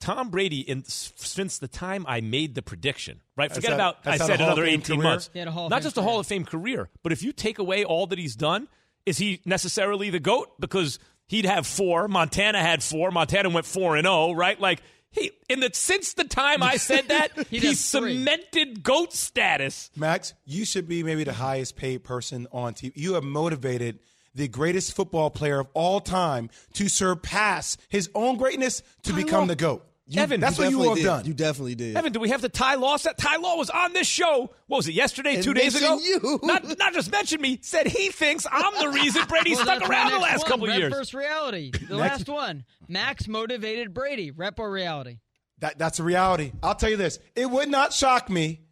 Tom 0.00 0.30
Brady, 0.30 0.60
in, 0.60 0.84
since 0.84 1.58
the 1.58 1.68
time 1.68 2.04
I 2.08 2.20
made 2.20 2.54
the 2.54 2.62
prediction, 2.62 3.20
right? 3.36 3.52
Forget 3.52 3.70
had- 3.70 3.76
about 3.76 3.96
I 4.04 4.10
that's 4.16 4.22
had 4.22 4.30
a 4.30 4.32
said 4.34 4.40
another 4.40 4.64
18 4.64 5.02
months. 5.02 5.30
He 5.32 5.38
had 5.38 5.48
a 5.48 5.50
Hall 5.50 5.66
of 5.66 5.70
Not 5.70 5.82
just 5.82 5.96
a 5.96 6.02
Hall 6.02 6.20
of 6.20 6.26
Fame 6.26 6.44
career, 6.44 6.88
but 7.02 7.12
if 7.12 7.22
you 7.22 7.32
take 7.32 7.58
away 7.58 7.84
all 7.84 8.06
that 8.06 8.18
he's 8.18 8.36
done, 8.36 8.68
is 9.06 9.18
he 9.18 9.40
necessarily 9.44 10.10
the 10.10 10.20
GOAT? 10.20 10.60
Because 10.60 10.98
he'd 11.26 11.46
have 11.46 11.66
four. 11.66 12.06
Montana 12.08 12.60
had 12.60 12.82
four. 12.82 13.10
Montana 13.10 13.50
went 13.50 13.66
4 13.66 13.96
and 13.96 14.04
0, 14.06 14.32
right? 14.32 14.60
Like, 14.60 14.82
he, 15.10 15.30
in 15.48 15.60
the, 15.60 15.70
since 15.72 16.12
the 16.12 16.24
time 16.24 16.62
I 16.62 16.76
said 16.76 17.08
that, 17.08 17.30
He'd 17.48 17.62
he's 17.62 17.90
three. 17.90 18.14
cemented 18.18 18.82
GOAT 18.82 19.12
status. 19.14 19.90
Max, 19.96 20.34
you 20.44 20.64
should 20.66 20.86
be 20.86 21.02
maybe 21.02 21.24
the 21.24 21.32
highest 21.32 21.76
paid 21.76 22.04
person 22.04 22.46
on 22.52 22.74
TV. 22.74 22.92
You 22.94 23.14
have 23.14 23.24
motivated 23.24 23.98
the 24.34 24.46
greatest 24.48 24.94
football 24.94 25.30
player 25.30 25.58
of 25.60 25.68
all 25.74 26.00
time 26.00 26.50
to 26.74 26.88
surpass 26.90 27.76
his 27.88 28.10
own 28.14 28.36
greatness 28.36 28.82
to 29.04 29.12
Ty 29.12 29.16
become 29.16 29.40
Law- 29.40 29.46
the 29.46 29.56
GOAT. 29.56 29.84
You- 30.10 30.22
Evan, 30.22 30.40
that's 30.40 30.56
you 30.58 30.64
what 30.64 30.70
you 30.70 30.76
definitely 30.78 30.88
have 30.88 30.96
did. 30.96 31.04
done. 31.04 31.24
You 31.26 31.34
definitely 31.34 31.74
did. 31.74 31.96
Evan, 31.96 32.12
do 32.12 32.20
we 32.20 32.30
have 32.30 32.40
the 32.40 32.48
Ty 32.48 32.76
Law 32.76 32.96
set? 32.96 33.18
Ty 33.18 33.36
Law 33.36 33.56
was 33.56 33.68
on 33.68 33.92
this 33.92 34.06
show. 34.06 34.50
What 34.66 34.78
was 34.78 34.88
it, 34.88 34.92
yesterday, 34.94 35.34
And 35.34 35.44
two 35.44 35.52
days 35.52 35.74
ago? 35.74 35.98
you. 35.98 36.40
Not, 36.42 36.78
not 36.78 36.94
just 36.94 37.12
mentioned 37.12 37.42
me, 37.42 37.58
said 37.62 37.86
he 37.86 38.08
thinks 38.08 38.46
I'm 38.50 38.72
the 38.80 38.88
reason 38.88 39.22
Brady 39.28 39.50
Well, 39.54 39.64
stuck 39.64 39.80
that's 39.80 39.88
my 39.90 39.94
around 39.94 40.12
the 40.12 40.18
last 40.18 40.40
one, 40.40 40.48
couple 40.50 40.66
Rep 40.66 40.78
years. 40.78 40.92
Versus 40.92 41.12
reality. 41.14 41.70
The 41.88 41.96
last 41.96 42.26
one. 42.28 42.64
Max 42.88 43.28
motivated 43.28 43.92
Brady. 43.92 44.30
Rep 44.30 44.58
or 44.58 44.70
reality? 44.70 45.18
That, 45.58 45.76
that's 45.78 45.98
a 45.98 46.02
reality. 46.04 46.52
I'll 46.62 46.74
tell 46.74 46.88
you 46.90 46.96
this. 46.96 47.18
It 47.36 47.50
would 47.50 47.68
not 47.68 47.92
shock 47.92 48.30
me 48.30 48.62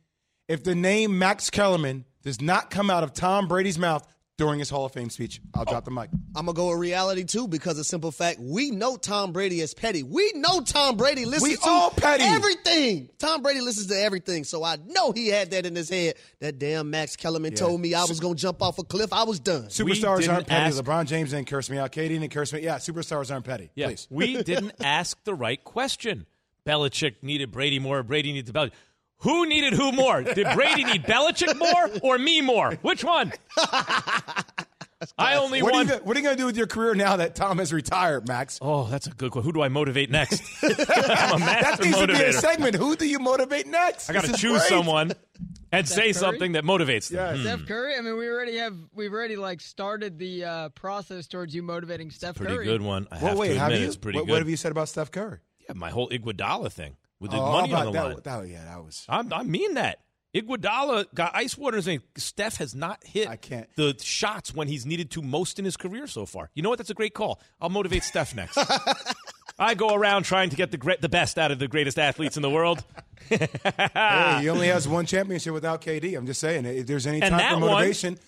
if 0.48 0.64
the 0.64 0.74
name 0.74 1.18
Max 1.18 1.50
Kellerman 1.50 2.04
does 2.22 2.40
not 2.40 2.70
come 2.70 2.88
out 2.88 3.02
of 3.04 3.12
Tom 3.12 3.46
Brady's 3.46 3.78
mouth 3.78 4.06
during 4.38 4.58
his 4.58 4.68
Hall 4.68 4.84
of 4.84 4.92
Fame 4.92 5.08
speech. 5.08 5.40
I'll 5.54 5.64
drop 5.64 5.84
the 5.84 5.90
mic. 5.90 6.10
I'm 6.34 6.44
gonna 6.46 6.52
go 6.54 6.68
with 6.70 6.78
reality 6.78 7.24
too 7.24 7.48
because 7.48 7.78
of 7.78 7.86
simple 7.86 8.10
fact 8.10 8.38
we 8.38 8.70
know 8.70 8.96
Tom 8.96 9.32
Brady 9.32 9.60
is 9.60 9.72
petty. 9.72 10.02
We 10.02 10.32
know 10.34 10.60
Tom 10.60 10.96
Brady 10.96 11.24
listens 11.24 11.42
We 11.42 11.56
to 11.56 11.62
all 11.68 11.90
petty. 11.90 12.22
everything. 12.24 13.08
Tom 13.18 13.42
Brady 13.42 13.60
listens 13.62 13.86
to 13.86 13.98
everything, 13.98 14.44
so 14.44 14.62
I 14.62 14.76
know 14.86 15.12
he 15.12 15.28
had 15.28 15.50
that 15.52 15.64
in 15.64 15.74
his 15.74 15.88
head. 15.88 16.16
That 16.40 16.58
damn 16.58 16.90
Max 16.90 17.16
Kellerman 17.16 17.54
told 17.54 17.80
me 17.80 17.94
I 17.94 18.04
was 18.04 18.20
gonna 18.20 18.34
jump 18.34 18.62
off 18.62 18.78
a 18.78 18.84
cliff. 18.84 19.12
I 19.12 19.24
was 19.24 19.40
done. 19.40 19.64
Superstars 19.68 20.30
aren't 20.32 20.46
petty. 20.46 20.76
ask- 20.76 20.82
LeBron 20.82 21.06
James 21.06 21.30
didn't 21.30 21.46
curse 21.48 21.70
me 21.70 21.78
out. 21.78 21.92
KD 21.92 22.08
didn't 22.08 22.30
curse 22.30 22.52
me. 22.52 22.60
Yeah, 22.60 22.76
superstars 22.76 23.32
aren't 23.32 23.44
petty. 23.46 23.70
Yeah, 23.74 23.86
Please. 23.86 24.06
we 24.10 24.42
didn't 24.42 24.72
ask 24.80 25.22
the 25.24 25.34
right 25.34 25.62
question. 25.64 26.26
Belichick 26.66 27.16
needed 27.22 27.52
Brady 27.52 27.78
more. 27.78 28.02
Brady 28.02 28.32
needed 28.32 28.52
Belichick. 28.54 28.72
Who 29.20 29.46
needed 29.46 29.72
who 29.72 29.92
more? 29.92 30.22
Did 30.22 30.46
Brady 30.54 30.84
need 30.84 31.04
Belichick 31.04 31.58
more 31.58 31.90
or 32.02 32.18
me 32.18 32.40
more? 32.42 32.72
Which 32.82 33.02
one? 33.02 33.32
I 35.18 35.36
only 35.36 35.62
What 35.62 35.74
are, 35.74 35.76
want. 35.76 35.88
you, 35.90 35.94
what 36.04 36.16
are 36.16 36.20
you 36.20 36.24
going 36.24 36.36
to 36.36 36.40
do 36.42 36.46
with 36.46 36.56
your 36.56 36.66
career 36.66 36.94
now 36.94 37.16
that 37.16 37.34
Tom 37.34 37.58
has 37.58 37.70
retired, 37.72 38.26
Max? 38.26 38.58
Oh, 38.62 38.86
that's 38.86 39.06
a 39.06 39.10
good 39.10 39.30
question. 39.30 39.46
Who 39.48 39.52
do 39.52 39.62
I 39.62 39.68
motivate 39.68 40.10
next? 40.10 40.42
I'm 40.62 40.70
a 40.70 40.76
that 40.78 41.38
master 41.62 41.84
needs 41.84 41.98
to 41.98 42.06
be 42.06 42.14
a 42.14 42.32
segment. 42.32 42.76
Who 42.76 42.96
do 42.96 43.06
you 43.06 43.18
motivate 43.18 43.66
next? 43.66 44.08
I 44.08 44.14
got 44.14 44.24
to 44.24 44.32
choose 44.32 44.58
great. 44.58 44.68
someone 44.68 45.12
and 45.70 45.86
say 45.86 46.04
Curry? 46.04 46.12
something 46.14 46.52
that 46.52 46.64
motivates 46.64 47.10
them. 47.10 47.18
Yes. 47.18 47.36
Hmm. 47.36 47.42
Steph 47.42 47.68
Curry. 47.68 47.94
I 47.96 48.00
mean, 48.00 48.16
we 48.16 48.26
already 48.28 48.56
have. 48.56 48.74
We've 48.94 49.12
already 49.12 49.36
like 49.36 49.60
started 49.60 50.18
the 50.18 50.44
uh, 50.44 50.68
process 50.70 51.26
towards 51.26 51.54
you 51.54 51.62
motivating 51.62 52.10
Steph 52.10 52.36
Curry. 52.36 52.46
Pretty 52.46 52.56
Curry. 52.56 52.66
good 52.66 52.82
one. 52.82 53.06
I 53.10 53.16
Well, 53.16 53.26
have 53.28 53.38
wait, 53.38 53.48
to 53.54 53.58
have 53.58 53.72
you? 53.72 53.86
it's 53.86 53.96
pretty 53.96 54.18
what, 54.18 54.26
good. 54.26 54.32
what 54.32 54.38
have 54.40 54.48
you 54.48 54.56
said 54.56 54.72
about 54.72 54.88
Steph 54.88 55.10
Curry? 55.10 55.38
Yeah, 55.68 55.74
my 55.74 55.90
whole 55.90 56.08
Iguodala 56.08 56.72
thing 56.72 56.96
with 57.20 57.30
the 57.30 57.38
Oh, 57.38 57.52
money 57.52 57.72
on 57.72 57.84
the 57.86 57.90
about 57.90 58.04
line. 58.06 58.14
that, 58.16 58.24
that- 58.24 58.48
yeah, 58.48 58.64
that 58.64 58.84
was. 58.84 59.04
I'm, 59.08 59.32
I 59.32 59.42
mean 59.42 59.74
that. 59.74 59.98
Iguodala 60.34 61.06
got 61.14 61.34
ice 61.34 61.56
water 61.56 61.78
in 61.78 61.82
his. 61.84 62.00
Steph 62.18 62.56
has 62.58 62.74
not 62.74 63.02
hit 63.04 63.26
I 63.28 63.36
can't- 63.36 63.68
the 63.76 63.96
shots 64.02 64.54
when 64.54 64.68
he's 64.68 64.84
needed 64.84 65.10
to 65.12 65.22
most 65.22 65.58
in 65.58 65.64
his 65.64 65.76
career 65.78 66.06
so 66.06 66.26
far. 66.26 66.50
You 66.54 66.62
know 66.62 66.68
what? 66.68 66.76
That's 66.78 66.90
a 66.90 66.94
great 66.94 67.14
call. 67.14 67.40
I'll 67.60 67.70
motivate 67.70 68.02
Steph 68.04 68.34
next. 68.34 68.58
I 69.58 69.72
go 69.74 69.94
around 69.94 70.24
trying 70.24 70.50
to 70.50 70.56
get 70.56 70.70
the 70.70 70.76
great, 70.76 71.00
the 71.00 71.08
best 71.08 71.38
out 71.38 71.50
of 71.50 71.58
the 71.58 71.68
greatest 71.68 71.98
athletes 71.98 72.36
in 72.36 72.42
the 72.42 72.50
world. 72.50 72.84
hey, 73.30 73.48
he 74.42 74.48
only 74.50 74.68
has 74.68 74.86
one 74.88 75.06
championship 75.06 75.54
without 75.54 75.80
KD. 75.80 76.16
I'm 76.16 76.26
just 76.26 76.40
saying, 76.40 76.66
if 76.66 76.86
there's 76.86 77.06
any 77.06 77.22
And 77.22 77.30
time 77.32 77.38
that 77.38 77.54
for 77.54 77.60
one- 77.60 77.70
motivation. 77.70 78.18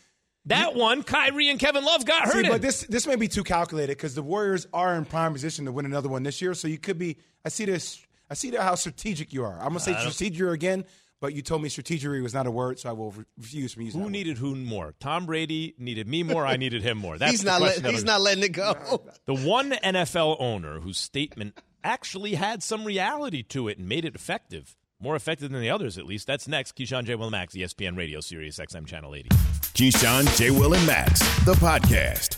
That 0.46 0.74
one, 0.74 1.02
Kyrie 1.02 1.50
and 1.50 1.58
Kevin 1.60 1.84
Love 1.84 2.06
got 2.06 2.22
hurt 2.22 2.46
but 2.48 2.62
this 2.62 2.80
this 2.88 3.06
may 3.06 3.16
be 3.16 3.28
too 3.28 3.44
calculated 3.44 3.98
because 3.98 4.14
the 4.14 4.22
Warriors 4.22 4.66
are 4.72 4.94
in 4.94 5.04
prime 5.04 5.34
position 5.34 5.66
to 5.66 5.72
win 5.72 5.84
another 5.84 6.08
one 6.08 6.22
this 6.22 6.40
year. 6.40 6.54
So 6.54 6.68
you 6.68 6.78
could 6.78 6.96
be. 6.98 7.18
I 7.44 7.50
see 7.50 7.66
this. 7.66 8.02
I 8.30 8.34
see 8.34 8.54
how 8.54 8.74
strategic 8.74 9.32
you 9.32 9.44
are. 9.44 9.54
I'm 9.58 9.68
gonna 9.68 9.80
say 9.80 9.96
strategic 9.98 10.46
again, 10.48 10.84
but 11.20 11.34
you 11.34 11.42
told 11.42 11.62
me 11.62 11.68
strategery 11.68 12.22
was 12.22 12.34
not 12.34 12.46
a 12.46 12.50
word, 12.50 12.78
so 12.78 12.88
I 12.88 12.92
will 12.92 13.10
re- 13.12 13.24
refuse 13.38 13.72
from 13.74 13.82
using. 13.84 14.00
who 14.00 14.06
that 14.06 14.12
needed 14.12 14.38
who 14.38 14.54
more? 14.54 14.94
Tom 15.00 15.26
Brady 15.26 15.74
needed 15.78 16.06
me 16.06 16.22
more. 16.22 16.46
I 16.46 16.56
needed 16.56 16.82
him 16.82 16.98
more. 16.98 17.18
That's 17.18 17.32
he's 17.32 17.44
not 17.44 17.60
question 17.60 17.82
letting 17.84 17.94
he's 17.94 18.02
it. 18.04 18.06
not 18.06 18.20
letting 18.20 18.44
it 18.44 18.52
go. 18.52 19.02
The 19.26 19.34
one 19.34 19.70
NFL 19.72 20.36
owner 20.40 20.80
whose 20.80 20.98
statement 20.98 21.58
actually 21.84 22.34
had 22.34 22.62
some 22.62 22.84
reality 22.84 23.42
to 23.44 23.68
it 23.68 23.78
and 23.78 23.88
made 23.88 24.04
it 24.04 24.14
effective, 24.14 24.76
more 25.00 25.16
effective 25.16 25.50
than 25.50 25.60
the 25.60 25.70
others 25.70 25.96
at 25.98 26.06
least. 26.06 26.26
That's 26.26 26.46
next. 26.48 26.76
Keyshawn 26.76 27.04
J. 27.04 27.14
Will 27.14 27.30
Max, 27.30 27.54
ESPN 27.54 27.96
Radio, 27.96 28.20
Sirius 28.20 28.58
XM 28.58 28.86
Channel 28.86 29.14
80. 29.14 29.28
Keyshawn, 29.30 30.36
J. 30.36 30.50
Will, 30.50 30.74
and 30.74 30.86
Max, 30.86 31.20
the 31.44 31.54
podcast. 31.54 32.37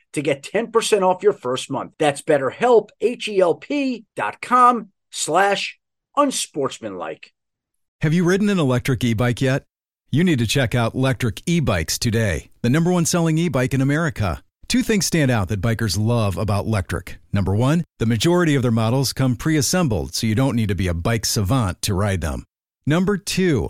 to 0.13 0.21
get 0.21 0.43
10% 0.43 1.01
off 1.01 1.23
your 1.23 1.33
first 1.33 1.69
month. 1.69 1.93
That's 1.97 2.21
betterhelp, 2.21 2.89
H-E-L-P 2.99 4.05
dot 4.15 4.41
com 4.41 4.89
slash 5.11 5.79
unsportsmanlike. 6.15 7.33
Have 8.01 8.13
you 8.13 8.23
ridden 8.23 8.49
an 8.49 8.59
electric 8.59 9.03
e 9.03 9.13
bike 9.13 9.41
yet? 9.41 9.63
You 10.09 10.23
need 10.23 10.39
to 10.39 10.47
check 10.47 10.75
out 10.75 10.93
Lectric 10.93 11.41
E 11.45 11.59
Bikes 11.59 11.97
today, 11.97 12.49
the 12.61 12.69
number 12.69 12.91
one 12.91 13.05
selling 13.05 13.37
e 13.37 13.47
bike 13.47 13.73
in 13.73 13.81
America. 13.81 14.43
Two 14.67 14.83
things 14.83 15.05
stand 15.05 15.29
out 15.29 15.49
that 15.49 15.61
bikers 15.61 15.99
love 15.99 16.37
about 16.37 16.65
Lectric. 16.65 17.17
Number 17.33 17.53
one, 17.53 17.83
the 17.99 18.05
majority 18.05 18.55
of 18.55 18.61
their 18.61 18.71
models 18.71 19.11
come 19.13 19.35
pre 19.35 19.57
assembled, 19.57 20.15
so 20.15 20.27
you 20.27 20.33
don't 20.33 20.55
need 20.55 20.69
to 20.69 20.75
be 20.75 20.87
a 20.87 20.93
bike 20.93 21.25
savant 21.25 21.81
to 21.81 21.93
ride 21.93 22.21
them. 22.21 22.45
Number 22.85 23.17
two, 23.17 23.69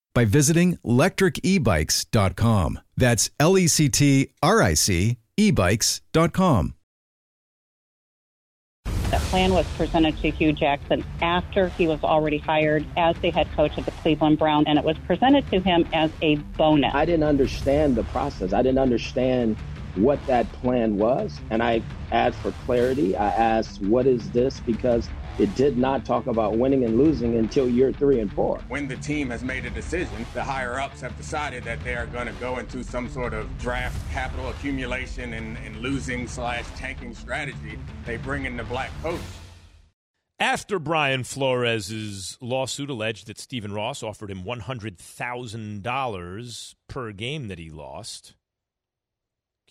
by 0.13 0.25
visiting 0.25 0.77
lectricebikes.com. 0.85 2.79
That's 2.97 3.29
L 3.39 3.57
E 3.57 3.67
C 3.67 3.89
T 3.89 4.31
R 4.41 4.61
I 4.61 4.73
C 4.73 5.17
ebikes.com. 5.37 6.75
That 8.85 9.21
plan 9.23 9.53
was 9.53 9.67
presented 9.75 10.17
to 10.19 10.31
Hue 10.31 10.53
Jackson 10.53 11.03
after 11.21 11.67
he 11.69 11.85
was 11.85 12.01
already 12.01 12.37
hired 12.37 12.85
as 12.95 13.17
the 13.17 13.29
head 13.29 13.47
coach 13.57 13.77
of 13.77 13.83
the 13.83 13.91
Cleveland 13.91 14.39
Browns, 14.39 14.67
and 14.67 14.79
it 14.79 14.85
was 14.85 14.97
presented 14.99 15.49
to 15.51 15.59
him 15.59 15.85
as 15.91 16.11
a 16.21 16.35
bonus. 16.57 16.93
I 16.95 17.03
didn't 17.03 17.25
understand 17.25 17.97
the 17.97 18.03
process. 18.05 18.53
I 18.53 18.61
didn't 18.61 18.79
understand 18.79 19.57
what 19.95 20.25
that 20.27 20.49
plan 20.53 20.97
was. 20.97 21.41
And 21.49 21.61
I 21.61 21.81
asked 22.13 22.37
for 22.37 22.51
clarity. 22.65 23.17
I 23.17 23.27
asked, 23.27 23.81
what 23.81 24.07
is 24.07 24.29
this? 24.31 24.61
Because 24.61 25.09
it 25.39 25.53
did 25.55 25.77
not 25.77 26.05
talk 26.05 26.27
about 26.27 26.57
winning 26.57 26.83
and 26.83 26.97
losing 26.97 27.37
until 27.37 27.69
year 27.69 27.91
three 27.91 28.19
and 28.19 28.31
four. 28.33 28.59
When 28.67 28.87
the 28.87 28.97
team 28.97 29.29
has 29.29 29.43
made 29.43 29.65
a 29.65 29.69
decision, 29.69 30.25
the 30.33 30.43
higher 30.43 30.79
ups 30.79 31.01
have 31.01 31.15
decided 31.17 31.63
that 31.63 31.83
they 31.83 31.95
are 31.95 32.07
going 32.07 32.27
to 32.27 32.33
go 32.33 32.57
into 32.57 32.83
some 32.83 33.09
sort 33.09 33.33
of 33.33 33.57
draft 33.57 33.97
capital 34.11 34.49
accumulation 34.49 35.33
and, 35.33 35.57
and 35.59 35.77
losing 35.77 36.27
slash 36.27 36.65
tanking 36.75 37.15
strategy. 37.15 37.79
They 38.05 38.17
bring 38.17 38.45
in 38.45 38.57
the 38.57 38.63
black 38.63 38.91
coach. 39.01 39.21
After 40.39 40.79
Brian 40.79 41.23
Flores' 41.23 42.37
lawsuit 42.41 42.89
alleged 42.89 43.27
that 43.27 43.39
Stephen 43.39 43.73
Ross 43.73 44.01
offered 44.01 44.31
him 44.31 44.43
$100,000 44.43 46.75
per 46.89 47.11
game 47.11 47.47
that 47.47 47.59
he 47.59 47.69
lost, 47.69 48.33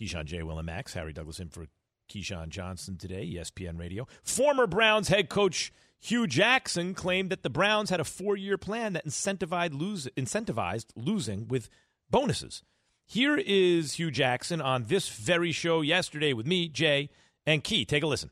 Keyshawn 0.00 0.26
J. 0.26 0.44
Will 0.44 0.62
Max, 0.62 0.94
Harry 0.94 1.12
Douglas 1.12 1.40
in 1.40 1.48
for 1.48 1.66
Keyshawn 2.10 2.48
Johnson 2.48 2.96
today, 2.96 3.24
ESPN 3.34 3.78
Radio. 3.78 4.06
Former 4.22 4.66
Browns 4.66 5.08
head 5.08 5.28
coach 5.28 5.72
Hue 6.00 6.26
Jackson 6.26 6.94
claimed 6.94 7.30
that 7.30 7.42
the 7.42 7.50
Browns 7.50 7.90
had 7.90 8.00
a 8.00 8.04
four 8.04 8.36
year 8.36 8.58
plan 8.58 8.94
that 8.94 9.06
incentivized, 9.06 9.78
lose, 9.78 10.08
incentivized 10.16 10.86
losing 10.96 11.46
with 11.46 11.68
bonuses. 12.10 12.62
Here 13.06 13.36
is 13.36 13.94
Hue 13.94 14.10
Jackson 14.10 14.60
on 14.60 14.84
this 14.84 15.08
very 15.08 15.52
show 15.52 15.82
yesterday 15.82 16.32
with 16.32 16.46
me, 16.46 16.68
Jay, 16.68 17.10
and 17.46 17.62
Key. 17.62 17.84
Take 17.84 18.02
a 18.02 18.06
listen. 18.06 18.30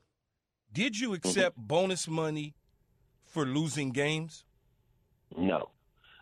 Did 0.72 0.98
you 0.98 1.10
mhm. 1.10 1.16
accept 1.16 1.56
bonus 1.56 2.08
money 2.08 2.54
for 3.24 3.44
losing 3.44 3.90
games? 3.90 4.44
No. 5.36 5.70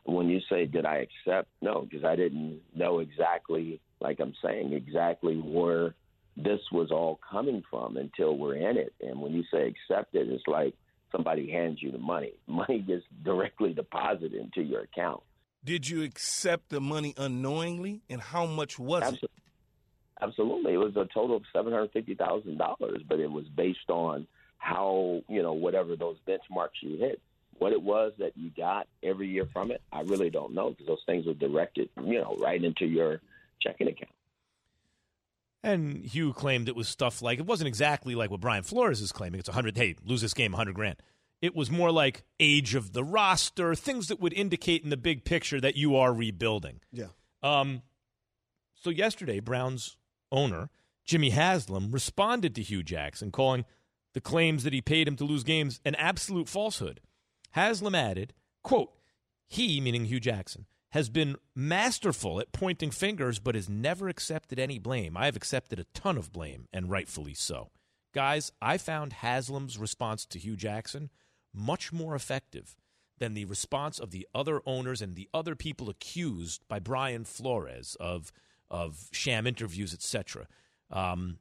When 0.04 0.28
you 0.28 0.40
say 0.48 0.66
did 0.66 0.84
I 0.84 1.06
accept, 1.06 1.48
no, 1.60 1.82
because 1.88 2.04
I 2.04 2.16
didn't 2.16 2.60
know 2.74 3.00
exactly, 3.00 3.80
like 4.00 4.20
I'm 4.20 4.34
saying, 4.42 4.72
exactly 4.72 5.36
where 5.36 5.94
this 6.36 6.60
was 6.70 6.90
all 6.90 7.18
coming 7.28 7.62
from 7.70 7.96
until 7.96 8.36
we're 8.36 8.56
in 8.56 8.76
it. 8.76 8.94
And 9.00 9.20
when 9.20 9.32
you 9.32 9.44
say 9.52 9.68
accept 9.68 10.14
it, 10.14 10.28
it's 10.28 10.46
like 10.46 10.74
somebody 11.10 11.50
hands 11.50 11.78
you 11.80 11.90
the 11.90 11.98
money. 11.98 12.32
Money 12.46 12.80
gets 12.80 13.04
directly 13.24 13.72
deposited 13.72 14.34
into 14.34 14.62
your 14.62 14.82
account. 14.82 15.22
Did 15.64 15.88
you 15.88 16.02
accept 16.02 16.68
the 16.68 16.80
money 16.80 17.12
unknowingly, 17.16 18.00
and 18.08 18.20
how 18.20 18.46
much 18.46 18.78
was 18.78 19.14
it? 19.14 19.30
Absolutely. 20.22 20.74
It 20.74 20.78
was 20.78 20.96
a 20.96 21.08
total 21.12 21.36
of 21.36 21.42
$750,000, 21.54 23.08
but 23.08 23.20
it 23.20 23.30
was 23.30 23.46
based 23.48 23.90
on 23.90 24.26
how, 24.58 25.22
you 25.28 25.42
know, 25.42 25.54
whatever 25.54 25.96
those 25.96 26.16
benchmarks 26.26 26.82
you 26.82 26.98
hit. 26.98 27.20
What 27.58 27.72
it 27.72 27.82
was 27.82 28.12
that 28.18 28.36
you 28.36 28.50
got 28.56 28.86
every 29.02 29.28
year 29.28 29.48
from 29.52 29.70
it, 29.70 29.82
I 29.90 30.02
really 30.02 30.30
don't 30.30 30.54
know 30.54 30.70
because 30.70 30.86
those 30.86 31.02
things 31.06 31.26
were 31.26 31.34
directed, 31.34 31.88
you 32.00 32.20
know, 32.20 32.36
right 32.38 32.62
into 32.62 32.86
your 32.86 33.20
checking 33.60 33.88
account. 33.88 34.10
And 35.66 36.04
Hue 36.04 36.32
claimed 36.32 36.68
it 36.68 36.76
was 36.76 36.88
stuff 36.88 37.20
like 37.20 37.40
it 37.40 37.44
wasn't 37.44 37.66
exactly 37.66 38.14
like 38.14 38.30
what 38.30 38.40
Brian 38.40 38.62
Flores 38.62 39.00
is 39.00 39.10
claiming. 39.10 39.40
It's 39.40 39.48
a 39.48 39.52
hundred. 39.52 39.76
Hey, 39.76 39.96
lose 40.04 40.20
this 40.20 40.32
game, 40.32 40.52
hundred 40.52 40.76
grand. 40.76 40.96
It 41.42 41.56
was 41.56 41.72
more 41.72 41.90
like 41.90 42.22
age 42.38 42.76
of 42.76 42.92
the 42.92 43.02
roster, 43.02 43.74
things 43.74 44.06
that 44.06 44.20
would 44.20 44.32
indicate 44.32 44.84
in 44.84 44.90
the 44.90 44.96
big 44.96 45.24
picture 45.24 45.60
that 45.60 45.76
you 45.76 45.96
are 45.96 46.14
rebuilding. 46.14 46.80
Yeah. 46.92 47.08
Um. 47.42 47.82
So 48.74 48.90
yesterday, 48.90 49.40
Browns 49.40 49.96
owner 50.30 50.70
Jimmy 51.04 51.30
Haslam 51.30 51.90
responded 51.90 52.54
to 52.54 52.62
Hue 52.62 52.84
Jackson, 52.84 53.32
calling 53.32 53.64
the 54.14 54.20
claims 54.20 54.62
that 54.62 54.72
he 54.72 54.80
paid 54.80 55.08
him 55.08 55.16
to 55.16 55.24
lose 55.24 55.42
games 55.42 55.80
an 55.84 55.96
absolute 55.96 56.48
falsehood. 56.48 57.00
Haslam 57.50 57.96
added, 57.96 58.32
"quote 58.62 58.92
He, 59.48 59.80
meaning 59.80 60.04
Hue 60.04 60.20
Jackson." 60.20 60.66
Has 60.90 61.08
been 61.08 61.36
masterful 61.54 62.40
at 62.40 62.52
pointing 62.52 62.90
fingers, 62.90 63.38
but 63.38 63.54
has 63.54 63.68
never 63.68 64.08
accepted 64.08 64.58
any 64.58 64.78
blame. 64.78 65.16
I 65.16 65.26
have 65.26 65.36
accepted 65.36 65.78
a 65.78 65.84
ton 65.92 66.16
of 66.16 66.32
blame, 66.32 66.68
and 66.72 66.90
rightfully 66.90 67.34
so. 67.34 67.70
Guys, 68.14 68.52
I 68.62 68.78
found 68.78 69.14
Haslam's 69.14 69.76
response 69.76 70.24
to 70.26 70.38
Hue 70.38 70.56
Jackson 70.56 71.10
much 71.52 71.92
more 71.92 72.14
effective 72.14 72.76
than 73.18 73.34
the 73.34 73.44
response 73.46 73.98
of 73.98 74.10
the 74.10 74.26
other 74.34 74.60
owners 74.64 75.02
and 75.02 75.16
the 75.16 75.28
other 75.34 75.54
people 75.54 75.88
accused 75.90 76.66
by 76.68 76.78
Brian 76.78 77.24
Flores 77.24 77.96
of 77.98 78.32
of 78.70 79.08
sham 79.12 79.46
interviews, 79.46 79.94
etc. 79.94 80.46
Um, 80.90 81.38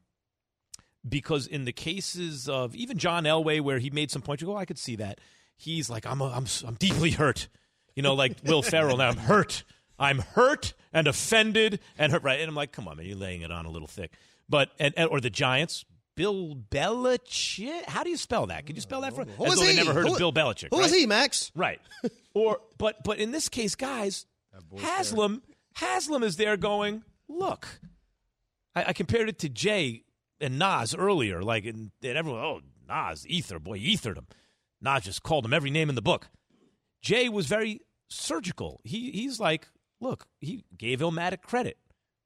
because 1.08 1.48
in 1.48 1.66
the 1.66 1.72
cases 1.72 2.50
of 2.50 2.76
even 2.76 2.98
John 2.98 3.24
Elway, 3.24 3.62
where 3.62 3.80
he 3.80 3.89
made 3.89 4.12
some 4.12 4.22
points, 4.22 4.41
you 4.41 4.48
go, 4.48 4.54
oh, 4.54 4.58
I 4.58 4.66
could 4.66 4.80
see 4.80 4.96
that. 4.98 5.20
He's 5.58 5.89
like, 5.89 6.06
I'm, 6.06 6.22
a, 6.22 6.26
I'm, 6.26 6.46
I'm 6.66 6.76
deeply 6.76 7.12
hurt. 7.12 7.48
You 7.96 8.04
know, 8.04 8.14
like 8.14 8.38
Will 8.43 8.62
Ferrell. 8.62 8.98
Now 8.98 9.10
I'm 9.10 9.18
hurt. 9.18 9.64
I'm 9.98 10.20
hurt 10.20 10.74
and 10.91 11.08
offended 11.08 11.80
and 11.98 12.12
hurt. 12.12 12.24
Right, 12.24 12.39
and 12.39 12.50
I'm 12.50 12.56
like, 12.56 12.72
come 12.72 12.88
on, 12.88 12.98
man, 12.98 13.06
you're 13.06 13.16
laying 13.18 13.41
it 13.41 13.52
on 13.52 13.66
a 13.66 13.70
little 13.70 13.88
thick. 13.88 14.12
But 14.50 14.72
and, 14.80 14.93
and 14.98 15.10
or 15.10 15.20
the 15.22 15.30
Giants, 15.30 15.86
Bill 16.16 16.56
Belichick. 16.56 17.86
How 17.86 18.04
do 18.04 18.10
you 18.10 18.18
spell 18.18 18.48
that? 18.48 18.66
Can 18.66 18.76
you 18.76 18.82
spell 18.82 19.02
that 19.02 19.14
for? 19.16 19.24
Who 19.26 19.46
as 19.46 19.54
is 19.54 19.60
though 19.60 19.66
they 19.66 19.72
he? 19.72 19.78
never 19.78 19.93
heard 19.93 20.08
Who- 20.08 20.14
of 20.14 20.20
Bill 20.20 20.34
Belichick. 20.34 20.70
Who 20.72 20.78
right? 20.80 20.86
is 20.86 20.93
he, 20.93 21.06
Max? 21.06 21.52
Right. 21.56 21.80
Or 22.34 22.60
but 22.78 23.02
but 23.06 23.18
in 23.18 23.32
this 23.32 23.48
case, 23.48 23.76
guys, 23.76 24.26
Haslam 24.78 25.41
Haslam 25.76 26.22
is 26.22 26.36
there 26.36 26.58
going, 26.58 27.04
look. 27.30 27.80
I, 28.76 28.86
I 28.88 28.93
compared 28.93 29.30
it 29.30 29.39
to 29.39 29.48
Jay 29.48 30.04
and 30.41 30.60
Nas 30.60 30.93
earlier, 30.93 31.41
like 31.41 31.64
and, 31.64 31.91
and 32.04 32.18
everyone, 32.18 32.41
oh 32.41 32.60
Nas, 32.89 33.26
Ether, 33.26 33.58
boy, 33.58 33.78
he 33.78 33.93
ethered 33.93 34.18
him. 34.18 34.28
Nas 34.82 35.04
just 35.06 35.24
called 35.24 35.46
him 35.46 35.54
every 35.54 35.72
name 35.72 35.88
in 35.88 35.96
the 35.96 36.02
book. 36.02 36.28
Jay 37.06 37.30
was 37.30 37.45
very 37.45 37.82
surgical. 38.10 38.82
He 38.84 39.12
he's 39.12 39.39
like, 39.39 39.68
look, 40.01 40.26
he 40.41 40.66
gave 40.76 40.99
Illmatic 40.99 41.41
credit. 41.41 41.78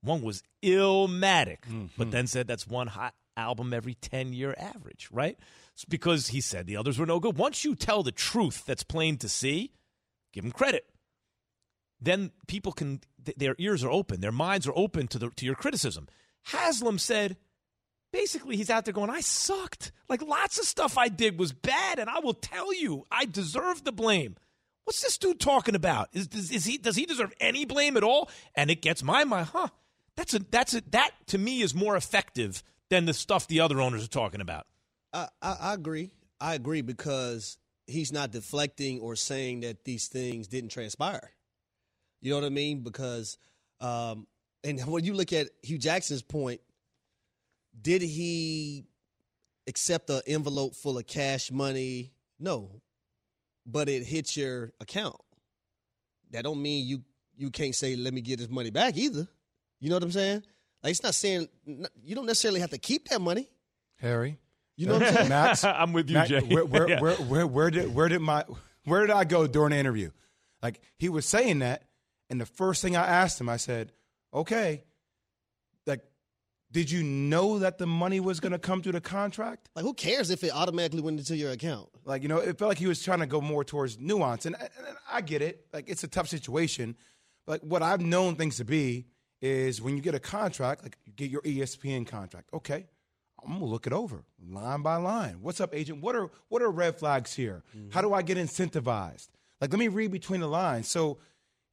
One 0.02 0.22
was 0.22 0.42
Illmatic, 0.64 1.58
but 1.98 2.06
mm-hmm. 2.06 2.10
then 2.10 2.28
said 2.28 2.48
that's 2.48 2.66
one 2.66 2.88
hot 2.88 3.14
album 3.36 3.74
every 3.74 3.96
10 3.96 4.32
year 4.32 4.56
average, 4.58 5.10
right? 5.12 5.38
It's 5.74 5.84
because 5.84 6.30
he 6.30 6.40
said 6.40 6.66
the 6.66 6.78
others 6.78 6.98
were 6.98 7.06
no 7.06 7.20
good. 7.20 7.38
Once 7.38 7.66
you 7.66 7.76
tell 7.76 8.04
the 8.04 8.14
truth 8.14 8.64
that's 8.66 8.84
plain 8.84 9.18
to 9.18 9.28
see, 9.28 9.74
give 10.32 10.46
him 10.46 10.52
credit. 10.52 10.86
Then 12.00 12.32
people 12.48 12.72
can 12.72 13.02
th- 13.26 13.38
their 13.38 13.56
ears 13.60 13.84
are 13.84 13.92
open, 13.92 14.22
their 14.22 14.32
minds 14.32 14.66
are 14.66 14.74
open 14.78 15.10
to 15.10 15.20
the 15.20 15.30
to 15.32 15.46
your 15.46 15.56
criticism. 15.56 16.08
Haslam 16.44 17.00
said 17.00 17.36
basically 18.14 18.56
he's 18.56 18.70
out 18.70 18.86
there 18.86 18.94
going, 18.94 19.10
I 19.10 19.20
sucked. 19.20 19.92
Like 20.08 20.22
lots 20.22 20.58
of 20.58 20.64
stuff 20.64 20.98
I 20.98 21.10
did 21.10 21.38
was 21.38 21.52
bad, 21.52 22.00
and 22.00 22.10
I 22.10 22.20
will 22.20 22.34
tell 22.34 22.74
you, 22.74 23.06
I 23.12 23.26
deserve 23.26 23.84
the 23.84 23.92
blame. 23.92 24.38
What's 24.90 25.04
this 25.04 25.20
dude 25.20 25.40
talking 25.40 25.76
about? 25.76 26.10
Is, 26.14 26.30
is, 26.30 26.52
is 26.52 26.66
he 26.66 26.80
does 26.80 26.96
he 26.96 27.06
deserve 27.06 27.32
any 27.40 27.64
blame 27.64 27.96
at 27.96 28.02
all? 28.02 28.28
And 28.56 28.72
it 28.72 28.82
gets 28.82 29.04
my 29.04 29.24
mind, 29.24 29.50
huh? 29.54 29.68
That's 30.16 30.34
a 30.34 30.40
that's 30.40 30.74
a 30.74 30.82
that 30.90 31.12
to 31.28 31.38
me 31.38 31.62
is 31.62 31.76
more 31.76 31.96
effective 31.96 32.64
than 32.90 33.06
the 33.06 33.14
stuff 33.14 33.46
the 33.46 33.60
other 33.60 33.80
owners 33.82 34.04
are 34.04 34.08
talking 34.08 34.42
about. 34.42 34.66
I, 35.14 35.28
I, 35.44 35.58
I 35.62 35.74
agree. 35.76 36.10
I 36.42 36.56
agree 36.56 36.82
because 36.82 37.60
he's 37.86 38.12
not 38.12 38.32
deflecting 38.32 39.00
or 39.00 39.16
saying 39.16 39.60
that 39.60 39.86
these 39.86 40.08
things 40.08 40.48
didn't 40.48 40.72
transpire. 40.72 41.34
You 42.20 42.32
know 42.32 42.38
what 42.38 42.48
I 42.48 42.50
mean? 42.50 42.80
Because, 42.80 43.38
um, 43.82 44.26
and 44.64 44.80
when 44.88 45.04
you 45.04 45.14
look 45.14 45.34
at 45.34 45.50
Hue 45.62 45.78
Jackson's 45.78 46.24
point, 46.24 46.62
did 47.80 48.02
he 48.02 48.86
accept 49.68 50.10
an 50.10 50.22
envelope 50.26 50.74
full 50.74 50.98
of 50.98 51.06
cash 51.06 51.52
money? 51.52 52.12
No, 52.40 52.82
but 53.70 53.90
it 53.90 54.04
hits 54.04 54.36
your 54.38 54.72
account. 54.80 55.16
That 56.32 56.44
don't 56.44 56.62
mean 56.62 56.88
you 56.88 57.02
you 57.38 57.50
can't 57.50 57.76
say 57.76 57.96
let 57.96 58.14
me 58.14 58.22
get 58.22 58.40
this 58.40 58.50
money 58.50 58.70
back 58.70 58.98
either. 58.98 59.28
You 59.80 59.90
know 59.90 59.96
what 59.96 60.04
I'm 60.04 60.12
saying? 60.12 60.44
Like 60.84 60.92
it's 60.92 61.04
not 61.04 61.16
saying 61.16 61.48
you 61.66 62.16
don't 62.16 62.26
necessarily 62.26 62.60
have 62.60 62.70
to 62.72 62.78
keep 62.78 63.10
that 63.10 63.22
money. 63.22 63.50
Harry. 64.00 64.38
You 64.76 64.88
know 64.88 64.94
what 64.94 65.04
I'm 65.08 65.14
saying? 65.14 65.30
Max, 65.30 65.64
I'm 65.66 65.92
with 65.94 66.10
you, 66.10 66.16
Max, 66.16 66.30
Jay. 66.30 66.40
Where, 66.40 66.66
where, 66.66 66.90
Yeah. 66.90 67.02
where, 67.02 67.16
where, 67.16 67.48
where 67.48 67.70
did 67.70 67.94
where 67.94 68.08
did 68.08 68.20
my 68.22 68.46
where 68.86 69.02
did 69.02 69.12
I 69.12 69.24
go 69.26 69.46
during 69.48 69.72
the 69.72 69.78
interview? 69.78 70.12
Like 70.62 70.82
he 70.98 71.10
was 71.10 71.26
saying 71.26 71.60
that, 71.60 71.84
and 72.30 72.40
the 72.40 72.46
first 72.46 72.82
thing 72.82 72.96
I 72.96 73.06
asked 73.06 73.40
him, 73.42 73.50
I 73.50 73.58
said, 73.58 73.92
"Okay, 74.34 74.70
like, 74.72 74.86
did 76.72 76.92
you 76.92 77.04
know 77.04 77.60
that 77.60 77.78
the 77.78 77.88
money 77.88 78.20
was 78.20 78.40
going 78.40 78.52
to 78.52 78.60
come 78.60 78.82
through 78.82 78.92
the 78.92 79.02
contract? 79.02 79.70
Like 79.76 79.84
who 79.84 79.94
cares 79.94 80.30
if 80.30 80.44
it 80.44 80.52
automatically 80.54 81.02
went 81.02 81.20
into 81.20 81.36
your 81.36 81.52
account? 81.52 81.90
Like, 82.06 82.22
you 82.22 82.30
know, 82.30 82.38
it 82.38 82.58
felt 82.58 82.70
like 82.70 82.78
he 82.78 82.88
was 82.88 83.04
trying 83.04 83.20
to 83.20 83.26
go 83.26 83.42
more 83.42 83.64
towards 83.64 84.00
nuance, 84.00 84.46
and, 84.46 84.56
and 84.60 84.98
I 85.12 85.22
get 85.22 85.42
it. 85.42 85.66
Like, 85.74 85.90
it's 85.90 86.04
a 86.04 86.08
tough 86.08 86.28
situation, 86.28 86.96
but 87.46 87.64
what 87.64 87.82
I've 87.82 88.02
known 88.02 88.36
things 88.36 88.58
to 88.58 88.66
be 88.66 89.06
is 89.42 89.82
when 89.82 89.96
you 89.96 90.04
get 90.04 90.16
a 90.16 90.20
contract, 90.20 90.84
like 90.84 90.98
you 91.06 91.14
get 91.14 91.32
your 91.32 91.42
ESPN 91.42 92.06
contract. 92.06 92.50
Okay, 92.54 92.88
I'm 93.44 93.54
gonna 93.54 93.66
look 93.66 93.88
it 93.88 93.94
over 93.94 94.24
line 94.48 94.82
by 94.82 94.98
line. 94.98 95.40
What's 95.42 95.62
up, 95.62 95.74
agent? 95.74 96.02
What 96.02 96.16
are 96.16 96.30
what 96.50 96.62
are 96.62 96.70
red 96.70 96.98
flags 96.98 97.34
here? 97.34 97.64
How 97.92 98.02
mm-hmm. 98.02 98.10
do 98.10 98.14
I 98.14 98.22
get 98.22 98.38
incentivized? 98.38 99.30
Like, 99.62 99.72
let 99.72 99.80
me 99.80 99.88
read 99.88 100.12
between 100.12 100.42
the 100.42 100.48
lines. 100.48 100.88
So, 100.88 101.20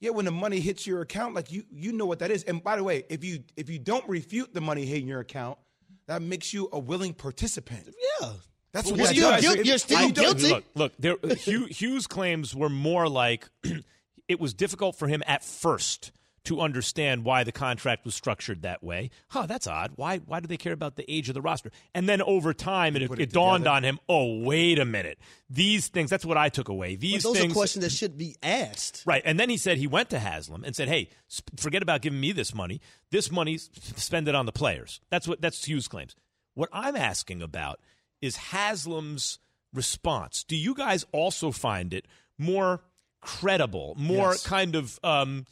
yeah, 0.01 0.11
when 0.11 0.25
the 0.25 0.31
money 0.31 0.61
hits 0.61 0.87
your 0.87 1.01
account, 1.01 1.35
like 1.35 1.51
you 1.53 1.65
you 1.71 1.93
know 1.93 2.07
what 2.07 2.19
that 2.21 2.31
is. 2.31 2.43
And 2.45 2.63
by 2.63 2.77
the 2.77 2.85
way, 2.85 3.05
if 3.09 3.25
you 3.25 3.45
if 3.57 3.69
you 3.71 3.79
don't 3.79 4.07
refute 4.09 4.53
the 4.55 4.61
money 4.61 4.85
hitting 4.87 5.07
your 5.09 5.21
account, 5.21 5.59
that 6.07 6.23
makes 6.23 6.53
you 6.53 6.69
a 6.73 6.79
willing 6.79 7.15
participant. 7.15 7.89
Yeah. 8.21 8.33
That's 8.73 8.91
Well, 8.91 9.01
what 9.01 9.15
you're 9.15 9.31
that 9.31 9.43
does. 9.43 9.57
guil- 9.57 9.65
you're 9.65 9.79
still 9.79 10.03
you 10.07 10.13
guilty. 10.13 10.49
Look, 10.51 10.65
look. 10.75 10.93
There, 10.99 11.17
Hue, 11.39 11.65
Hue's 11.67 12.07
claims 12.07 12.55
were 12.55 12.69
more 12.69 13.09
like 13.09 13.49
it 14.29 14.39
was 14.39 14.53
difficult 14.53 14.97
for 14.97 15.09
him 15.09 15.23
at 15.27 15.43
first 15.43 16.13
to 16.47 16.61
understand 16.61 17.25
why 17.25 17.45
the 17.45 17.53
contract 17.53 18.05
was 18.05 18.15
structured 18.15 18.63
that 18.63 18.83
way. 18.83 19.11
Huh, 19.29 19.47
that's 19.47 19.67
odd. 19.67 19.93
Why? 19.97 20.19
Why 20.19 20.41
do 20.41 20.47
they 20.49 20.57
care 20.57 20.73
about 20.73 20.97
the 20.97 21.05
age 21.13 21.29
of 21.29 21.35
the 21.35 21.41
roster? 21.41 21.71
And 21.95 22.09
then 22.09 22.21
over 22.23 22.53
time, 22.55 22.97
it, 22.97 23.03
it, 23.21 23.33
dawned 23.33 23.67
on 23.69 23.83
him. 23.85 23.99
Oh, 24.09 24.41
wait 24.41 24.79
a 24.79 24.85
minute. 24.85 25.19
These 25.51 25.89
things. 25.89 26.11
That's 26.11 26.25
what 26.25 26.37
I 26.37 26.49
took 26.49 26.69
away. 26.69 26.97
These 26.97 27.23
But 27.23 27.29
those 27.31 27.39
things. 27.41 27.53
are 27.53 27.55
questions 27.55 27.85
that 27.85 27.93
should 27.93 28.17
be 28.19 28.37
asked. 28.43 29.03
Right. 29.07 29.23
And 29.25 29.39
then 29.39 29.49
he 29.51 29.57
said 29.57 29.79
he 29.79 29.87
went 29.87 30.11
to 30.11 30.19
Haslam 30.19 30.65
and 30.65 30.75
said, 30.75 30.89
"Hey, 30.89 31.11
sp- 31.31 31.55
forget 31.59 31.83
about 31.83 32.03
giving 32.03 32.21
me 32.21 32.33
this 32.33 32.55
money. 32.55 32.81
This 33.11 33.31
money, 33.31 33.59
spend 33.59 34.29
it 34.29 34.35
on 34.35 34.47
the 34.47 34.53
players." 34.53 35.01
That's 35.11 35.29
what 35.29 35.41
that's 35.41 35.65
Hue's 35.67 35.89
claims. 35.89 36.17
What 36.55 36.69
I'm 36.73 36.97
asking 36.97 37.43
about 37.43 37.81
is 38.23 38.37
Haslam's 38.37 39.39
response. 39.75 40.43
Do 40.45 40.57
you 40.57 40.75
guys 40.75 41.05
also 41.13 41.51
find 41.51 41.93
it 41.93 42.07
more 42.39 42.83
credible, 43.21 43.95
more 43.99 44.31
Yes. 44.33 44.47
kind 44.47 44.75
of 44.77 44.99
um, 45.03 45.47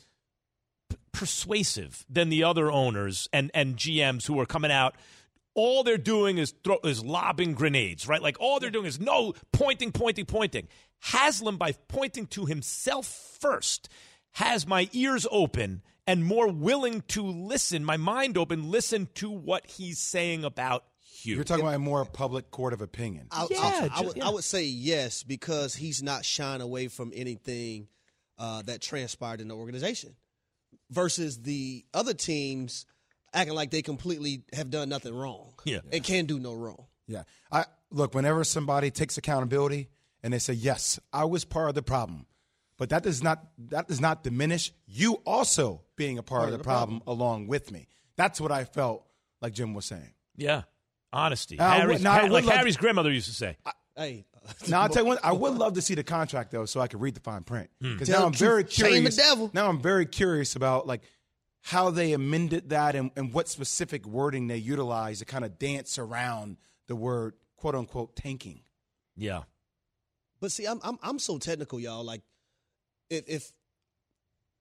persuasive 1.15 2.05
than 2.11 2.29
the 2.29 2.45
other 2.45 2.71
owners 2.71 3.29
and 3.33 3.51
and 3.55 3.77
GMs 3.77 4.27
who 4.27 4.39
are 4.39 4.47
coming 4.47 4.71
out? 4.71 4.95
All 5.55 5.85
they're 5.85 5.97
doing 5.97 6.37
is 6.39 6.53
throw, 6.65 6.79
is 6.83 7.05
lobbing 7.05 7.55
grenades, 7.55 8.09
right? 8.09 8.21
Like 8.21 8.37
all 8.41 8.59
they're 8.59 8.71
doing 8.71 8.87
is 8.87 9.01
no 9.01 9.35
pointing, 9.53 9.93
pointing, 9.93 10.27
pointing. 10.27 10.69
Haslam, 10.99 11.59
by 11.59 11.73
pointing 11.89 12.27
to 12.29 12.47
himself 12.47 13.07
first, 13.39 13.89
has 14.33 14.67
my 14.67 14.89
ears 14.93 15.27
open 15.31 15.83
and 16.07 16.25
more 16.25 16.51
willing 16.51 17.03
to 17.09 17.23
listen, 17.23 17.85
my 17.85 17.97
mind 17.97 18.37
open, 18.37 18.71
listen 18.71 19.09
to 19.15 19.31
what 19.31 19.67
he's 19.67 19.99
saying 19.99 20.45
about 20.45 20.85
Hue. 20.99 21.37
You're 21.37 21.45
talking 21.45 21.65
about 21.65 21.77
a 21.77 21.79
more 21.79 22.05
public 22.05 22.51
court 22.51 22.73
of 22.73 22.81
opinion. 22.81 23.29
I, 23.31 23.47
Yeah, 23.49 23.59
I, 23.61 23.91
I 23.93 24.01
ju- 24.01 24.07
would, 24.09 24.17
yeah. 24.17 24.27
I 24.27 24.31
would 24.31 24.45
say 24.45 24.65
yes 24.65 25.23
because 25.23 25.75
he's 25.75 26.03
not 26.03 26.25
shying 26.25 26.61
away 26.61 26.89
from 26.89 27.13
anything 27.15 27.89
uh, 28.39 28.63
that 28.63 28.81
transpired 28.81 29.41
in 29.41 29.49
the 29.49 29.55
organization 29.55 30.17
versus 30.91 31.43
the 31.43 31.85
other 31.93 32.15
teams 32.15 32.87
acting 33.33 33.55
like 33.55 33.71
they 33.71 33.83
completely 33.83 34.43
have 34.53 34.71
done 34.71 34.89
nothing 34.89 35.15
wrong. 35.15 35.55
Yeah. 35.65 35.81
And 35.93 36.03
can 36.05 36.27
do 36.27 36.39
no 36.39 36.55
wrong. 36.55 36.87
Yeah. 37.07 37.25
I 37.51 37.65
look, 37.91 38.15
whenever 38.15 38.45
somebody 38.45 38.91
takes 38.91 39.19
accountability 39.19 39.89
and 40.23 40.33
they 40.33 40.39
say, 40.39 40.53
"Yes, 40.55 40.99
I 41.13 41.25
was 41.25 41.45
part 41.45 41.69
of 41.69 41.75
the 41.75 41.83
problem." 41.83 42.27
But 42.77 42.89
that 42.91 43.03
does 43.03 43.23
not 43.23 43.45
that 43.71 43.89
does 43.89 44.01
not 44.01 44.23
diminish 44.25 44.73
you 44.87 45.15
also 45.27 45.83
being 45.97 46.19
a 46.19 46.23
part, 46.23 46.47
of 46.53 46.59
the, 46.59 46.65
problem, 46.65 47.03
along 47.07 47.47
with 47.47 47.71
me. 47.71 47.89
That's 48.17 48.41
what 48.41 48.51
I 48.51 48.65
felt 48.65 49.07
like 49.41 49.53
Jim 49.53 49.75
was 49.75 49.85
saying. 49.85 50.13
Yeah. 50.37 50.63
Honesty. 51.13 51.61
I 51.61 51.77
would- 51.77 51.83
Harry's, 51.83 52.03
now, 52.03 52.13
I 52.15 52.27
like 52.27 52.45
love- 52.45 52.55
Harry's 52.57 52.77
grandmother 52.77 53.13
used 53.13 53.29
to 53.29 53.35
say. 53.35 53.57
Hey, 53.97 54.25
Now 54.69 54.83
I'll 54.83 54.89
tell 54.89 55.03
you 55.03 55.09
what, 55.09 55.25
I 55.25 55.33
would 55.33 55.55
love 55.55 55.75
to 55.75 55.83
see 55.83 55.95
the 55.95 56.05
contract 56.05 56.51
though, 56.51 56.67
so 56.67 56.81
I 56.81 56.87
could 56.87 57.01
read 57.01 57.15
the 57.15 57.21
fine 57.21 57.43
print. 57.43 57.71
Hmm. 57.81 57.93
Because 57.93 58.09
Tell 58.09 58.21
now 58.21 58.27
I'm 58.27 58.33
the 58.33 58.39
very 58.39 58.67
shame 58.69 59.05
the 59.05 59.11
curious. 59.11 59.17
devil. 59.17 59.51
Now 59.53 59.69
I'm 59.69 59.81
very 59.81 60.07
curious 60.07 60.57
about 60.57 60.87
like 60.87 61.03
how 61.63 61.91
they 61.91 62.13
amended 62.13 62.71
that 62.71 62.95
and, 62.95 63.11
and 63.17 63.33
what 63.33 63.49
specific 63.49 64.07
wording 64.07 64.49
they 64.49 64.59
utilize 64.59 65.21
to 65.21 65.25
kind 65.25 65.45
of 65.45 65.59
dance 65.59 65.99
around 65.99 66.59
the 66.89 66.97
word 66.97 67.35
quote 67.57 67.75
unquote 67.75 68.17
tanking. 68.17 68.61
Yeah. 69.17 69.43
But 70.41 70.53
see, 70.53 70.67
I'm 70.67 70.81
I'm 70.83 70.99
I'm 71.03 71.19
so 71.19 71.39
technical, 71.39 71.81
y'all. 71.81 72.05
Like, 72.05 72.23
if 73.09 73.25
if 73.29 73.53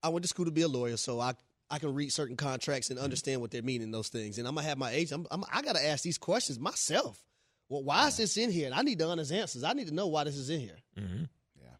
I 0.01 0.09
went 0.09 0.23
to 0.23 0.29
school 0.29 0.45
to 0.45 0.51
be 0.51 0.61
a 0.61 0.67
lawyer, 0.67 0.95
so 0.95 1.19
I 1.19 1.34
I 1.69 1.79
can 1.79 1.93
read 1.93 2.13
certain 2.13 2.38
contracts 2.38 2.89
and 2.89 2.99
understand 2.99 3.41
what 3.41 3.51
they're 3.51 3.63
meaning 3.63 3.91
those 3.91 4.07
things, 4.07 4.38
and 4.38 4.47
I'm 4.47 4.55
gonna 4.55 4.67
have 4.67 4.77
my 4.77 4.91
agent. 4.91 5.27
I'm, 5.31 5.41
I'm, 5.41 5.49
I 5.51 5.61
got 5.61 5.75
to 5.75 5.86
ask 5.86 6.03
these 6.03 6.17
questions 6.17 6.59
myself. 6.59 7.21
Well, 7.74 7.84
why 7.84 8.07
is 8.07 8.17
this 8.17 8.38
in 8.38 8.51
here? 8.51 8.67
And 8.67 8.76
I 8.76 8.84
need 8.84 8.99
to 8.99 9.07
honest 9.07 9.32
answers. 9.32 9.63
I 9.63 9.74
need 9.74 9.88
to 9.88 9.93
know 9.95 10.05
why 10.05 10.26
this 10.26 10.36
is 10.36 10.51
in 10.51 10.59
here. 10.59 10.78
Mm-hmm. 10.95 11.24
Yeah. 11.59 11.76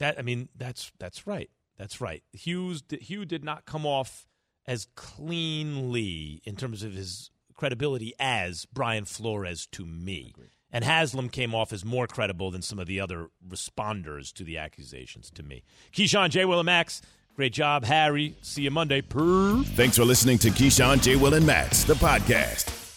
That 0.00 0.18
I 0.18 0.22
mean, 0.22 0.48
that's 0.56 0.90
that's 0.98 1.24
right. 1.24 1.48
That's 1.78 2.00
right. 2.00 2.24
Hue's 2.32 2.82
Hue 2.90 3.24
did 3.24 3.44
not 3.44 3.64
come 3.64 3.86
off 3.86 4.26
as 4.66 4.88
cleanly 4.96 6.42
in 6.44 6.56
terms 6.56 6.82
of 6.82 6.94
his 6.94 7.30
credibility 7.54 8.12
as 8.18 8.66
Brian 8.72 9.04
Flores 9.04 9.68
to 9.70 9.86
me. 9.86 10.34
And 10.72 10.82
Haslam 10.82 11.28
came 11.28 11.54
off 11.54 11.72
as 11.72 11.84
more 11.84 12.08
credible 12.08 12.50
than 12.50 12.62
some 12.62 12.80
of 12.80 12.88
the 12.88 12.98
other 13.00 13.28
responders 13.48 14.32
to 14.32 14.42
the 14.42 14.58
accusations 14.58 15.30
to 15.30 15.44
me. 15.44 15.62
Keyshawn, 15.92 16.30
J. 16.30 16.44
Will, 16.44 16.58
and 16.58 16.66
Max, 16.66 17.02
great 17.36 17.52
job. 17.52 17.84
Harry, 17.84 18.36
see 18.42 18.62
you 18.62 18.70
Monday. 18.72 19.00
Per. 19.00 19.62
Thanks 19.62 19.96
for 19.96 20.04
listening 20.04 20.38
to 20.38 20.50
Keyshawn, 20.50 21.00
J. 21.00 21.14
Will, 21.14 21.34
and 21.34 21.46
Max, 21.46 21.84
the 21.84 21.94
podcast. 21.94 22.89